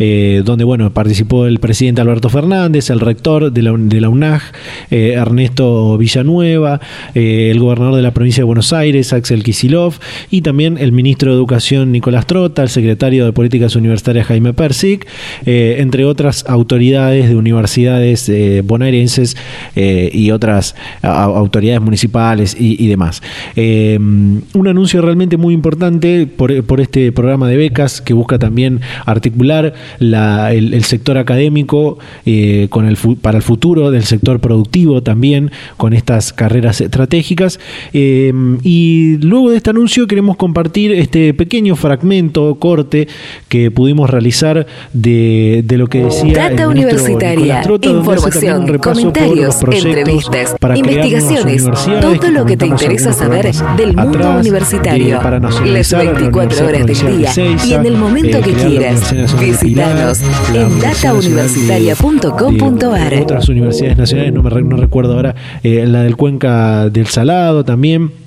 eh, 0.00 0.42
donde 0.44 0.64
bueno 0.64 0.92
participó 0.92 1.46
el 1.46 1.60
presidente 1.60 2.00
Alberto 2.00 2.28
Fernández, 2.28 2.90
el 2.90 2.98
rector 2.98 3.52
de 3.52 3.62
la, 3.62 3.72
de 3.76 4.00
la 4.00 4.08
UNAG, 4.08 4.42
Ernesto 4.90 5.96
Villanueva, 5.98 6.80
el 7.14 7.58
gobernador 7.60 7.96
de 7.96 8.02
la 8.02 8.12
provincia 8.12 8.40
de 8.40 8.46
Buenos 8.46 8.72
Aires, 8.72 9.12
Axel 9.12 9.44
Kisilov, 9.44 9.94
y 10.30 10.42
también 10.42 10.78
el 10.78 10.92
ministro 10.92 11.30
de 11.30 11.36
Educación 11.36 11.92
Nicolás 11.92 12.26
Trota, 12.26 12.62
el 12.62 12.68
secretario 12.68 13.24
de 13.24 13.32
Políticas 13.32 13.76
Universitarias 13.76 14.26
Jaime 14.26 14.54
Persic, 14.54 15.06
entre 15.44 16.04
otras 16.04 16.44
autoridades 16.48 17.28
de 17.28 17.36
universidades 17.36 18.26
bonaerenses 18.62 19.36
eh, 19.74 20.10
y 20.12 20.30
otras 20.30 20.74
autoridades 21.02 21.80
municipales 21.80 22.56
y, 22.58 22.86
demás. 22.88 23.22
Eh, 23.56 23.98
un 23.98 24.68
anuncio 24.68 25.02
realmente 25.02 25.36
muy 25.36 25.54
importante 25.54 26.26
por, 26.26 26.80
este 26.80 27.12
programa 27.12 27.48
de 27.48 27.56
becas 27.56 28.00
que 28.00 28.12
busca 28.12 28.38
también 28.38 28.80
articular 29.06 29.74
el, 30.00 30.84
sector 30.84 31.18
académico 31.18 31.98
eh, 32.26 32.66
con 32.70 32.86
el, 32.86 32.96
para 33.20 33.38
el 33.38 33.42
futuro 33.42 33.90
del 33.90 34.04
sector 34.04 34.40
productivo 34.40 35.02
también 35.02 35.50
con 35.76 35.92
estas 35.92 36.32
carreras 36.32 36.80
estratégicas. 36.80 37.58
y 37.92 39.16
luego 39.20 39.50
de 39.50 39.56
este 39.56 39.70
anuncio 39.70 40.06
queremos 40.06 40.36
compartir 40.36 40.92
este 40.92 41.34
pequeño 41.34 41.76
fragmento, 41.76 42.56
corte 42.56 43.08
que 43.48 43.70
pudimos 43.70 44.10
realizar 44.10 44.66
de, 44.92 45.64
lo 45.70 45.86
que 45.86 46.04
decía 46.04 46.50
Data 46.50 46.68
Universitaria, 46.68 47.62
información 47.82 48.45
comentarios, 48.80 49.62
entrevistas, 49.62 50.56
investigaciones, 50.74 51.64
todo 52.00 52.30
lo 52.30 52.46
que 52.46 52.56
te 52.56 52.66
interesa 52.66 53.12
saber 53.12 53.52
del 53.76 53.94
mundo 53.96 54.38
universitario. 54.38 55.20
Las 55.64 55.92
24 55.92 56.66
horas 56.66 56.86
del 56.86 57.18
día 57.18 57.30
y 57.64 57.72
en 57.72 57.86
el 57.86 57.96
momento 57.96 58.40
que 58.40 58.52
quieras. 58.52 59.14
Visítanos 59.38 60.20
en 60.54 60.80
datauniversitaria.com.ar. 60.80 63.14
Otras 63.22 63.48
universidades 63.48 63.96
nacionales, 63.96 64.32
no, 64.32 64.42
me, 64.42 64.62
no 64.62 64.76
recuerdo 64.76 65.14
ahora, 65.14 65.34
eh, 65.62 65.86
la 65.86 66.02
del 66.02 66.16
Cuenca 66.16 66.90
del 66.90 67.06
Salado 67.06 67.64
también 67.64 68.25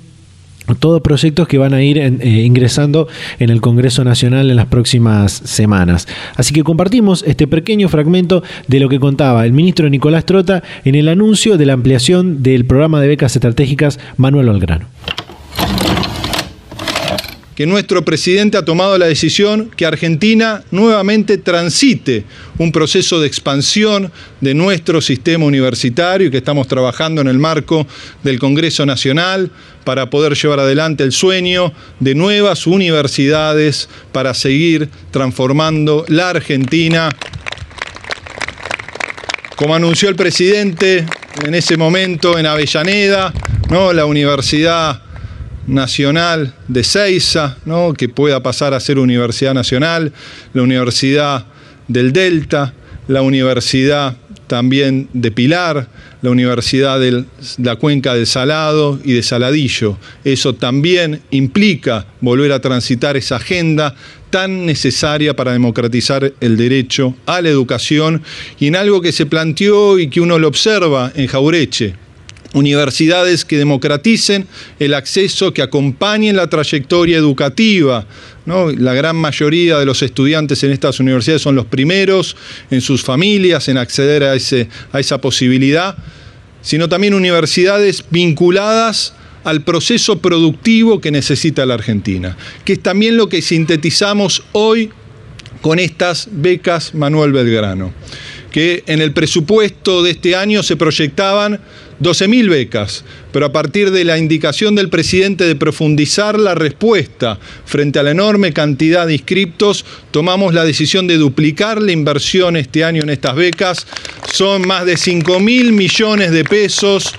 todos 0.76 1.00
proyectos 1.02 1.48
que 1.48 1.58
van 1.58 1.74
a 1.74 1.82
ir 1.82 1.98
eh, 1.98 2.10
ingresando 2.44 3.08
en 3.38 3.50
el 3.50 3.60
Congreso 3.60 4.04
Nacional 4.04 4.50
en 4.50 4.56
las 4.56 4.66
próximas 4.66 5.32
semanas. 5.32 6.06
Así 6.36 6.52
que 6.52 6.64
compartimos 6.64 7.24
este 7.26 7.46
pequeño 7.46 7.88
fragmento 7.88 8.42
de 8.68 8.80
lo 8.80 8.88
que 8.88 9.00
contaba 9.00 9.44
el 9.44 9.52
ministro 9.52 9.88
Nicolás 9.88 10.24
Trota 10.24 10.62
en 10.84 10.94
el 10.94 11.08
anuncio 11.08 11.56
de 11.56 11.66
la 11.66 11.72
ampliación 11.74 12.42
del 12.42 12.64
programa 12.64 13.00
de 13.00 13.08
becas 13.08 13.36
estratégicas 13.36 13.98
Manuel 14.16 14.48
Olgrano 14.48 14.86
que 17.60 17.66
nuestro 17.66 18.02
presidente 18.06 18.56
ha 18.56 18.64
tomado 18.64 18.96
la 18.96 19.04
decisión 19.04 19.70
que 19.76 19.84
Argentina 19.84 20.64
nuevamente 20.70 21.36
transite 21.36 22.24
un 22.56 22.72
proceso 22.72 23.20
de 23.20 23.26
expansión 23.26 24.10
de 24.40 24.54
nuestro 24.54 25.02
sistema 25.02 25.44
universitario 25.44 26.28
y 26.28 26.30
que 26.30 26.38
estamos 26.38 26.68
trabajando 26.68 27.20
en 27.20 27.28
el 27.28 27.38
marco 27.38 27.86
del 28.22 28.38
Congreso 28.38 28.86
Nacional 28.86 29.50
para 29.84 30.08
poder 30.08 30.36
llevar 30.36 30.60
adelante 30.60 31.04
el 31.04 31.12
sueño 31.12 31.74
de 31.98 32.14
nuevas 32.14 32.66
universidades 32.66 33.90
para 34.10 34.32
seguir 34.32 34.88
transformando 35.10 36.06
la 36.08 36.30
Argentina. 36.30 37.10
Como 39.56 39.74
anunció 39.74 40.08
el 40.08 40.16
presidente 40.16 41.04
en 41.44 41.54
ese 41.54 41.76
momento 41.76 42.38
en 42.38 42.46
Avellaneda, 42.46 43.34
¿no? 43.68 43.92
la 43.92 44.06
universidad 44.06 45.09
Nacional 45.66 46.54
de 46.68 46.84
Ceiza, 46.84 47.56
¿no? 47.64 47.94
que 47.94 48.08
pueda 48.08 48.42
pasar 48.42 48.74
a 48.74 48.80
ser 48.80 48.98
Universidad 48.98 49.54
Nacional, 49.54 50.12
la 50.52 50.62
Universidad 50.62 51.46
del 51.88 52.12
Delta, 52.12 52.74
la 53.08 53.22
Universidad 53.22 54.16
también 54.46 55.08
de 55.12 55.30
Pilar, 55.30 55.88
la 56.22 56.30
Universidad 56.30 56.98
de 56.98 57.24
la 57.58 57.76
Cuenca 57.76 58.14
del 58.14 58.26
Salado 58.26 58.98
y 59.04 59.12
de 59.12 59.22
Saladillo. 59.22 59.96
Eso 60.24 60.54
también 60.54 61.22
implica 61.30 62.06
volver 62.20 62.50
a 62.50 62.60
transitar 62.60 63.16
esa 63.16 63.36
agenda 63.36 63.94
tan 64.30 64.66
necesaria 64.66 65.34
para 65.34 65.52
democratizar 65.52 66.32
el 66.40 66.56
derecho 66.56 67.14
a 67.26 67.40
la 67.40 67.48
educación 67.48 68.22
y 68.58 68.66
en 68.66 68.76
algo 68.76 69.00
que 69.00 69.12
se 69.12 69.26
planteó 69.26 69.98
y 69.98 70.08
que 70.08 70.20
uno 70.20 70.38
lo 70.38 70.48
observa 70.48 71.12
en 71.14 71.26
Jaureche, 71.26 71.94
universidades 72.54 73.44
que 73.44 73.58
democraticen 73.58 74.46
el 74.78 74.94
acceso, 74.94 75.52
que 75.52 75.62
acompañen 75.62 76.36
la 76.36 76.48
trayectoria 76.48 77.16
educativa. 77.16 78.06
¿no? 78.46 78.70
La 78.70 78.94
gran 78.94 79.16
mayoría 79.16 79.78
de 79.78 79.86
los 79.86 80.02
estudiantes 80.02 80.62
en 80.64 80.72
estas 80.72 81.00
universidades 81.00 81.42
son 81.42 81.54
los 81.54 81.66
primeros 81.66 82.36
en 82.70 82.80
sus 82.80 83.02
familias 83.02 83.68
en 83.68 83.78
acceder 83.78 84.24
a, 84.24 84.34
ese, 84.34 84.68
a 84.92 85.00
esa 85.00 85.20
posibilidad, 85.20 85.96
sino 86.62 86.88
también 86.88 87.14
universidades 87.14 88.04
vinculadas 88.10 89.14
al 89.44 89.62
proceso 89.62 90.18
productivo 90.18 91.00
que 91.00 91.10
necesita 91.10 91.64
la 91.64 91.74
Argentina, 91.74 92.36
que 92.64 92.74
es 92.74 92.82
también 92.82 93.16
lo 93.16 93.28
que 93.28 93.40
sintetizamos 93.42 94.42
hoy 94.52 94.90
con 95.62 95.78
estas 95.78 96.28
becas 96.30 96.94
Manuel 96.94 97.32
Belgrano, 97.32 97.92
que 98.50 98.82
en 98.86 99.00
el 99.00 99.12
presupuesto 99.12 100.02
de 100.02 100.12
este 100.12 100.34
año 100.34 100.62
se 100.62 100.76
proyectaban 100.76 101.60
12.000 102.00 102.48
becas, 102.48 103.04
pero 103.32 103.46
a 103.46 103.52
partir 103.52 103.90
de 103.90 104.04
la 104.04 104.16
indicación 104.16 104.74
del 104.74 104.88
presidente 104.88 105.44
de 105.44 105.54
profundizar 105.54 106.38
la 106.38 106.54
respuesta 106.54 107.38
frente 107.66 107.98
a 107.98 108.02
la 108.02 108.12
enorme 108.12 108.52
cantidad 108.52 109.06
de 109.06 109.14
inscriptos, 109.14 109.84
tomamos 110.10 110.54
la 110.54 110.64
decisión 110.64 111.06
de 111.06 111.18
duplicar 111.18 111.82
la 111.82 111.92
inversión 111.92 112.56
este 112.56 112.84
año 112.84 113.02
en 113.02 113.10
estas 113.10 113.34
becas. 113.36 113.86
Son 114.32 114.66
más 114.66 114.86
de 114.86 114.94
5.000 114.94 115.72
millones 115.72 116.30
de 116.30 116.44
pesos 116.44 117.14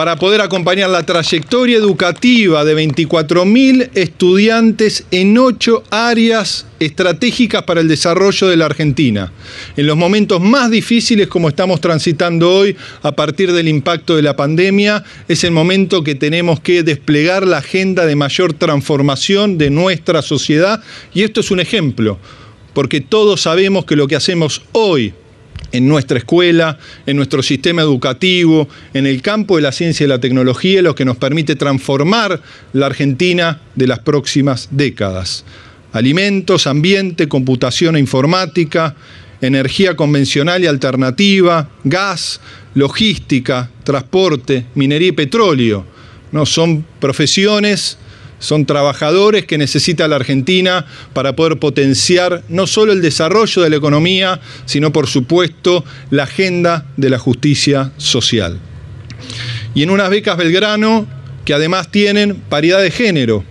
para 0.00 0.16
poder 0.16 0.40
acompañar 0.40 0.88
la 0.88 1.04
trayectoria 1.04 1.76
educativa 1.76 2.64
de 2.64 2.74
24.000 2.74 3.90
estudiantes 3.92 5.04
en 5.10 5.36
ocho 5.36 5.82
áreas 5.90 6.64
estratégicas 6.78 7.64
para 7.64 7.82
el 7.82 7.88
desarrollo 7.88 8.48
de 8.48 8.56
la 8.56 8.64
Argentina. 8.64 9.30
En 9.76 9.86
los 9.86 9.98
momentos 9.98 10.40
más 10.40 10.70
difíciles 10.70 11.28
como 11.28 11.50
estamos 11.50 11.82
transitando 11.82 12.50
hoy 12.50 12.74
a 13.02 13.12
partir 13.12 13.52
del 13.52 13.68
impacto 13.68 14.16
de 14.16 14.22
la 14.22 14.36
pandemia, 14.36 15.04
es 15.28 15.44
el 15.44 15.50
momento 15.50 16.02
que 16.02 16.14
tenemos 16.14 16.60
que 16.60 16.82
desplegar 16.82 17.46
la 17.46 17.58
agenda 17.58 18.06
de 18.06 18.16
mayor 18.16 18.54
transformación 18.54 19.58
de 19.58 19.68
nuestra 19.68 20.22
sociedad 20.22 20.82
y 21.12 21.24
esto 21.24 21.40
es 21.40 21.50
un 21.50 21.60
ejemplo, 21.60 22.18
porque 22.72 23.02
todos 23.02 23.42
sabemos 23.42 23.84
que 23.84 23.96
lo 23.96 24.08
que 24.08 24.16
hacemos 24.16 24.62
hoy 24.72 25.12
en 25.72 25.88
nuestra 25.88 26.18
escuela, 26.18 26.78
en 27.06 27.16
nuestro 27.16 27.42
sistema 27.42 27.82
educativo, 27.82 28.68
en 28.92 29.06
el 29.06 29.22
campo 29.22 29.56
de 29.56 29.62
la 29.62 29.72
ciencia 29.72 30.04
y 30.04 30.08
la 30.08 30.18
tecnología, 30.18 30.82
lo 30.82 30.94
que 30.94 31.04
nos 31.04 31.16
permite 31.16 31.56
transformar 31.56 32.40
la 32.72 32.86
Argentina 32.86 33.60
de 33.74 33.86
las 33.86 34.00
próximas 34.00 34.68
décadas. 34.70 35.44
Alimentos, 35.92 36.66
ambiente, 36.66 37.28
computación 37.28 37.96
e 37.96 38.00
informática, 38.00 38.94
energía 39.40 39.96
convencional 39.96 40.62
y 40.62 40.66
alternativa, 40.66 41.68
gas, 41.84 42.40
logística, 42.74 43.70
transporte, 43.84 44.66
minería 44.74 45.08
y 45.08 45.12
petróleo. 45.12 45.84
No 46.32 46.46
son 46.46 46.84
profesiones 47.00 47.98
son 48.40 48.66
trabajadores 48.66 49.46
que 49.46 49.58
necesita 49.58 50.08
la 50.08 50.16
Argentina 50.16 50.84
para 51.12 51.36
poder 51.36 51.58
potenciar 51.58 52.42
no 52.48 52.66
solo 52.66 52.92
el 52.92 53.02
desarrollo 53.02 53.62
de 53.62 53.70
la 53.70 53.76
economía, 53.76 54.40
sino 54.64 54.92
por 54.92 55.06
supuesto 55.06 55.84
la 56.10 56.24
agenda 56.24 56.86
de 56.96 57.10
la 57.10 57.18
justicia 57.18 57.92
social. 57.98 58.58
Y 59.74 59.84
en 59.84 59.90
unas 59.90 60.10
becas 60.10 60.36
Belgrano 60.36 61.06
que 61.44 61.54
además 61.54 61.90
tienen 61.90 62.34
paridad 62.48 62.82
de 62.82 62.90
género, 62.90 63.44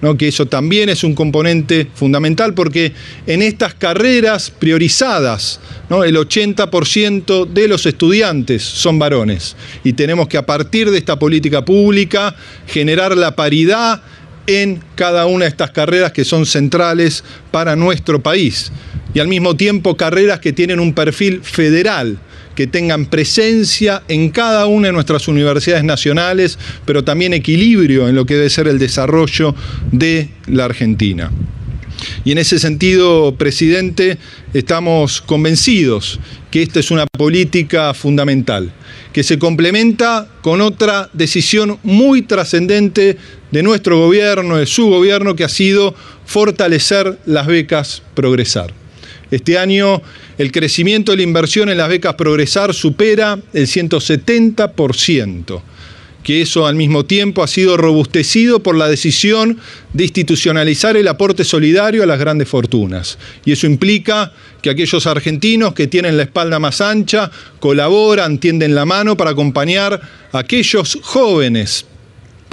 ¿no? 0.00 0.16
que 0.16 0.28
eso 0.28 0.46
también 0.46 0.88
es 0.88 1.02
un 1.02 1.14
componente 1.14 1.88
fundamental 1.94 2.52
porque 2.54 2.92
en 3.26 3.42
estas 3.42 3.74
carreras 3.74 4.50
priorizadas 4.50 5.60
¿no? 5.88 6.04
el 6.04 6.16
80% 6.16 7.46
de 7.46 7.68
los 7.68 7.86
estudiantes 7.86 8.62
son 8.62 8.98
varones 8.98 9.56
y 9.82 9.94
tenemos 9.94 10.28
que 10.28 10.36
a 10.36 10.46
partir 10.46 10.90
de 10.90 10.98
esta 10.98 11.18
política 11.18 11.64
pública 11.64 12.36
generar 12.66 13.16
la 13.16 13.34
paridad 13.34 14.02
en 14.46 14.82
cada 14.94 15.26
una 15.26 15.44
de 15.44 15.50
estas 15.50 15.70
carreras 15.70 16.12
que 16.12 16.24
son 16.24 16.46
centrales 16.46 17.24
para 17.50 17.76
nuestro 17.76 18.22
país. 18.22 18.72
Y 19.14 19.20
al 19.20 19.28
mismo 19.28 19.56
tiempo 19.56 19.96
carreras 19.96 20.40
que 20.40 20.52
tienen 20.52 20.80
un 20.80 20.92
perfil 20.92 21.40
federal, 21.42 22.18
que 22.54 22.66
tengan 22.66 23.06
presencia 23.06 24.02
en 24.08 24.30
cada 24.30 24.66
una 24.66 24.88
de 24.88 24.92
nuestras 24.92 25.28
universidades 25.28 25.84
nacionales, 25.84 26.58
pero 26.84 27.04
también 27.04 27.34
equilibrio 27.34 28.08
en 28.08 28.14
lo 28.14 28.26
que 28.26 28.34
debe 28.34 28.50
ser 28.50 28.68
el 28.68 28.78
desarrollo 28.78 29.54
de 29.92 30.28
la 30.46 30.64
Argentina. 30.64 31.30
Y 32.24 32.32
en 32.32 32.38
ese 32.38 32.58
sentido, 32.58 33.36
presidente, 33.36 34.18
estamos 34.52 35.20
convencidos 35.20 36.18
que 36.50 36.62
esta 36.62 36.80
es 36.80 36.90
una 36.90 37.06
política 37.06 37.94
fundamental, 37.94 38.72
que 39.12 39.22
se 39.22 39.38
complementa 39.38 40.28
con 40.42 40.60
otra 40.60 41.10
decisión 41.12 41.78
muy 41.82 42.22
trascendente 42.22 43.16
de 43.54 43.62
nuestro 43.62 43.96
gobierno, 43.98 44.56
de 44.56 44.66
su 44.66 44.88
gobierno, 44.88 45.36
que 45.36 45.44
ha 45.44 45.48
sido 45.48 45.94
fortalecer 46.26 47.20
las 47.24 47.46
becas 47.46 48.02
Progresar. 48.14 48.74
Este 49.30 49.58
año 49.58 50.02
el 50.38 50.50
crecimiento 50.50 51.12
de 51.12 51.18
la 51.18 51.22
inversión 51.22 51.68
en 51.68 51.78
las 51.78 51.88
becas 51.88 52.14
Progresar 52.14 52.74
supera 52.74 53.38
el 53.52 53.66
170% 53.68 55.62
que 56.24 56.40
eso 56.40 56.66
al 56.66 56.74
mismo 56.74 57.04
tiempo 57.04 57.42
ha 57.42 57.46
sido 57.46 57.76
robustecido 57.76 58.62
por 58.62 58.74
la 58.76 58.88
decisión 58.88 59.58
de 59.92 60.04
institucionalizar 60.04 60.96
el 60.96 61.06
aporte 61.06 61.44
solidario 61.44 62.02
a 62.02 62.06
las 62.06 62.18
grandes 62.18 62.48
fortunas. 62.48 63.18
Y 63.44 63.52
eso 63.52 63.66
implica 63.66 64.32
que 64.62 64.70
aquellos 64.70 65.06
argentinos 65.06 65.74
que 65.74 65.86
tienen 65.86 66.16
la 66.16 66.22
espalda 66.22 66.58
más 66.58 66.80
ancha 66.80 67.30
colaboran, 67.60 68.38
tienden 68.38 68.74
la 68.74 68.86
mano 68.86 69.18
para 69.18 69.32
acompañar 69.32 70.00
a 70.32 70.38
aquellos 70.38 70.98
jóvenes 71.02 71.84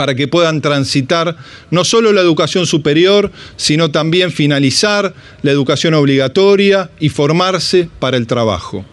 para 0.01 0.15
que 0.15 0.27
puedan 0.27 0.61
transitar 0.61 1.37
no 1.69 1.85
solo 1.85 2.11
la 2.11 2.21
educación 2.21 2.65
superior, 2.65 3.31
sino 3.55 3.91
también 3.91 4.31
finalizar 4.31 5.13
la 5.43 5.51
educación 5.51 5.93
obligatoria 5.93 6.89
y 6.99 7.09
formarse 7.09 7.87
para 7.99 8.17
el 8.17 8.25
trabajo. 8.25 8.83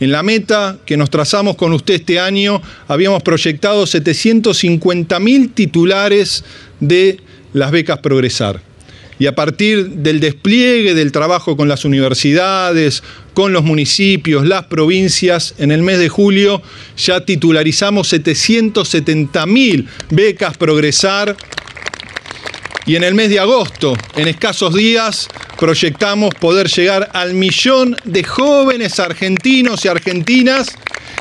En 0.00 0.12
la 0.12 0.22
meta 0.22 0.76
que 0.84 0.98
nos 0.98 1.08
trazamos 1.08 1.56
con 1.56 1.72
usted 1.72 1.94
este 1.94 2.20
año, 2.20 2.60
habíamos 2.88 3.22
proyectado 3.22 3.86
750 3.86 5.18
mil 5.18 5.48
titulares 5.48 6.44
de 6.78 7.20
las 7.54 7.70
becas 7.70 8.00
Progresar. 8.00 8.73
Y 9.18 9.26
a 9.26 9.34
partir 9.34 9.88
del 9.88 10.20
despliegue 10.20 10.94
del 10.94 11.12
trabajo 11.12 11.56
con 11.56 11.68
las 11.68 11.84
universidades, 11.84 13.02
con 13.32 13.52
los 13.52 13.62
municipios, 13.62 14.46
las 14.46 14.64
provincias, 14.64 15.54
en 15.58 15.70
el 15.70 15.82
mes 15.82 15.98
de 15.98 16.08
julio 16.08 16.62
ya 16.96 17.24
titularizamos 17.24 18.08
770 18.08 19.46
mil 19.46 19.88
becas 20.10 20.56
Progresar 20.56 21.36
y 22.86 22.96
en 22.96 23.04
el 23.04 23.14
mes 23.14 23.30
de 23.30 23.40
agosto, 23.40 23.96
en 24.14 24.28
escasos 24.28 24.74
días, 24.74 25.28
proyectamos 25.58 26.34
poder 26.34 26.68
llegar 26.68 27.10
al 27.14 27.32
millón 27.32 27.96
de 28.04 28.22
jóvenes 28.22 29.00
argentinos 29.00 29.84
y 29.84 29.88
argentinas 29.88 30.68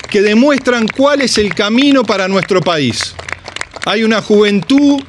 que 0.09 0.21
demuestran 0.21 0.87
cuál 0.87 1.21
es 1.21 1.37
el 1.37 1.53
camino 1.55 2.03
para 2.03 2.27
nuestro 2.27 2.59
país. 2.59 3.15
Hay 3.85 4.03
una 4.03 4.21
juventud 4.21 5.01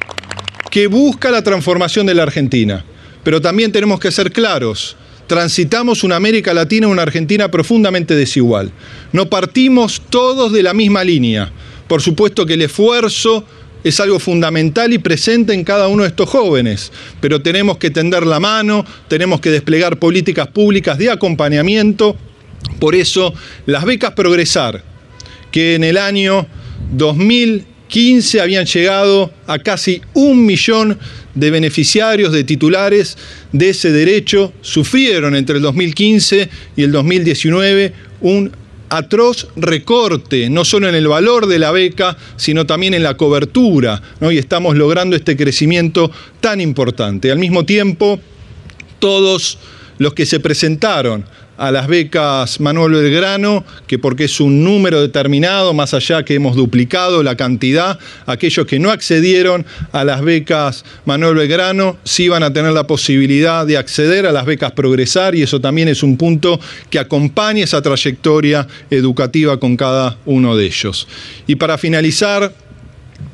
que 0.69 0.87
busca 0.87 1.31
la 1.31 1.43
transformación 1.43 2.05
de 2.05 2.15
la 2.15 2.23
Argentina, 2.23 2.85
pero 3.23 3.41
también 3.41 3.71
tenemos 3.71 3.99
que 3.99 4.11
ser 4.11 4.31
claros. 4.31 4.95
Transitamos 5.27 6.03
una 6.03 6.17
América 6.17 6.53
Latina 6.53 6.87
una 6.87 7.01
Argentina 7.01 7.49
profundamente 7.49 8.15
desigual. 8.15 8.71
No 9.11 9.27
partimos 9.29 10.01
todos 10.09 10.51
de 10.51 10.61
la 10.61 10.73
misma 10.73 11.03
línea. 11.03 11.51
Por 11.87 12.01
supuesto 12.01 12.45
que 12.45 12.53
el 12.53 12.61
esfuerzo 12.61 13.45
es 13.83 13.99
algo 13.99 14.19
fundamental 14.19 14.93
y 14.93 14.97
presente 14.97 15.53
en 15.53 15.63
cada 15.63 15.87
uno 15.87 16.03
de 16.03 16.09
estos 16.09 16.27
jóvenes, 16.27 16.91
pero 17.21 17.41
tenemos 17.43 17.77
que 17.77 17.91
tender 17.91 18.25
la 18.25 18.39
mano, 18.39 18.83
tenemos 19.07 19.39
que 19.41 19.51
desplegar 19.51 19.99
políticas 19.99 20.47
públicas 20.47 20.97
de 20.97 21.11
acompañamiento. 21.11 22.17
Por 22.79 22.95
eso, 22.95 23.33
las 23.67 23.85
becas 23.85 24.13
Progresar, 24.13 24.83
que 25.51 25.75
en 25.75 25.83
el 25.83 25.97
año 25.97 26.47
2015 27.95 28.41
habían 28.41 28.65
llegado 28.65 29.31
a 29.47 29.57
casi 29.57 30.01
un 30.13 30.45
millón 30.45 30.99
de 31.33 31.49
beneficiarios, 31.49 32.33
de 32.33 32.43
titulares 32.43 33.17
de 33.53 33.69
ese 33.69 33.89
derecho, 33.93 34.51
sufrieron 34.59 35.33
entre 35.33 35.55
el 35.55 35.61
2015 35.61 36.49
y 36.75 36.83
el 36.83 36.91
2019 36.91 37.93
un 38.19 38.51
atroz 38.89 39.47
recorte, 39.55 40.49
no 40.49 40.65
solo 40.65 40.89
en 40.89 40.95
el 40.95 41.07
valor 41.07 41.47
de 41.47 41.57
la 41.57 41.71
beca, 41.71 42.17
sino 42.35 42.65
también 42.65 42.93
en 42.93 43.03
la 43.03 43.15
cobertura, 43.15 44.01
y 44.29 44.37
estamos 44.37 44.75
logrando 44.75 45.15
este 45.15 45.37
crecimiento 45.37 46.11
tan 46.41 46.59
importante. 46.59 47.31
Al 47.31 47.39
mismo 47.39 47.63
tiempo, 47.63 48.19
todos 48.99 49.57
los 49.99 50.13
que 50.13 50.25
se 50.25 50.41
presentaron 50.41 51.23
a 51.57 51.71
las 51.71 51.87
becas 51.87 52.59
Manuel 52.59 52.93
Belgrano, 52.93 53.63
que 53.87 53.99
porque 53.99 54.25
es 54.25 54.39
un 54.39 54.63
número 54.63 55.01
determinado, 55.01 55.73
más 55.73 55.93
allá 55.93 56.23
que 56.23 56.35
hemos 56.35 56.55
duplicado 56.55 57.23
la 57.23 57.35
cantidad, 57.35 57.97
aquellos 58.25 58.65
que 58.65 58.79
no 58.79 58.91
accedieron 58.91 59.65
a 59.91 60.03
las 60.03 60.21
becas 60.21 60.85
Manuel 61.05 61.35
Belgrano 61.35 61.97
sí 62.03 62.29
van 62.29 62.43
a 62.43 62.51
tener 62.51 62.73
la 62.73 62.87
posibilidad 62.87 63.65
de 63.65 63.77
acceder 63.77 64.25
a 64.25 64.31
las 64.31 64.45
becas 64.45 64.71
Progresar 64.71 65.35
y 65.35 65.43
eso 65.43 65.61
también 65.61 65.87
es 65.87 66.03
un 66.03 66.17
punto 66.17 66.59
que 66.89 66.99
acompaña 66.99 67.63
esa 67.63 67.81
trayectoria 67.81 68.67
educativa 68.89 69.59
con 69.59 69.77
cada 69.77 70.17
uno 70.25 70.55
de 70.55 70.65
ellos. 70.65 71.07
Y 71.47 71.55
para 71.55 71.77
finalizar, 71.77 72.51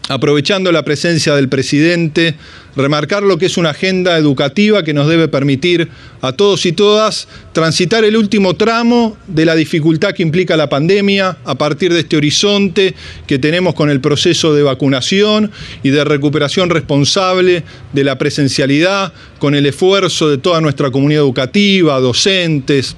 aprovechando 0.10 0.72
la 0.72 0.84
presencia 0.84 1.36
del 1.36 1.48
presidente, 1.50 2.36
remarcar 2.76 3.24
lo 3.24 3.38
que 3.38 3.46
es 3.46 3.58
una 3.58 3.72
agenda 3.72 4.18
educativa 4.18 4.84
que 4.84 4.94
nos 4.94 5.08
debe 5.08 5.28
permitir 5.28 5.90
a 6.22 6.32
todos 6.32 6.66
y 6.66 6.72
todas 6.72 7.28
transitar 7.54 8.04
el 8.04 8.16
último 8.16 8.56
tramo 8.56 9.18
de 9.28 9.46
la 9.46 9.56
dificultad 9.56 10.14
que 10.14 10.24
implica 10.24 10.58
la 10.58 10.70
pandemia 10.70 11.38
a 11.44 11.56
partir 11.56 11.94
de 11.94 12.02
este 12.02 12.18
horizonte 12.18 12.94
que 13.28 13.40
tenemos 13.40 13.74
con 13.74 13.90
el 13.90 14.02
proceso 14.02 14.54
de 14.54 14.64
vacunación 14.64 15.52
y 15.84 15.90
de 15.90 16.04
recuperación 16.04 16.70
responsable 16.70 17.64
de 17.94 18.04
la 18.04 18.18
presencialidad, 18.18 19.14
con 19.40 19.56
el 19.56 19.66
esfuerzo 19.66 20.30
de 20.30 20.38
toda 20.38 20.62
nuestra 20.62 20.92
comunidad 20.92 21.24
educativa, 21.24 22.00
docentes, 22.00 22.96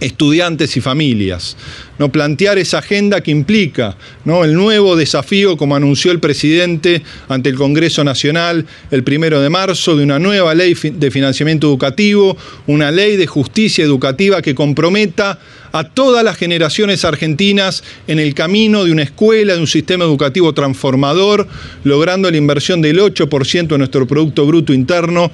estudiantes 0.00 0.76
y 0.76 0.80
familias. 0.80 1.56
¿no? 1.98 2.10
Plantear 2.10 2.58
esa 2.58 2.78
agenda 2.78 3.20
que 3.20 3.30
implica 3.30 3.96
¿no? 4.24 4.44
el 4.44 4.54
nuevo 4.54 4.96
desafío, 4.96 5.56
como 5.56 5.76
anunció 5.76 6.12
el 6.12 6.20
presidente 6.20 7.02
ante 7.28 7.50
el 7.50 7.56
Congreso 7.56 8.04
Nacional 8.04 8.66
el 8.90 9.04
primero 9.04 9.40
de 9.40 9.50
marzo, 9.50 9.96
de 9.96 10.04
una 10.04 10.18
nueva 10.18 10.54
ley 10.54 10.74
de 10.74 11.10
financiamiento 11.10 11.66
educativo, 11.66 12.36
una 12.66 12.90
ley 12.90 13.16
de 13.16 13.26
justicia 13.26 13.84
educativa 13.84 14.42
que 14.42 14.54
comprometa 14.54 15.38
a 15.72 15.84
todas 15.84 16.24
las 16.24 16.36
generaciones 16.36 17.04
argentinas 17.04 17.84
en 18.06 18.18
el 18.18 18.34
camino 18.34 18.84
de 18.84 18.92
una 18.92 19.02
escuela, 19.02 19.54
de 19.54 19.60
un 19.60 19.66
sistema 19.66 20.04
educativo 20.04 20.54
transformador, 20.54 21.46
logrando 21.84 22.30
la 22.30 22.36
inversión 22.36 22.80
del 22.80 22.98
8% 23.00 23.68
de 23.68 23.78
nuestro 23.78 24.06
Producto 24.06 24.46
Bruto 24.46 24.72
Interno 24.72 25.30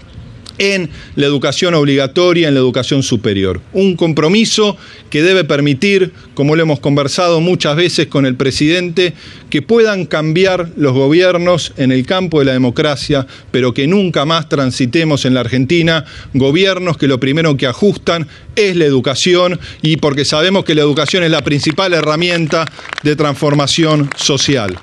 en 0.59 0.90
la 1.16 1.26
educación 1.26 1.74
obligatoria, 1.74 2.48
en 2.48 2.55
la 2.55 2.61
educación 2.61 3.02
superior. 3.02 3.61
Un 3.72 3.96
compromiso 3.96 4.76
que 5.11 5.22
debe 5.22 5.44
permitir, 5.44 6.12
como 6.34 6.57
lo 6.57 6.62
hemos 6.62 6.80
conversado 6.80 7.40
muchas 7.40 7.76
veces 7.76 8.07
con 8.07 8.26
el 8.26 8.36
presidente, 8.36 9.14
que 9.50 9.62
puedan 9.62 10.07
cambiar 10.07 10.70
los 10.76 10.92
gobiernos 10.92 11.72
en 11.76 11.92
el 11.92 12.07
campo 12.07 12.40
de 12.40 12.46
la 12.46 12.52
democracia, 12.52 13.26
pero 13.50 13.74
que 13.74 13.86
nunca 13.86 14.24
más 14.24 14.48
transitemos 14.48 15.24
en 15.24 15.34
la 15.34 15.40
Argentina 15.40 16.05
gobiernos 16.32 16.96
que 16.96 17.09
lo 17.09 17.20
primero 17.20 17.57
que 17.57 17.66
ajustan 17.66 18.28
es 18.57 18.76
la 18.76 18.84
educación 18.84 19.59
y 19.82 19.96
porque 19.96 20.24
sabemos 20.24 20.64
que 20.64 20.74
la 20.74 20.82
educación 20.82 21.24
es 21.24 21.30
la 21.30 21.42
principal 21.42 21.92
herramienta 21.92 22.64
de 23.02 23.16
transformación 23.16 24.11
social. 24.16 24.76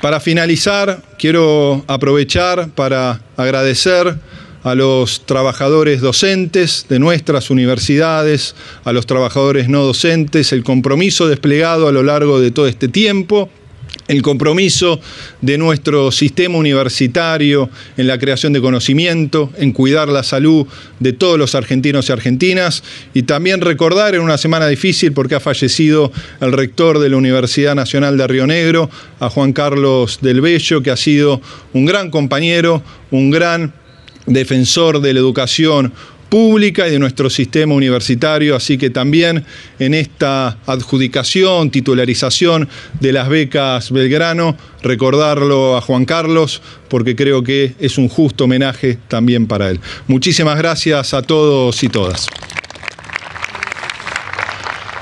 Para 0.00 0.20
finalizar, 0.20 1.02
quiero 1.18 1.84
aprovechar 1.88 2.68
para 2.70 3.20
agradecer 3.36 4.16
a 4.62 4.74
los 4.76 5.26
trabajadores 5.26 6.00
docentes 6.00 6.86
de 6.88 7.00
nuestras 7.00 7.50
universidades, 7.50 8.54
a 8.84 8.92
los 8.92 9.06
trabajadores 9.06 9.68
no 9.68 9.82
docentes, 9.82 10.52
el 10.52 10.62
compromiso 10.62 11.26
desplegado 11.26 11.88
a 11.88 11.92
lo 11.92 12.04
largo 12.04 12.40
de 12.40 12.52
todo 12.52 12.68
este 12.68 12.86
tiempo 12.86 13.50
el 14.08 14.22
compromiso 14.22 15.00
de 15.42 15.58
nuestro 15.58 16.10
sistema 16.10 16.56
universitario 16.56 17.70
en 17.96 18.06
la 18.06 18.18
creación 18.18 18.54
de 18.54 18.60
conocimiento, 18.60 19.52
en 19.58 19.72
cuidar 19.72 20.08
la 20.08 20.22
salud 20.22 20.66
de 20.98 21.12
todos 21.12 21.38
los 21.38 21.54
argentinos 21.54 22.08
y 22.08 22.12
argentinas 22.12 22.82
y 23.14 23.22
también 23.22 23.60
recordar 23.60 24.14
en 24.14 24.22
una 24.22 24.38
semana 24.38 24.66
difícil 24.66 25.12
porque 25.12 25.34
ha 25.34 25.40
fallecido 25.40 26.10
el 26.40 26.52
rector 26.52 26.98
de 26.98 27.10
la 27.10 27.18
Universidad 27.18 27.74
Nacional 27.74 28.16
de 28.16 28.26
Río 28.26 28.46
Negro, 28.46 28.90
a 29.20 29.28
Juan 29.28 29.52
Carlos 29.52 30.18
del 30.22 30.40
Bello, 30.40 30.82
que 30.82 30.90
ha 30.90 30.96
sido 30.96 31.40
un 31.74 31.84
gran 31.84 32.10
compañero, 32.10 32.82
un 33.10 33.30
gran 33.30 33.74
defensor 34.26 35.00
de 35.00 35.14
la 35.14 35.20
educación 35.20 35.92
pública 36.28 36.88
y 36.88 36.90
de 36.92 36.98
nuestro 36.98 37.30
sistema 37.30 37.74
universitario, 37.74 38.54
así 38.54 38.78
que 38.78 38.90
también 38.90 39.44
en 39.78 39.94
esta 39.94 40.58
adjudicación, 40.66 41.70
titularización 41.70 42.68
de 43.00 43.12
las 43.12 43.28
becas 43.28 43.90
Belgrano, 43.90 44.56
recordarlo 44.82 45.76
a 45.76 45.80
Juan 45.80 46.04
Carlos, 46.04 46.62
porque 46.88 47.16
creo 47.16 47.42
que 47.42 47.74
es 47.78 47.98
un 47.98 48.08
justo 48.08 48.44
homenaje 48.44 48.98
también 49.08 49.46
para 49.46 49.70
él. 49.70 49.80
Muchísimas 50.06 50.58
gracias 50.58 51.14
a 51.14 51.22
todos 51.22 51.82
y 51.82 51.88
todas. 51.88 52.26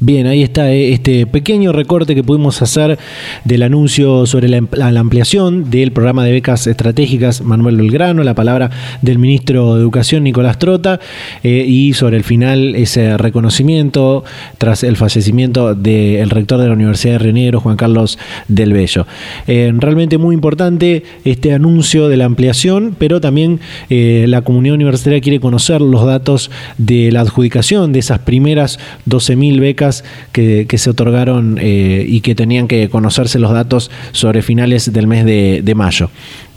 Bien, 0.00 0.26
ahí 0.26 0.42
está 0.42 0.70
eh, 0.70 0.92
este 0.92 1.26
pequeño 1.26 1.72
recorte 1.72 2.14
que 2.14 2.22
pudimos 2.22 2.60
hacer 2.60 2.98
del 3.44 3.62
anuncio 3.62 4.26
sobre 4.26 4.48
la, 4.48 4.58
ampliación 5.00 5.70
del 5.70 5.92
programa 5.92 6.24
de 6.24 6.32
becas 6.32 6.66
estratégicas 6.66 7.40
Manuel 7.40 7.76
Belgrano, 7.76 8.22
la 8.22 8.34
palabra 8.34 8.70
del 9.00 9.18
ministro 9.18 9.76
de 9.76 9.80
Educación 9.80 10.24
Nicolás 10.24 10.58
Trota 10.58 11.00
eh, 11.42 11.64
y 11.66 11.94
sobre 11.94 12.16
el 12.16 12.24
final 12.24 12.74
ese 12.74 13.16
reconocimiento 13.16 14.24
tras 14.58 14.82
el 14.82 14.96
fallecimiento 14.96 15.74
del 15.74 16.28
rector 16.28 16.60
de 16.60 16.66
la 16.66 16.74
Universidad 16.74 17.12
de 17.14 17.18
Río 17.20 17.32
Negro, 17.32 17.60
Juan 17.60 17.76
Carlos 17.76 18.18
del 18.48 18.72
Bello. 18.74 19.06
Eh, 19.46 19.72
realmente 19.74 20.18
muy 20.18 20.34
importante 20.34 21.04
este 21.24 21.54
anuncio 21.54 22.08
de 22.08 22.16
la 22.16 22.26
ampliación, 22.26 22.94
pero 22.98 23.20
también 23.20 23.60
la 23.88 24.42
comunidad 24.42 24.74
universitaria 24.74 25.20
quiere 25.20 25.40
conocer 25.40 25.80
los 25.80 26.04
datos 26.04 26.50
de 26.78 27.10
la 27.10 27.20
adjudicación 27.20 27.92
de 27.92 28.00
esas 28.00 28.18
primeras 28.18 28.78
12.000 29.06 29.60
becas 29.60 30.04
que, 30.32 30.66
se 30.76 30.90
otorgaron 30.90 31.58
eh, 31.60 32.04
y 32.06 32.20
que 32.20 32.34
tenían 32.34 32.68
que 32.68 32.88
conocerse 32.88 33.38
los 33.38 33.52
datos 33.52 33.90
sobre 34.12 34.42
finales 34.42 34.92
del 34.92 35.06
mes 35.06 35.24
de 35.24 35.74
mayo. 35.74 36.10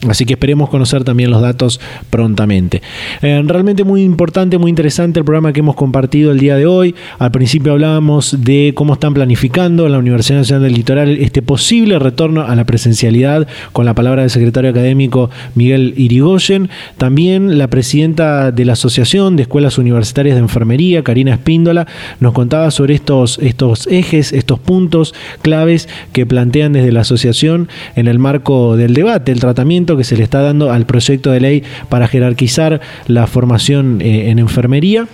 Así 0.07 0.25
que 0.25 0.33
esperemos 0.33 0.69
conocer 0.69 1.03
también 1.03 1.31
los 1.31 1.41
datos 1.41 1.79
prontamente. 2.11 2.83
Eh, 3.23 3.41
realmente 3.45 3.83
muy 3.83 4.03
importante, 4.03 4.59
muy 4.59 4.69
interesante 4.69 5.19
el 5.19 5.25
programa 5.25 5.53
que 5.53 5.61
hemos 5.61 5.75
compartido 5.75 6.31
el 6.31 6.39
día 6.39 6.55
de 6.55 6.67
hoy. 6.67 6.93
Al 7.17 7.31
principio 7.31 7.71
hablábamos 7.71 8.43
de 8.43 8.73
cómo 8.75 8.93
están 8.93 9.15
planificando 9.15 9.87
en 9.87 9.93
la 9.93 9.97
Universidad 9.97 10.39
Nacional 10.39 10.63
del 10.63 10.73
Litoral 10.73 11.09
este 11.17 11.41
posible 11.41 11.97
retorno 11.97 12.41
a 12.41 12.55
la 12.55 12.63
presencialidad 12.65 13.47
con 13.73 13.85
la 13.85 13.95
palabra 13.95 14.21
del 14.21 14.29
secretario 14.29 14.69
académico 14.69 15.31
Miguel 15.55 15.95
Irigoyen. 15.97 16.69
También 16.97 17.57
la 17.57 17.67
presidenta 17.67 18.51
de 18.51 18.65
la 18.65 18.73
Asociación 18.73 19.35
de 19.35 19.43
Escuelas 19.43 19.79
Universitarias 19.79 20.35
de 20.35 20.41
Enfermería, 20.41 21.03
Karina 21.03 21.33
Espíndola, 21.33 21.87
nos 22.19 22.33
contaba 22.33 22.69
sobre 22.69 22.93
estos, 22.93 23.39
estos 23.39 23.87
ejes, 23.87 24.31
estos 24.31 24.59
puntos 24.59 25.15
claves 25.41 25.89
que 26.13 26.27
plantean 26.27 26.73
desde 26.73 26.91
la 26.91 27.01
asociación 27.01 27.67
en 27.95 28.07
el 28.07 28.19
marco 28.19 28.77
del 28.77 28.93
debate, 28.93 29.31
el 29.31 29.39
tratamiento 29.39 29.86
que 29.95 30.03
se 30.03 30.17
le 30.17 30.23
está 30.23 30.41
dando 30.41 30.71
al 30.71 30.85
proyecto 30.85 31.31
de 31.31 31.39
ley 31.39 31.63
para 31.87 32.07
jerarquizar 32.07 32.81
la 33.05 33.27
formación 33.27 34.01
eh, 34.01 34.29
en 34.29 34.39
enfermería. 34.39 35.07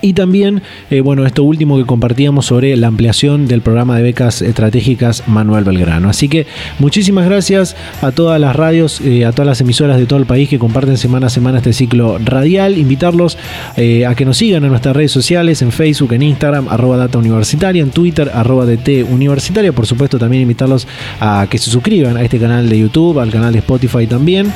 Y 0.00 0.12
también, 0.12 0.62
eh, 0.90 1.00
bueno, 1.00 1.26
esto 1.26 1.42
último 1.42 1.76
que 1.78 1.84
compartíamos 1.84 2.46
sobre 2.46 2.76
la 2.76 2.86
ampliación 2.88 3.48
del 3.48 3.62
programa 3.62 3.96
de 3.96 4.02
becas 4.02 4.42
estratégicas 4.42 5.24
Manuel 5.26 5.64
Belgrano. 5.64 6.08
Así 6.08 6.28
que 6.28 6.46
muchísimas 6.78 7.26
gracias 7.26 7.76
a 8.02 8.12
todas 8.12 8.40
las 8.40 8.54
radios, 8.54 9.00
eh, 9.00 9.24
a 9.24 9.32
todas 9.32 9.46
las 9.46 9.60
emisoras 9.60 9.98
de 9.98 10.06
todo 10.06 10.18
el 10.18 10.26
país 10.26 10.48
que 10.48 10.58
comparten 10.58 10.96
semana 10.96 11.28
a 11.28 11.30
semana 11.30 11.58
este 11.58 11.72
ciclo 11.72 12.18
radial. 12.18 12.76
Invitarlos 12.78 13.38
eh, 13.76 14.06
a 14.06 14.14
que 14.14 14.24
nos 14.24 14.36
sigan 14.36 14.64
en 14.64 14.70
nuestras 14.70 14.94
redes 14.94 15.12
sociales, 15.12 15.62
en 15.62 15.72
Facebook, 15.72 16.12
en 16.12 16.22
Instagram, 16.22 16.68
arroba 16.68 16.96
data 16.96 17.18
universitaria, 17.18 17.82
en 17.82 17.90
Twitter, 17.90 18.30
arroba 18.34 18.66
DT 18.66 19.04
universitaria. 19.10 19.72
Por 19.72 19.86
supuesto, 19.86 20.18
también 20.18 20.42
invitarlos 20.42 20.86
a 21.20 21.46
que 21.50 21.58
se 21.58 21.70
suscriban 21.70 22.16
a 22.16 22.22
este 22.22 22.38
canal 22.38 22.68
de 22.68 22.78
YouTube, 22.78 23.18
al 23.18 23.30
canal 23.30 23.52
de 23.52 23.60
Spotify 23.60 24.06
también. 24.06 24.52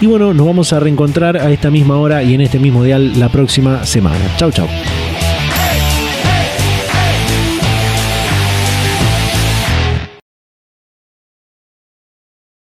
Y 0.00 0.06
bueno, 0.06 0.32
nos 0.34 0.46
vamos 0.46 0.72
a 0.72 0.80
reencontrar 0.80 1.36
a 1.36 1.50
esta 1.50 1.70
misma 1.70 1.96
hora 1.96 2.22
y 2.22 2.34
en 2.34 2.40
este 2.40 2.58
mismo 2.58 2.84
dial 2.84 3.18
la 3.18 3.28
próxima 3.28 3.84
semana. 3.84 4.24
Chau, 4.36 4.50
chau. 4.50 4.66